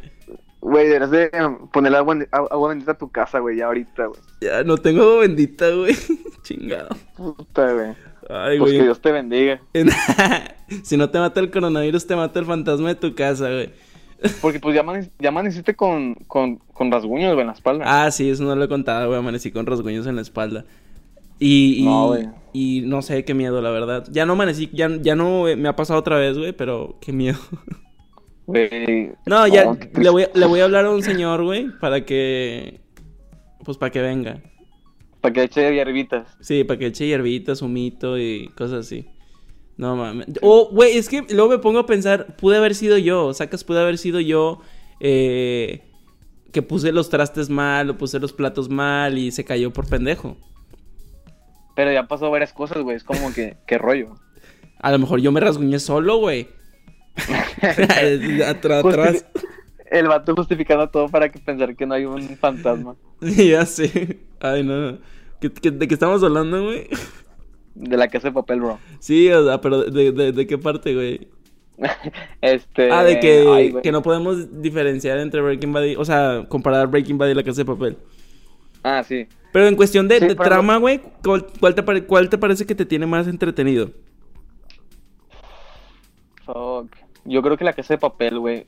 Güey, 0.62 0.88
deberías 0.88 1.12
de 1.12 1.30
ponerle 1.72 2.00
agua, 2.00 2.18
agua 2.32 2.70
bendita 2.70 2.94
a 2.94 2.98
tu 2.98 3.12
casa, 3.12 3.38
güey, 3.40 3.58
ya 3.58 3.68
ahorita, 3.68 4.08
güey. 4.08 4.20
Ya 4.42 4.64
no 4.64 4.78
tengo 4.78 5.04
agua 5.04 5.20
bendita, 5.20 5.70
güey. 5.70 5.96
Chingado. 6.44 6.90
Puta, 7.16 7.72
güey. 7.72 7.94
Ay, 8.30 8.58
Pues 8.60 8.72
que. 8.74 8.84
Dios 8.84 9.00
te 9.02 9.12
bendiga. 9.12 9.62
si 10.84 10.98
no 10.98 11.10
te 11.10 11.20
mata 11.20 11.40
el 11.40 11.52
coronavirus, 11.52 12.08
te 12.08 12.16
mata 12.16 12.40
el 12.40 12.46
fantasma 12.46 12.90
de 12.90 12.96
tu 12.96 13.14
casa, 13.16 13.50
güey. 13.50 13.70
Porque 14.42 14.60
pues 14.60 14.74
ya, 14.76 14.84
ya 15.20 15.30
amaneciste 15.30 15.76
con, 15.76 16.16
con, 16.28 16.58
con 16.74 16.92
rasguños, 16.92 17.34
güey, 17.34 17.42
en 17.42 17.48
la 17.48 17.54
espalda. 17.54 17.84
Ah, 17.88 18.10
sí, 18.12 18.30
eso 18.30 18.44
no 18.44 18.56
lo 18.56 18.64
he 18.64 18.70
contado, 18.70 19.08
güey. 19.08 19.20
Amanecí 19.20 19.52
con 19.52 19.66
rasguños 19.66 20.08
en 20.08 20.16
la 20.16 20.22
espalda. 20.22 20.66
Y, 21.38 21.82
y, 21.82 21.86
No, 21.86 22.08
güey. 22.08 22.30
y 22.54 22.82
no 22.86 23.02
sé, 23.02 23.26
qué 23.26 23.34
miedo, 23.34 23.62
la 23.62 23.70
verdad. 23.70 24.06
Ya 24.10 24.26
no 24.26 24.34
amanecí, 24.34 24.70
ya, 24.74 24.90
ya 25.02 25.16
no 25.16 25.44
me 25.58 25.68
ha 25.68 25.76
pasado 25.76 26.00
otra 26.00 26.18
vez, 26.18 26.38
güey, 26.38 26.54
pero 26.54 26.98
qué 27.02 27.12
miedo. 27.12 27.38
Güey. 28.48 29.12
No, 29.26 29.48
ya 29.48 29.76
le, 29.96 30.10
voy, 30.10 30.24
a- 30.24 30.30
le 30.34 30.46
voy 30.46 30.60
a 30.60 30.66
hablar 30.66 30.86
a 30.86 30.92
un 30.92 31.02
señor, 31.04 31.44
güey, 31.44 31.68
para 31.80 32.06
que... 32.06 32.80
Pues 33.64 33.78
para 33.78 33.92
que 33.92 34.02
venga. 34.02 34.40
Para 35.26 35.34
que 35.34 35.44
eche 35.44 35.74
hierbitas. 35.74 36.28
Sí, 36.40 36.64
para 36.64 36.78
que 36.78 36.86
eche 36.86 37.08
hierbitas, 37.08 37.64
humito 37.64 38.20
y 38.20 38.50
cosas 38.50 38.86
así. 38.86 39.08
No 39.76 39.96
mames. 39.96 40.28
O, 40.42 40.70
güey, 40.72 40.98
es 40.98 41.10
que 41.10 41.24
luego 41.32 41.50
me 41.50 41.58
pongo 41.58 41.80
a 41.80 41.86
pensar, 41.88 42.36
pude 42.36 42.58
haber 42.58 42.76
sido 42.76 43.00
yo, 43.00 43.34
sacas, 43.34 43.64
pude 43.64 43.82
haber 43.82 43.98
sido 43.98 44.20
yo 44.20 44.62
eh, 45.00 45.82
que 46.52 46.62
puse 46.62 46.92
los 46.92 47.10
trastes 47.10 47.50
mal 47.50 47.90
o 47.90 47.98
puse 47.98 48.20
los 48.20 48.34
platos 48.34 48.70
mal 48.70 49.18
y 49.18 49.32
se 49.32 49.44
cayó 49.44 49.74
por 49.74 49.88
pendejo. 49.90 50.38
Pero 51.76 51.92
ya 51.92 52.08
pasó 52.08 52.30
varias 52.30 52.54
cosas, 52.54 52.84
güey. 52.84 52.96
Es 52.96 53.04
como 53.04 53.34
que, 53.34 53.58
qué 53.68 53.80
rollo. 53.80 54.14
A 54.80 54.92
lo 54.92 55.00
mejor 55.00 55.22
yo 55.22 55.32
me 55.32 55.40
rasguñé 55.40 55.80
solo, 55.80 56.18
güey. 56.18 56.48
Atrás. 58.46 58.84
Justifi- 58.84 59.26
El 59.90 60.08
vato 60.08 60.36
justificando 60.36 60.88
todo 60.90 61.10
para 61.10 61.30
que 61.30 61.40
pensar 61.40 61.76
que 61.76 61.86
no 61.88 61.96
hay 61.96 62.06
un 62.06 62.22
fantasma. 62.38 62.96
ya 63.22 63.66
sé. 63.66 64.20
Ay, 64.40 64.64
no. 64.64 64.92
no. 64.92 65.15
¿Qué- 65.54 65.62
qué- 65.62 65.72
¿De 65.72 65.88
qué 65.88 65.94
estamos 65.94 66.24
hablando, 66.24 66.64
güey? 66.66 66.88
De 67.76 67.98
la 67.98 68.08
casa 68.08 68.30
de 68.30 68.34
papel, 68.34 68.62
bro. 68.62 68.80
Sí, 69.00 69.30
o 69.32 69.46
sea, 69.46 69.60
pero 69.62 69.84
¿de, 69.84 70.12
de, 70.12 70.32
de 70.32 70.48
qué 70.48 70.58
parte, 70.58 70.94
güey? 70.94 71.28
Este. 72.42 72.92
Ah, 72.92 73.04
de 73.04 73.20
que, 73.20 73.46
ay, 73.50 73.76
que 73.84 73.92
no 73.92 74.02
podemos 74.02 74.62
diferenciar 74.62 75.18
entre 75.20 75.42
Breaking 75.42 75.74
Bad 75.74 75.84
y... 75.84 75.96
O 75.98 76.06
sea, 76.06 76.46
comparar 76.48 76.88
Breaking 76.88 77.18
Bad 77.18 77.28
y 77.30 77.34
La 77.34 77.44
Casa 77.44 77.62
de 77.62 77.66
Papel. 77.66 77.98
Ah, 78.84 79.04
sí. 79.04 79.28
Pero 79.52 79.68
en 79.68 79.76
cuestión 79.76 80.08
de, 80.08 80.20
Sí, 80.20 80.28
de 80.28 80.36
trama, 80.36 80.78
güey, 80.78 81.02
¿cuál, 81.24 81.46
cuál 81.60 81.76
te 81.76 81.84
cuál 82.06 82.30
te 82.30 82.38
parece 82.38 82.66
que 82.66 82.76
te 82.76 82.86
tiene 82.86 83.06
más 83.06 83.28
entretenido? 83.28 83.92
Fuck. 86.46 86.96
Yo 87.26 87.42
creo 87.42 87.58
que 87.58 87.64
la 87.66 87.74
casa 87.74 87.94
de 87.96 87.98
papel, 87.98 88.40
güey. 88.40 88.68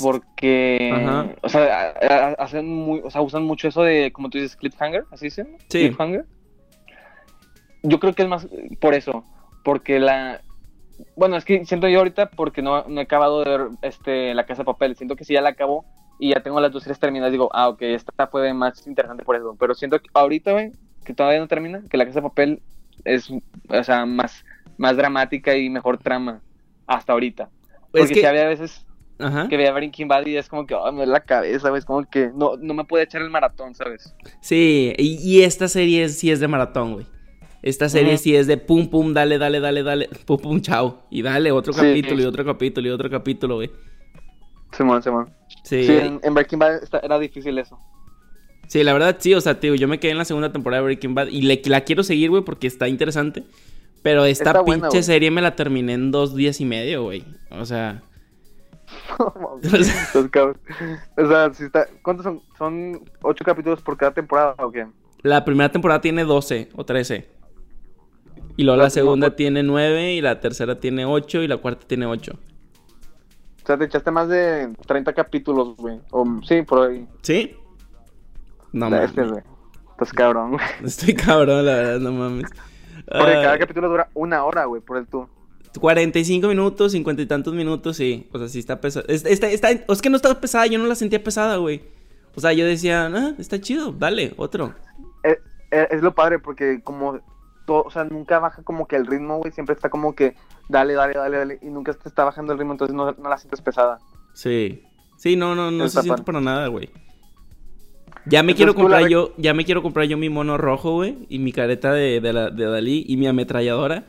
Porque. 0.00 0.90
Ajá. 0.92 1.28
O 1.42 1.48
sea, 1.48 1.90
hacen 2.38 2.66
muy. 2.66 3.00
O 3.04 3.10
sea, 3.10 3.22
usan 3.22 3.44
mucho 3.44 3.68
eso 3.68 3.82
de, 3.82 4.12
como 4.12 4.30
tú 4.30 4.38
dices, 4.38 4.56
cliffhanger. 4.56 5.04
¿Así 5.10 5.26
dicen? 5.26 5.56
Sí. 5.68 5.80
Cliffhanger. 5.80 6.24
Yo 7.82 8.00
creo 8.00 8.14
que 8.14 8.22
es 8.22 8.28
más 8.28 8.48
por 8.80 8.94
eso. 8.94 9.24
Porque 9.62 9.98
la. 9.98 10.40
Bueno, 11.16 11.36
es 11.36 11.44
que 11.44 11.64
siento 11.64 11.88
yo 11.88 11.98
ahorita 11.98 12.30
porque 12.30 12.62
no, 12.62 12.84
no 12.88 13.00
he 13.00 13.04
acabado 13.04 13.42
de 13.42 13.50
ver 13.50 13.68
este, 13.82 14.34
la 14.34 14.46
casa 14.46 14.62
de 14.62 14.66
papel. 14.66 14.96
Siento 14.96 15.16
que 15.16 15.24
si 15.24 15.34
ya 15.34 15.40
la 15.40 15.50
acabo 15.50 15.84
y 16.18 16.30
ya 16.30 16.42
tengo 16.42 16.60
las 16.60 16.72
dos 16.72 16.84
series 16.84 17.00
terminadas, 17.00 17.32
digo, 17.32 17.50
ah, 17.52 17.68
ok, 17.68 17.82
esta 17.82 18.26
fue 18.28 18.52
más 18.54 18.86
interesante 18.86 19.24
por 19.24 19.36
eso. 19.36 19.56
Pero 19.58 19.74
siento 19.74 20.00
que 20.00 20.08
ahorita, 20.14 20.52
güey, 20.52 20.72
que 21.04 21.14
todavía 21.14 21.40
no 21.40 21.48
termina, 21.48 21.82
que 21.90 21.96
la 21.96 22.06
casa 22.06 22.20
de 22.20 22.28
papel 22.28 22.62
es, 23.04 23.30
o 23.30 23.84
sea, 23.84 24.06
más, 24.06 24.44
más 24.76 24.96
dramática 24.96 25.56
y 25.56 25.68
mejor 25.68 25.98
trama 25.98 26.40
hasta 26.86 27.12
ahorita. 27.12 27.48
Porque 27.90 28.04
Es 28.04 28.08
que... 28.10 28.20
si 28.20 28.26
había 28.26 28.48
veces 28.48 28.86
Ajá. 29.18 29.48
que 29.48 29.56
veía 29.56 29.72
Breaking 29.72 30.08
Bad 30.08 30.26
y 30.26 30.36
es 30.36 30.48
como 30.48 30.66
que, 30.66 30.74
oh, 30.74 30.90
me 30.90 30.98
duele 30.98 31.12
la 31.12 31.20
cabeza, 31.20 31.68
güey, 31.68 31.78
es 31.78 31.84
como 31.84 32.04
que 32.04 32.30
no, 32.34 32.56
no 32.56 32.74
me 32.74 32.84
puede 32.84 33.04
echar 33.04 33.22
el 33.22 33.30
maratón, 33.30 33.74
¿sabes? 33.74 34.14
Sí, 34.40 34.92
y, 34.98 35.16
y 35.22 35.42
esta 35.42 35.68
serie 35.68 36.08
sí 36.08 36.30
es 36.30 36.40
de 36.40 36.48
maratón, 36.48 36.94
güey. 36.94 37.06
Esta 37.62 37.88
serie 37.88 38.14
Ujú. 38.14 38.22
sí 38.22 38.36
es 38.36 38.46
de 38.46 38.58
pum, 38.58 38.88
pum, 38.90 39.14
dale, 39.14 39.38
dale, 39.38 39.58
dale, 39.60 39.82
dale, 39.82 40.08
pum, 40.26 40.38
pum, 40.38 40.60
chao. 40.60 41.02
Y 41.10 41.22
dale 41.22 41.50
otro 41.52 41.72
Sí. 41.72 41.80
capítulo 41.80 42.20
y 42.22 42.24
otro 42.26 42.44
capítulo 42.44 42.88
y 42.88 42.90
otro 42.90 43.08
capítulo, 43.08 43.54
güey. 43.56 43.70
Simón, 44.72 45.02
Simón. 45.02 45.30
Sí, 45.62 45.84
Sí, 45.86 45.92
en, 45.96 46.20
en 46.22 46.34
Breaking 46.34 46.58
Bad 46.58 46.80
era 47.02 47.18
difícil 47.18 47.56
eso. 47.58 47.78
sí, 48.66 48.82
la 48.82 48.92
verdad 48.92 49.16
sí, 49.18 49.32
o 49.34 49.40
sea, 49.40 49.60
tío, 49.60 49.74
yo 49.76 49.86
me 49.88 50.00
quedé 50.00 50.10
en 50.12 50.18
la 50.18 50.24
segunda 50.24 50.52
temporada 50.52 50.82
de 50.82 50.86
Breaking 50.86 51.14
Bad 51.14 51.28
y 51.28 51.42
le, 51.42 51.62
la 51.66 51.82
quiero 51.82 52.02
seguir, 52.02 52.30
güey, 52.30 52.42
porque 52.42 52.66
está 52.66 52.88
interesante. 52.88 53.44
Pero 54.02 54.24
esta 54.26 54.50
Está 54.50 54.64
pinche 54.64 54.80
buena, 54.88 55.02
serie 55.02 55.30
me 55.30 55.40
la 55.40 55.56
terminé 55.56 55.94
en 55.94 56.10
dos 56.10 56.34
días 56.34 56.60
y 56.60 56.64
medio, 56.66 57.04
güey. 57.04 57.24
O 57.50 57.64
sea. 57.64 58.02
O 61.16 61.26
sea, 61.26 61.52
si 61.54 61.64
está... 61.64 61.86
¿cuántos 62.02 62.24
son? 62.24 62.42
¿Son 62.58 63.00
ocho 63.22 63.44
capítulos 63.44 63.80
por 63.82 63.96
cada 63.96 64.12
temporada 64.12 64.54
o 64.58 64.70
qué? 64.70 64.86
la 65.22 65.42
primera 65.44 65.70
temporada 65.72 66.00
tiene 66.02 66.22
12 66.24 66.68
o 66.76 66.84
13. 66.84 67.26
Y 68.56 68.64
luego 68.64 68.76
la 68.76 68.84
La 68.84 68.90
segunda 68.90 69.26
segunda- 69.28 69.36
tiene 69.36 69.62
9 69.62 70.12
y 70.12 70.20
la 70.20 70.38
tercera 70.40 70.78
tiene 70.78 71.06
8 71.06 71.42
y 71.42 71.48
la 71.48 71.56
cuarta 71.56 71.86
tiene 71.86 72.04
8. 72.06 72.32
O 72.34 73.66
sea, 73.66 73.78
te 73.78 73.84
echaste 73.84 74.10
más 74.10 74.28
de 74.28 74.70
30 74.86 75.12
capítulos, 75.14 75.76
güey. 75.78 75.98
O, 76.10 76.26
sí, 76.46 76.60
por 76.62 76.90
ahí. 76.90 77.08
¿Sí? 77.22 77.56
No 78.72 78.90
mames. 78.90 79.08
este, 79.10 79.24
güey. 79.26 79.42
Estás 79.92 80.12
cabrón, 80.12 80.50
güey. 80.52 80.64
Estoy 80.84 81.14
cabrón, 81.14 81.64
la 81.64 81.74
verdad, 81.74 82.00
no 82.00 82.12
mames. 82.12 82.50
Porque 83.06 83.32
Ah, 83.36 83.42
cada 83.42 83.58
capítulo 83.58 83.88
dura 83.88 84.08
una 84.14 84.44
hora, 84.44 84.66
güey, 84.66 84.82
por 84.82 84.98
el 84.98 85.06
tú. 85.06 85.26
45 85.80 86.48
minutos, 86.48 86.92
50 86.92 87.22
y 87.22 87.26
tantos 87.26 87.54
minutos, 87.54 87.96
sí. 87.96 88.28
O 88.32 88.38
sea, 88.38 88.48
sí 88.48 88.58
está 88.60 88.80
pesada. 88.80 89.06
Es, 89.08 89.24
está- 89.24 89.48
está- 89.50 89.70
es 89.70 90.02
que 90.02 90.10
no 90.10 90.16
estaba 90.16 90.40
pesada, 90.40 90.66
yo 90.66 90.78
no 90.78 90.86
la 90.86 90.94
sentía 90.94 91.22
pesada, 91.22 91.56
güey. 91.56 91.82
O 92.36 92.40
sea, 92.40 92.52
yo 92.52 92.64
decía, 92.66 93.06
ah, 93.06 93.34
está 93.38 93.60
chido, 93.60 93.92
dale, 93.92 94.34
otro. 94.36 94.74
Es, 95.22 95.38
es- 95.70 95.88
es 95.90 96.02
lo 96.02 96.14
padre 96.14 96.38
porque 96.38 96.80
como... 96.82 97.20
todo- 97.66 97.82
o 97.84 97.90
sea, 97.90 98.04
nunca 98.04 98.38
baja 98.38 98.62
como 98.62 98.86
que 98.86 98.96
el 98.96 99.06
ritmo, 99.06 99.38
güey. 99.38 99.52
Siempre 99.52 99.74
está 99.74 99.88
como 99.88 100.14
que 100.14 100.34
dale, 100.68 100.94
dale, 100.94 101.14
dale, 101.14 101.36
dale. 101.38 101.58
Y 101.62 101.66
nunca 101.66 101.92
te 101.94 102.08
está 102.08 102.24
bajando 102.24 102.52
el 102.52 102.58
ritmo, 102.58 102.72
entonces 102.72 102.94
no, 102.94 103.12
no 103.12 103.28
la 103.28 103.38
sientes 103.38 103.60
pesada. 103.60 103.98
Sí. 104.32 104.82
Sí, 105.16 105.36
no, 105.36 105.54
no, 105.54 105.70
no 105.70 105.84
Está 105.84 106.00
se 106.02 106.04
siente 106.08 106.22
para 106.24 106.40
nada, 106.40 106.66
güey. 106.68 106.90
Ya 108.26 108.42
me 108.42 108.52
Entonces, 108.52 108.56
quiero 108.56 108.74
comprar 108.74 109.02
la 109.02 109.08
yo, 109.08 109.32
ya 109.36 109.54
me 109.54 109.64
quiero 109.64 109.82
comprar 109.82 110.06
yo 110.06 110.16
mi 110.16 110.28
mono 110.30 110.56
rojo, 110.56 110.92
güey, 110.94 111.26
y 111.28 111.38
mi 111.38 111.52
careta 111.52 111.92
de, 111.92 112.20
de, 112.20 112.32
la, 112.32 112.50
de 112.50 112.64
Dalí 112.64 113.04
y 113.06 113.16
mi 113.16 113.26
ametralladora 113.26 114.04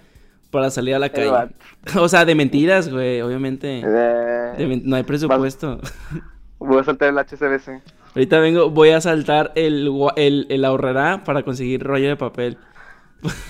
para 0.55 0.71
salir 0.71 0.95
a 0.95 0.99
la 0.99 1.09
calle. 1.09 1.53
o 1.99 2.07
sea, 2.07 2.23
de 2.23 2.33
mentiras, 2.33 2.89
güey, 2.89 3.19
obviamente. 3.21 3.81
Eh, 3.85 4.55
De 4.57 4.81
no 4.85 4.95
hay 4.95 5.03
presupuesto. 5.03 5.81
voy 6.59 6.79
a 6.79 6.83
soltar 6.85 7.09
el 7.09 7.17
HCBC. 7.17 7.81
Ahorita 8.15 8.39
vengo, 8.39 8.69
voy 8.69 8.91
a 8.91 9.01
saltar 9.01 9.51
el, 9.55 9.91
el, 10.15 10.47
el 10.49 10.63
ahorrará 10.63 11.25
para 11.25 11.43
conseguir 11.43 11.83
rollo 11.83 12.07
de 12.07 12.15
papel. 12.15 12.57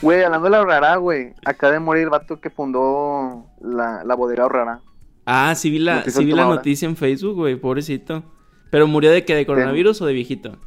Güey, 0.01 0.23
hablando 0.25 0.45
de 0.45 0.49
la 0.49 0.61
Horrara, 0.61 0.95
güey. 0.95 1.35
Acaba 1.45 1.73
de 1.73 1.79
morir 1.79 2.05
el 2.05 2.09
vato 2.09 2.41
que 2.41 2.49
fundó 2.49 3.45
la, 3.61 4.03
la 4.03 4.15
bodega 4.15 4.45
Horrara. 4.47 4.81
Ah, 5.27 5.53
sí 5.53 5.69
vi 5.69 5.77
la, 5.77 5.97
Noticia 5.97 6.19
sí 6.19 6.25
vi 6.25 6.31
la 6.33 6.45
noticia 6.45 6.87
en 6.87 6.95
Facebook, 6.95 7.35
güey, 7.35 7.55
pobrecito. 7.55 8.23
¿Pero 8.71 8.87
murió 8.87 9.11
de 9.11 9.23
qué? 9.23 9.35
¿De 9.35 9.45
coronavirus 9.45 10.01
o 10.01 10.07
de 10.07 10.13
viejito? 10.13 10.57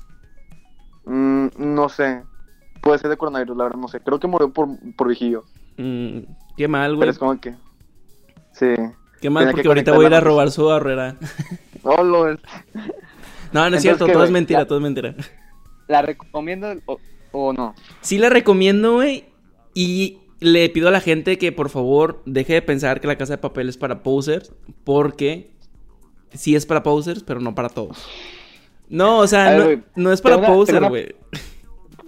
Mm, 1.04 1.48
no 1.58 1.88
sé. 1.88 2.22
Puede 2.80 2.98
ser 3.00 3.10
de 3.10 3.16
coronavirus, 3.16 3.56
la 3.56 3.64
verdad, 3.64 3.78
no 3.78 3.88
sé. 3.88 3.98
Creo 4.00 4.20
que 4.20 4.28
murió 4.28 4.52
por, 4.52 4.68
por 4.96 5.08
viejillo. 5.08 5.44
Mm, 5.78 6.18
qué 6.56 6.68
mal, 6.68 6.90
Pero 6.90 6.96
güey. 6.96 7.08
es 7.10 7.18
como 7.18 7.40
que. 7.40 7.54
Sí. 8.52 8.66
Qué 9.20 9.30
mal, 9.30 9.44
tenía 9.44 9.52
porque 9.52 9.68
ahorita 9.68 9.92
voy 9.92 10.04
a 10.04 10.08
ir 10.08 10.14
a 10.14 10.20
robar 10.20 10.50
su 10.50 10.70
ahorrera. 10.70 11.16
Oh, 11.84 12.02
lo 12.02 12.28
es- 12.28 12.40
No, 12.74 12.80
no 12.80 12.80
es 12.80 12.86
Entonces, 13.54 13.82
cierto, 13.82 14.06
¿qué, 14.06 14.12
todo 14.12 14.24
es 14.24 14.30
mentira, 14.32 14.66
todo 14.66 14.78
es 14.78 14.82
mentira. 14.82 15.14
¿La 15.86 16.02
recomiendo 16.02 16.74
o, 16.86 16.98
o 17.30 17.52
no? 17.52 17.74
Sí 18.00 18.18
la 18.18 18.28
recomiendo, 18.28 18.94
güey. 18.94 19.26
Y 19.74 20.18
le 20.40 20.68
pido 20.70 20.88
a 20.88 20.90
la 20.90 21.00
gente 21.00 21.38
que 21.38 21.52
por 21.52 21.70
favor 21.70 22.20
deje 22.26 22.54
de 22.54 22.62
pensar 22.62 23.00
que 23.00 23.06
la 23.06 23.16
casa 23.16 23.34
de 23.34 23.38
papel 23.38 23.68
es 23.68 23.78
para 23.78 24.02
posers. 24.02 24.52
Porque 24.84 25.52
sí 26.34 26.56
es 26.56 26.66
para 26.66 26.82
posers, 26.82 27.22
pero 27.22 27.38
no 27.40 27.54
para 27.54 27.68
todos. 27.68 28.04
No, 28.88 29.18
o 29.18 29.26
sea, 29.28 29.56
ver, 29.56 29.84
no, 29.94 30.10
es 30.12 30.20
para 30.20 30.44
posers, 30.44 30.88
güey. 30.88 31.14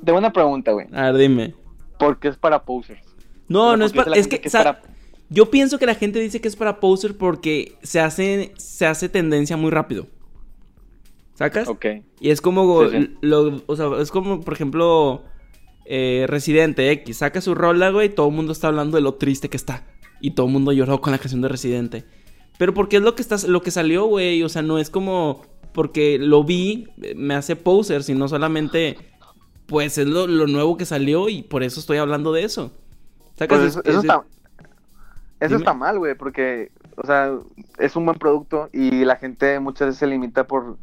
Tengo 0.05 0.19
una 0.19 0.33
pregunta, 0.33 0.73
güey. 0.73 0.89
A 0.93 1.13
ver, 1.13 1.17
dime. 1.17 1.55
¿Por 1.99 2.19
qué 2.19 2.29
es 2.29 2.37
para 2.37 2.65
posers? 2.65 3.07
No, 3.51 3.77
no 3.77 3.85
es 3.85 3.93
¿por 3.93 4.05
qué 4.05 4.11
para. 4.11 4.17
Es 4.21 4.27
gente 4.27 4.41
que, 4.41 4.49
es 4.49 4.53
para- 4.55 4.81
yo 5.29 5.51
pienso 5.51 5.79
que 5.79 5.85
la 5.87 5.95
gente 5.95 6.19
dice 6.21 6.41
que 6.41 6.49
es 6.49 6.57
para 6.57 6.81
poser 6.81 7.17
porque 7.19 7.77
se 7.83 8.01
hace, 8.01 8.53
se 8.57 8.87
hace 8.87 9.09
tendencia 9.09 9.57
muy 9.59 9.71
rápido. 9.71 10.07
¿Sacas? 11.35 11.69
Ok. 11.69 11.87
Y 12.21 12.31
es 12.31 12.41
como, 12.41 12.89
Sí, 12.91 12.97
sí. 13.03 13.11
lo- 13.23 13.63
o 13.67 13.77
sea, 13.77 13.89
es 14.01 14.11
como, 14.11 14.41
por 14.41 14.55
ejemplo, 14.55 15.23
eh, 15.87 16.27
Residente 16.29 16.91
X, 16.93 17.19
saca 17.19 17.41
su 17.41 17.55
rola, 17.55 17.91
güey, 17.91 18.09
y 18.09 18.11
todo 18.11 18.29
el 18.29 18.35
mundo 18.35 18.53
está 18.53 18.69
hablando 18.69 18.97
de 18.97 19.03
lo 19.03 19.15
triste 19.15 19.49
que 19.49 19.57
está. 19.57 19.87
Y 20.21 20.33
todo 20.33 20.47
el 20.47 20.53
mundo 20.53 20.73
lloró 20.73 21.01
con 21.01 21.13
la 21.13 21.19
canción 21.19 21.41
de 21.41 21.49
Residente. 21.49 22.05
Pero 22.59 22.75
porque 22.75 22.97
es 22.99 23.03
lo 23.03 23.15
que, 23.15 23.23
está, 23.23 23.37
lo 23.49 23.63
que 23.63 23.71
salió, 23.71 24.05
güey, 24.05 24.43
o 24.43 24.49
sea, 24.51 24.61
no 24.63 24.79
es 24.79 24.91
como 24.91 25.43
porque 25.73 26.19
lo 26.19 26.45
vi, 26.45 26.89
me 27.17 27.35
hace 27.35 27.57
poser, 27.57 28.03
sino 28.03 28.29
solamente, 28.29 28.99
pues 29.67 29.97
es 29.97 30.07
lo, 30.07 30.27
lo 30.27 30.47
nuevo 30.47 30.77
que 30.77 30.85
salió 30.85 31.29
y 31.29 31.43
por 31.43 31.63
eso 31.63 31.81
estoy 31.81 31.97
hablando 31.99 32.33
de 32.33 32.45
eso. 32.45 32.73
¿Sacas? 33.41 33.59
Pues 33.59 33.71
Es- 33.71 33.77
eso, 33.77 33.81
eso 33.85 33.99
es- 33.99 34.05
está, 34.05 34.23
eso 35.41 35.57
está 35.57 35.73
mal, 35.75 35.99
güey, 35.99 36.15
porque, 36.15 36.71
o 36.97 37.07
sea, 37.07 37.33
es 37.79 37.97
un 37.97 38.05
buen 38.05 38.19
producto 38.19 38.69
y 38.73 39.05
la 39.07 39.17
gente 39.17 39.59
muchas 39.61 39.89
veces 39.89 39.99
se 39.99 40.07
limita 40.07 40.47
por, 40.47 40.77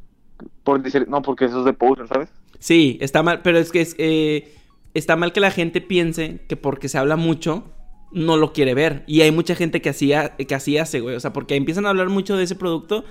por 0.64 0.82
decir, 0.82 1.08
no, 1.08 1.22
porque 1.22 1.46
eso 1.46 1.60
es 1.60 1.66
de 1.66 1.74
poser, 1.74 2.08
¿sabes? 2.08 2.30
Sí, 2.60 2.98
está 3.00 3.22
mal, 3.22 3.42
pero 3.44 3.60
es 3.60 3.72
que 3.72 3.82
es, 3.82 3.96
eh, 4.00 4.56
está 4.96 5.16
mal 5.16 5.32
que 5.32 5.40
la 5.40 5.52
gente 5.52 5.80
piense 5.82 6.42
que 6.50 6.58
porque 6.58 6.90
se 6.90 6.98
habla 6.98 7.16
mucho, 7.16 7.72
no 8.12 8.38
lo 8.38 8.52
quiere 8.54 8.74
ver. 8.74 9.04
Y 9.06 9.22
hay 9.22 9.32
mucha 9.32 9.54
gente 9.54 9.80
que 9.82 9.90
así, 9.90 10.12
ha- 10.14 10.36
que 10.36 10.56
así 10.56 10.78
hace, 10.80 11.02
güey. 11.02 11.16
O 11.16 11.20
sea, 11.20 11.34
porque 11.34 11.56
empiezan 11.56 11.86
a 11.86 11.90
hablar 11.90 12.10
mucho 12.10 12.36
de 12.36 12.44
ese 12.46 12.56
producto, 12.56 13.04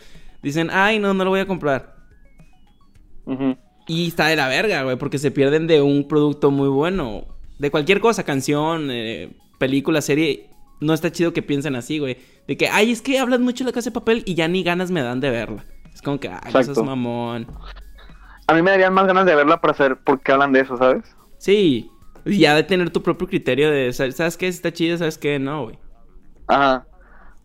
dicen, 0.42 0.68
ay, 0.72 0.98
no, 0.98 1.14
no 1.14 1.22
lo 1.24 1.30
voy 1.30 1.40
a 1.40 1.46
comprar. 1.46 1.94
Y 3.86 4.08
está 4.08 4.26
de 4.26 4.36
la 4.36 4.48
verga, 4.48 4.82
güey, 4.82 4.96
porque 4.96 5.18
se 5.18 5.30
pierden 5.30 5.66
de 5.66 5.80
un 5.80 6.08
producto 6.08 6.50
muy 6.50 6.68
bueno. 6.68 7.24
De 7.58 7.70
cualquier 7.70 8.00
cosa, 8.00 8.24
canción, 8.24 8.88
eh, 8.90 9.30
película, 9.58 10.00
serie. 10.00 10.50
No 10.80 10.92
está 10.92 11.10
chido 11.10 11.32
que 11.32 11.42
piensen 11.42 11.74
así, 11.74 11.98
güey. 11.98 12.18
De 12.46 12.56
que, 12.56 12.68
ay, 12.68 12.92
es 12.92 13.00
que 13.00 13.18
hablan 13.18 13.42
mucho 13.42 13.64
de 13.64 13.70
la 13.70 13.74
casa 13.74 13.90
de 13.90 13.94
papel 13.94 14.22
y 14.26 14.34
ya 14.34 14.46
ni 14.46 14.62
ganas 14.62 14.90
me 14.90 15.02
dan 15.02 15.20
de 15.20 15.30
verla. 15.30 15.64
Es 15.94 16.02
como 16.02 16.20
que, 16.20 16.28
ay, 16.28 16.52
eso 16.60 16.72
es 16.72 16.82
mamón. 16.82 17.46
A 18.46 18.54
mí 18.54 18.62
me 18.62 18.70
darían 18.70 18.92
más 18.92 19.06
ganas 19.06 19.24
de 19.26 19.34
verla 19.34 19.60
para 19.60 19.72
saber 19.74 19.96
por 19.96 20.20
qué 20.20 20.32
hablan 20.32 20.52
de 20.52 20.60
eso, 20.60 20.76
¿sabes? 20.76 21.02
Sí, 21.38 21.90
y 22.26 22.38
ya 22.38 22.54
de 22.54 22.62
tener 22.62 22.90
tu 22.90 23.02
propio 23.02 23.26
criterio 23.26 23.70
de, 23.70 23.92
sa- 23.92 24.10
¿sabes 24.12 24.36
qué? 24.36 24.52
Si 24.52 24.56
Está 24.56 24.72
chido, 24.72 24.98
¿sabes 24.98 25.16
qué? 25.18 25.38
No, 25.38 25.64
güey. 25.64 25.78
Ajá. 26.46 26.86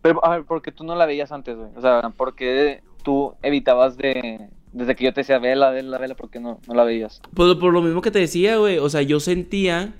Pero, 0.02 0.24
a 0.24 0.30
ver, 0.30 0.44
¿por 0.44 0.60
qué 0.60 0.70
tú 0.72 0.84
no 0.84 0.94
la 0.94 1.06
veías 1.06 1.32
antes, 1.32 1.56
güey? 1.56 1.70
O 1.76 1.80
sea, 1.80 2.02
¿por 2.10 2.34
qué 2.34 2.82
tú 3.02 3.34
evitabas 3.42 3.96
de... 3.96 4.48
Desde 4.72 4.96
que 4.96 5.04
yo 5.04 5.12
te 5.12 5.20
decía, 5.20 5.38
vela, 5.38 5.70
vela, 5.70 5.98
vela, 5.98 6.14
¿por 6.14 6.30
qué 6.30 6.40
no, 6.40 6.60
no 6.66 6.74
la 6.74 6.84
veías? 6.84 7.20
Pues 7.34 7.54
por 7.56 7.72
lo 7.72 7.82
mismo 7.82 8.00
que 8.00 8.10
te 8.10 8.18
decía, 8.18 8.56
güey. 8.56 8.78
O 8.78 8.88
sea, 8.88 9.02
yo 9.02 9.20
sentía. 9.20 9.94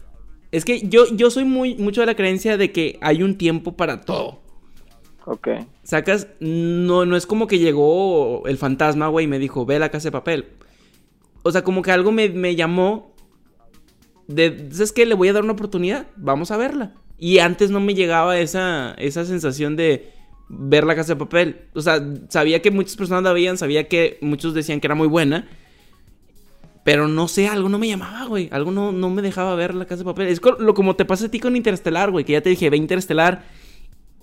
Es 0.51 0.65
que 0.65 0.89
yo, 0.89 1.05
yo 1.15 1.31
soy 1.31 1.45
muy, 1.45 1.77
mucho 1.77 2.01
de 2.01 2.07
la 2.07 2.15
creencia 2.15 2.57
de 2.57 2.73
que 2.73 2.99
hay 3.01 3.23
un 3.23 3.37
tiempo 3.37 3.77
para 3.77 4.01
todo. 4.03 4.41
Ok. 5.25 5.49
Sacas, 5.83 6.29
no, 6.41 7.07
no 7.07 7.17
es 7.17 7.27
como 7.27 7.47
que 7.47 7.59
llegó 7.59 8.47
el 8.47 8.59
fantasma, 8.59 9.09
güey, 9.09 9.25
y 9.25 9.29
me 9.29 9.39
dijo, 9.39 9.65
ve 9.65 9.79
la 9.79 9.91
casa 9.91 10.09
de 10.09 10.13
papel. 10.13 10.47
O 11.43 11.53
sea, 11.53 11.63
como 11.65 11.83
que 11.83 11.93
algo 11.93 12.13
me, 12.13 12.29
me 12.29 12.55
llamó 12.55 13.15
de, 14.27 14.69
¿sabes 14.73 14.93
qué? 14.93 15.07
Le 15.07 15.15
voy 15.15 15.29
a 15.29 15.33
dar 15.33 15.43
una 15.43 15.53
oportunidad, 15.53 16.07
vamos 16.17 16.51
a 16.51 16.57
verla. 16.57 16.95
Y 17.19 17.39
antes 17.39 17.71
no 17.71 17.81
me 17.81 17.95
llegaba 17.95 18.39
esa, 18.39 18.95
esa 18.99 19.25
sensación 19.25 19.77
de 19.77 20.13
ver 20.53 20.85
la 20.85 20.95
casa 20.95 21.15
de 21.15 21.19
papel. 21.19 21.63
O 21.75 21.81
sea, 21.81 22.01
sabía 22.29 22.61
que 22.61 22.71
muchas 22.71 22.97
personas 22.97 23.23
la 23.25 23.33
veían, 23.33 23.57
sabía 23.57 23.89
que 23.89 24.19
muchos 24.21 24.55
decían 24.55 24.81
que 24.81 24.87
era 24.87 24.95
muy 24.95 25.09
buena. 25.09 25.49
Pero 26.85 27.09
no 27.09 27.29
sé, 27.29 27.49
algo 27.49 27.69
no 27.69 27.79
me 27.79 27.89
llamaba, 27.89 28.27
güey. 28.27 28.49
Algo 28.53 28.71
no, 28.71 28.93
no 28.93 29.09
me 29.09 29.23
dejaba 29.23 29.55
ver 29.55 29.75
la 29.75 29.87
casa 29.87 30.01
de 30.01 30.05
papel. 30.05 30.29
Es 30.29 30.41
lo 30.59 30.75
como 30.75 30.95
te 30.95 31.05
pasa 31.05 31.27
a 31.27 31.31
ti 31.31 31.41
con 31.41 31.57
Interestelar, 31.57 32.11
güey. 32.11 32.25
Que 32.25 32.33
ya 32.33 32.43
te 32.43 32.51
dije, 32.51 32.69
ve 32.71 32.77
Interestelar. 32.77 33.45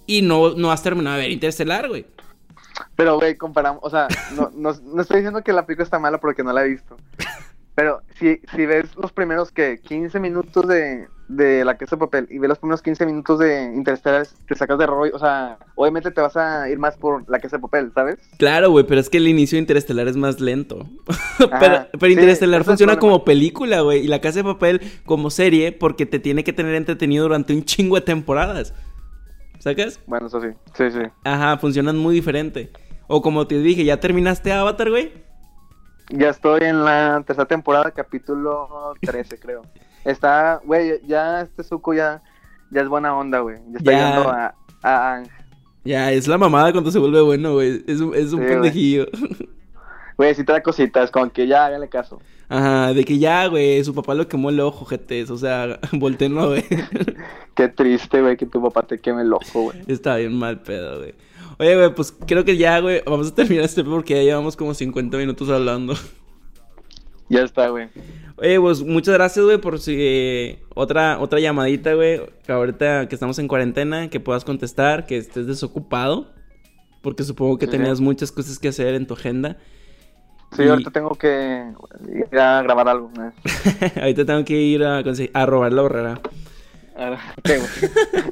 Y 0.05 0.21
no, 0.21 0.55
no 0.55 0.71
has 0.71 0.83
terminado 0.83 1.15
de 1.15 1.23
ver 1.23 1.31
Interestelar, 1.31 1.87
güey. 1.87 2.05
Pero, 2.95 3.17
güey, 3.17 3.35
comparamos, 3.35 3.81
o 3.83 3.89
sea, 3.89 4.07
no, 4.35 4.51
no, 4.53 4.73
no 4.73 5.01
estoy 5.01 5.17
diciendo 5.17 5.43
que 5.43 5.53
la 5.53 5.65
película 5.65 5.83
está 5.83 5.99
mala 5.99 6.19
porque 6.19 6.43
no 6.43 6.53
la 6.53 6.65
he 6.65 6.69
visto. 6.69 6.97
Pero 7.75 8.01
si, 8.19 8.41
si 8.53 8.65
ves 8.65 8.95
los 8.95 9.11
primeros, 9.11 9.51
que 9.51 9.79
15 9.79 10.19
minutos 10.19 10.67
de, 10.67 11.07
de 11.29 11.63
La 11.63 11.77
Casa 11.77 11.95
de 11.95 11.99
Papel 11.99 12.27
y 12.29 12.39
ves 12.39 12.49
los 12.49 12.57
primeros 12.57 12.81
15 12.81 13.05
minutos 13.05 13.39
de 13.39 13.71
Interstellar, 13.75 14.27
te 14.47 14.55
sacas 14.55 14.77
de 14.79 14.87
rollo, 14.87 15.15
o 15.15 15.19
sea, 15.19 15.57
obviamente 15.75 16.11
te 16.11 16.19
vas 16.19 16.35
a 16.35 16.67
ir 16.69 16.79
más 16.79 16.97
por 16.97 17.29
La 17.29 17.39
Casa 17.39 17.57
de 17.57 17.61
Papel, 17.61 17.91
¿sabes? 17.93 18.17
Claro, 18.37 18.71
güey, 18.71 18.85
pero 18.85 18.99
es 18.99 19.09
que 19.09 19.17
el 19.17 19.27
inicio 19.27 19.55
de 19.55 19.61
Interestelar 19.61 20.07
es 20.07 20.17
más 20.17 20.41
lento. 20.41 20.87
pero, 21.37 21.53
Ajá, 21.53 21.87
pero 21.91 22.07
sí, 22.07 22.13
Interestelar 22.13 22.63
funciona 22.63 22.97
como 22.97 23.23
película, 23.23 23.81
güey. 23.81 24.03
Y 24.03 24.07
La 24.07 24.19
Casa 24.19 24.39
de 24.39 24.43
Papel 24.43 24.81
como 25.05 25.29
serie 25.29 25.71
porque 25.71 26.05
te 26.05 26.19
tiene 26.19 26.43
que 26.43 26.51
tener 26.51 26.73
entretenido 26.73 27.23
durante 27.23 27.53
un 27.53 27.63
chingo 27.63 27.95
de 27.95 28.01
temporadas. 28.01 28.73
¿Sacas? 29.59 29.99
Bueno, 30.07 30.27
eso 30.27 30.41
sí, 30.41 30.47
sí, 30.73 30.89
sí. 30.89 31.01
Ajá, 31.23 31.57
funcionan 31.57 31.97
muy 31.97 32.15
diferente. 32.15 32.71
O 33.07 33.21
como 33.21 33.45
te 33.45 33.59
dije, 33.59 33.83
¿ya 33.83 33.99
terminaste 33.99 34.51
Avatar, 34.51 34.89
güey? 34.89 35.11
Ya 36.09 36.29
estoy 36.29 36.61
en 36.63 36.83
la 36.83 37.21
tercera 37.25 37.47
temporada, 37.47 37.91
capítulo 37.91 38.93
13, 39.01 39.39
creo. 39.39 39.61
Está, 40.05 40.61
güey, 40.65 40.99
ya 41.07 41.41
este 41.41 41.63
Zuko 41.63 41.93
ya, 41.93 42.21
ya 42.71 42.81
es 42.81 42.87
buena 42.87 43.15
onda, 43.15 43.39
güey. 43.39 43.57
Ya 43.71 43.77
está 43.77 43.91
Ya. 43.91 44.13
yendo 44.15 44.29
a, 44.29 44.55
a 44.83 45.13
Aang. 45.13 45.27
Ya, 45.83 46.11
es 46.11 46.27
la 46.27 46.37
mamada 46.37 46.71
cuando 46.71 46.91
se 46.91 46.99
vuelve 46.99 47.21
bueno, 47.21 47.53
güey. 47.53 47.83
Es 47.87 47.99
un, 48.01 48.13
es 48.15 48.33
un 48.33 48.41
Sí, 48.41 48.47
pendejillo. 48.47 49.05
Güey, 50.17 50.35
sí 50.35 50.43
da 50.43 50.61
cositas, 50.61 51.09
como 51.11 51.31
que 51.31 51.47
ya 51.47 51.65
hágale 51.65 51.87
caso. 51.87 52.19
Ajá, 52.49 52.93
de 52.93 53.05
que 53.05 53.17
ya, 53.19 53.47
güey, 53.47 53.81
su 53.83 53.93
papá 53.93 54.13
lo 54.15 54.27
quemó 54.27 54.49
el 54.49 54.59
ojo, 54.59 54.83
jetes. 54.85 55.29
O 55.29 55.37
sea, 55.37 55.79
volteen 55.93 56.37
a 56.37 56.45
ver. 56.47 56.65
Qué 57.55 57.67
triste, 57.69 58.21
güey, 58.21 58.35
que 58.35 58.45
tu 58.45 58.61
papá 58.61 58.83
te 58.83 58.99
queme 58.99 59.21
el 59.21 59.31
ojo, 59.33 59.63
güey. 59.63 59.77
Está 59.87 60.17
bien 60.17 60.33
mal 60.33 60.59
pedo, 60.61 60.97
güey. 60.99 61.13
Oye, 61.59 61.75
güey, 61.75 61.93
pues 61.93 62.13
creo 62.25 62.43
que 62.45 62.57
ya, 62.57 62.79
güey, 62.79 63.01
vamos 63.05 63.31
a 63.31 63.35
terminar 63.35 63.65
este 63.65 63.83
porque 63.83 64.15
ya 64.15 64.23
llevamos 64.23 64.55
como 64.55 64.73
50 64.73 65.17
minutos 65.17 65.49
hablando. 65.49 65.93
Ya 67.29 67.41
está, 67.43 67.69
güey. 67.69 67.87
Oye, 68.37 68.59
pues 68.59 68.81
muchas 68.83 69.13
gracias, 69.15 69.43
güey, 69.45 69.57
por 69.59 69.79
si 69.79 69.95
eh, 69.97 70.59
otra, 70.73 71.19
otra 71.19 71.39
llamadita, 71.39 71.93
güey. 71.93 72.21
Que 72.45 72.51
ahorita 72.51 73.07
que 73.07 73.15
estamos 73.15 73.37
en 73.39 73.47
cuarentena, 73.47 74.09
que 74.09 74.19
puedas 74.19 74.43
contestar, 74.45 75.05
que 75.05 75.17
estés 75.17 75.45
desocupado. 75.47 76.27
Porque 77.01 77.23
supongo 77.23 77.57
que 77.57 77.65
Sí, 77.65 77.71
tenías 77.71 77.97
sí. 77.99 78.03
muchas 78.03 78.31
cosas 78.31 78.57
que 78.59 78.69
hacer 78.69 78.93
en 78.95 79.07
tu 79.07 79.13
agenda. 79.13 79.57
Sí, 80.55 80.63
Y- 80.63 80.67
ahorita 80.67 80.89
tengo 80.91 81.11
que 81.15 81.71
ir 82.31 82.39
a 82.39 82.61
grabar 82.63 82.87
algo. 82.89 83.11
¿no? 83.15 83.31
ahorita 84.01 84.25
tengo 84.25 84.43
que 84.45 84.55
ir 84.59 84.83
a, 84.83 84.97
a 85.33 85.45
robar 85.45 85.71
la 85.73 85.81
borrera. 85.81 86.21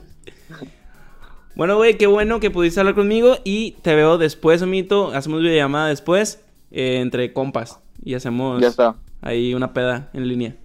Bueno, 1.55 1.75
güey, 1.77 1.97
qué 1.97 2.05
bueno 2.05 2.39
que 2.39 2.51
pudiste 2.51 2.79
hablar 2.79 2.93
conmigo 2.93 3.37
y 3.43 3.71
te 3.81 3.95
veo 3.95 4.19
después, 4.19 4.61
amito. 4.61 5.11
Hacemos 5.11 5.41
videollamada 5.41 5.87
después 5.87 6.39
eh, 6.69 6.99
entre 7.01 7.33
compas 7.33 7.79
y 8.03 8.13
hacemos 8.13 8.61
Ya 8.61 8.67
está, 8.67 8.95
ahí 9.21 9.53
una 9.53 9.73
peda 9.73 10.09
en 10.13 10.27
línea. 10.27 10.55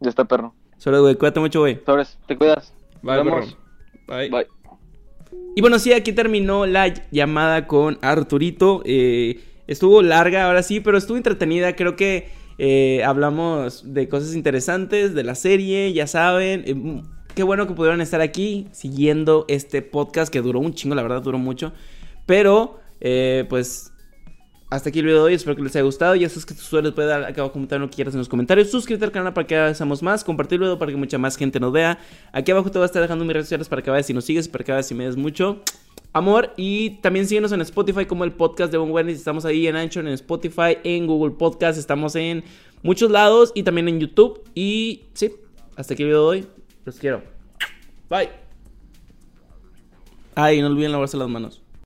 ya 0.00 0.10
está, 0.10 0.24
perro. 0.24 0.54
Solo, 0.78 1.00
güey, 1.02 1.14
cuídate 1.14 1.40
mucho, 1.40 1.60
güey. 1.60 1.80
Sobres, 1.86 2.18
te 2.26 2.36
cuidas. 2.36 2.72
Bye, 3.02 3.22
perro. 3.22 3.46
Bye. 4.08 4.30
Bye. 4.30 4.46
Y 5.54 5.60
bueno, 5.60 5.78
sí, 5.78 5.92
aquí 5.92 6.12
terminó 6.12 6.66
la 6.66 6.92
llamada 7.10 7.66
con 7.66 7.98
Arturito. 8.02 8.82
Eh, 8.84 9.40
estuvo 9.66 10.02
larga, 10.02 10.46
ahora 10.46 10.62
sí, 10.62 10.80
pero 10.80 10.98
estuvo 10.98 11.16
entretenida. 11.16 11.76
Creo 11.76 11.94
que 11.94 12.30
eh, 12.58 13.02
hablamos 13.04 13.92
de 13.92 14.08
cosas 14.08 14.34
interesantes, 14.34 15.14
de 15.14 15.24
la 15.24 15.34
serie, 15.34 15.92
ya 15.92 16.06
saben. 16.06 16.64
Eh, 16.66 16.74
mm, 16.74 17.02
qué 17.34 17.42
bueno 17.42 17.66
que 17.66 17.74
pudieron 17.74 18.00
estar 18.00 18.20
aquí 18.20 18.66
siguiendo 18.72 19.44
este 19.48 19.82
podcast 19.82 20.32
que 20.32 20.40
duró 20.40 20.60
un 20.60 20.74
chingo, 20.74 20.94
la 20.94 21.02
verdad, 21.02 21.22
duró 21.22 21.38
mucho. 21.38 21.72
Pero, 22.26 22.78
eh, 23.00 23.44
pues, 23.48 23.91
hasta 24.72 24.88
aquí 24.88 25.00
el 25.00 25.04
video 25.04 25.18
de 25.18 25.24
hoy. 25.24 25.34
Espero 25.34 25.54
que 25.54 25.62
les 25.62 25.76
haya 25.76 25.82
gustado. 25.82 26.14
Ya 26.14 26.28
sabes 26.30 26.46
que 26.46 26.54
tú 26.54 26.62
sueles 26.62 26.92
puedes 26.92 27.10
dar 27.10 27.24
acá 27.24 27.42
abajo 27.42 27.52
comentar 27.52 27.78
lo 27.78 27.90
que 27.90 27.96
quieras 27.96 28.14
en 28.14 28.18
los 28.18 28.28
comentarios. 28.28 28.70
Suscríbete 28.70 29.04
al 29.04 29.12
canal 29.12 29.34
para 29.34 29.46
que 29.46 29.54
hagamos 29.54 30.02
más. 30.02 30.24
Compartir 30.24 30.56
el 30.56 30.60
video 30.60 30.78
para 30.78 30.90
que 30.90 30.96
mucha 30.96 31.18
más 31.18 31.36
gente 31.36 31.60
nos 31.60 31.72
vea. 31.72 31.98
Aquí 32.32 32.52
abajo 32.52 32.70
te 32.70 32.78
voy 32.78 32.84
a 32.84 32.86
estar 32.86 33.02
dejando 33.02 33.22
mis 33.26 33.34
redes 33.34 33.46
sociales 33.46 33.68
para 33.68 33.82
que 33.82 33.90
vayas 33.90 34.06
si 34.06 34.14
nos 34.14 34.24
sigues, 34.24 34.48
para 34.48 34.64
que 34.64 34.72
vayas 34.72 34.86
si 34.86 34.94
me 34.94 35.04
des 35.04 35.16
mucho 35.16 35.60
amor. 36.14 36.54
Y 36.56 36.90
también 37.02 37.26
síguenos 37.26 37.52
en 37.52 37.60
Spotify 37.60 38.06
como 38.06 38.24
el 38.24 38.32
podcast 38.32 38.72
de 38.72 38.78
Bon 38.78 38.90
Wellness. 38.90 39.18
Estamos 39.18 39.44
ahí 39.44 39.66
en 39.66 39.76
Anchor, 39.76 40.06
en 40.06 40.14
Spotify, 40.14 40.78
en 40.84 41.06
Google 41.06 41.34
Podcast. 41.34 41.78
Estamos 41.78 42.16
en 42.16 42.42
muchos 42.82 43.10
lados 43.10 43.52
y 43.54 43.64
también 43.64 43.88
en 43.88 44.00
YouTube. 44.00 44.42
Y 44.54 45.02
sí, 45.12 45.32
hasta 45.76 45.92
aquí 45.92 46.02
el 46.02 46.08
video 46.08 46.22
de 46.22 46.38
hoy. 46.38 46.46
Los 46.86 46.98
quiero. 46.98 47.22
Bye. 48.08 48.30
Ay, 50.34 50.62
no 50.62 50.68
olviden 50.68 50.92
lavarse 50.92 51.18
las 51.18 51.28
manos. 51.28 51.61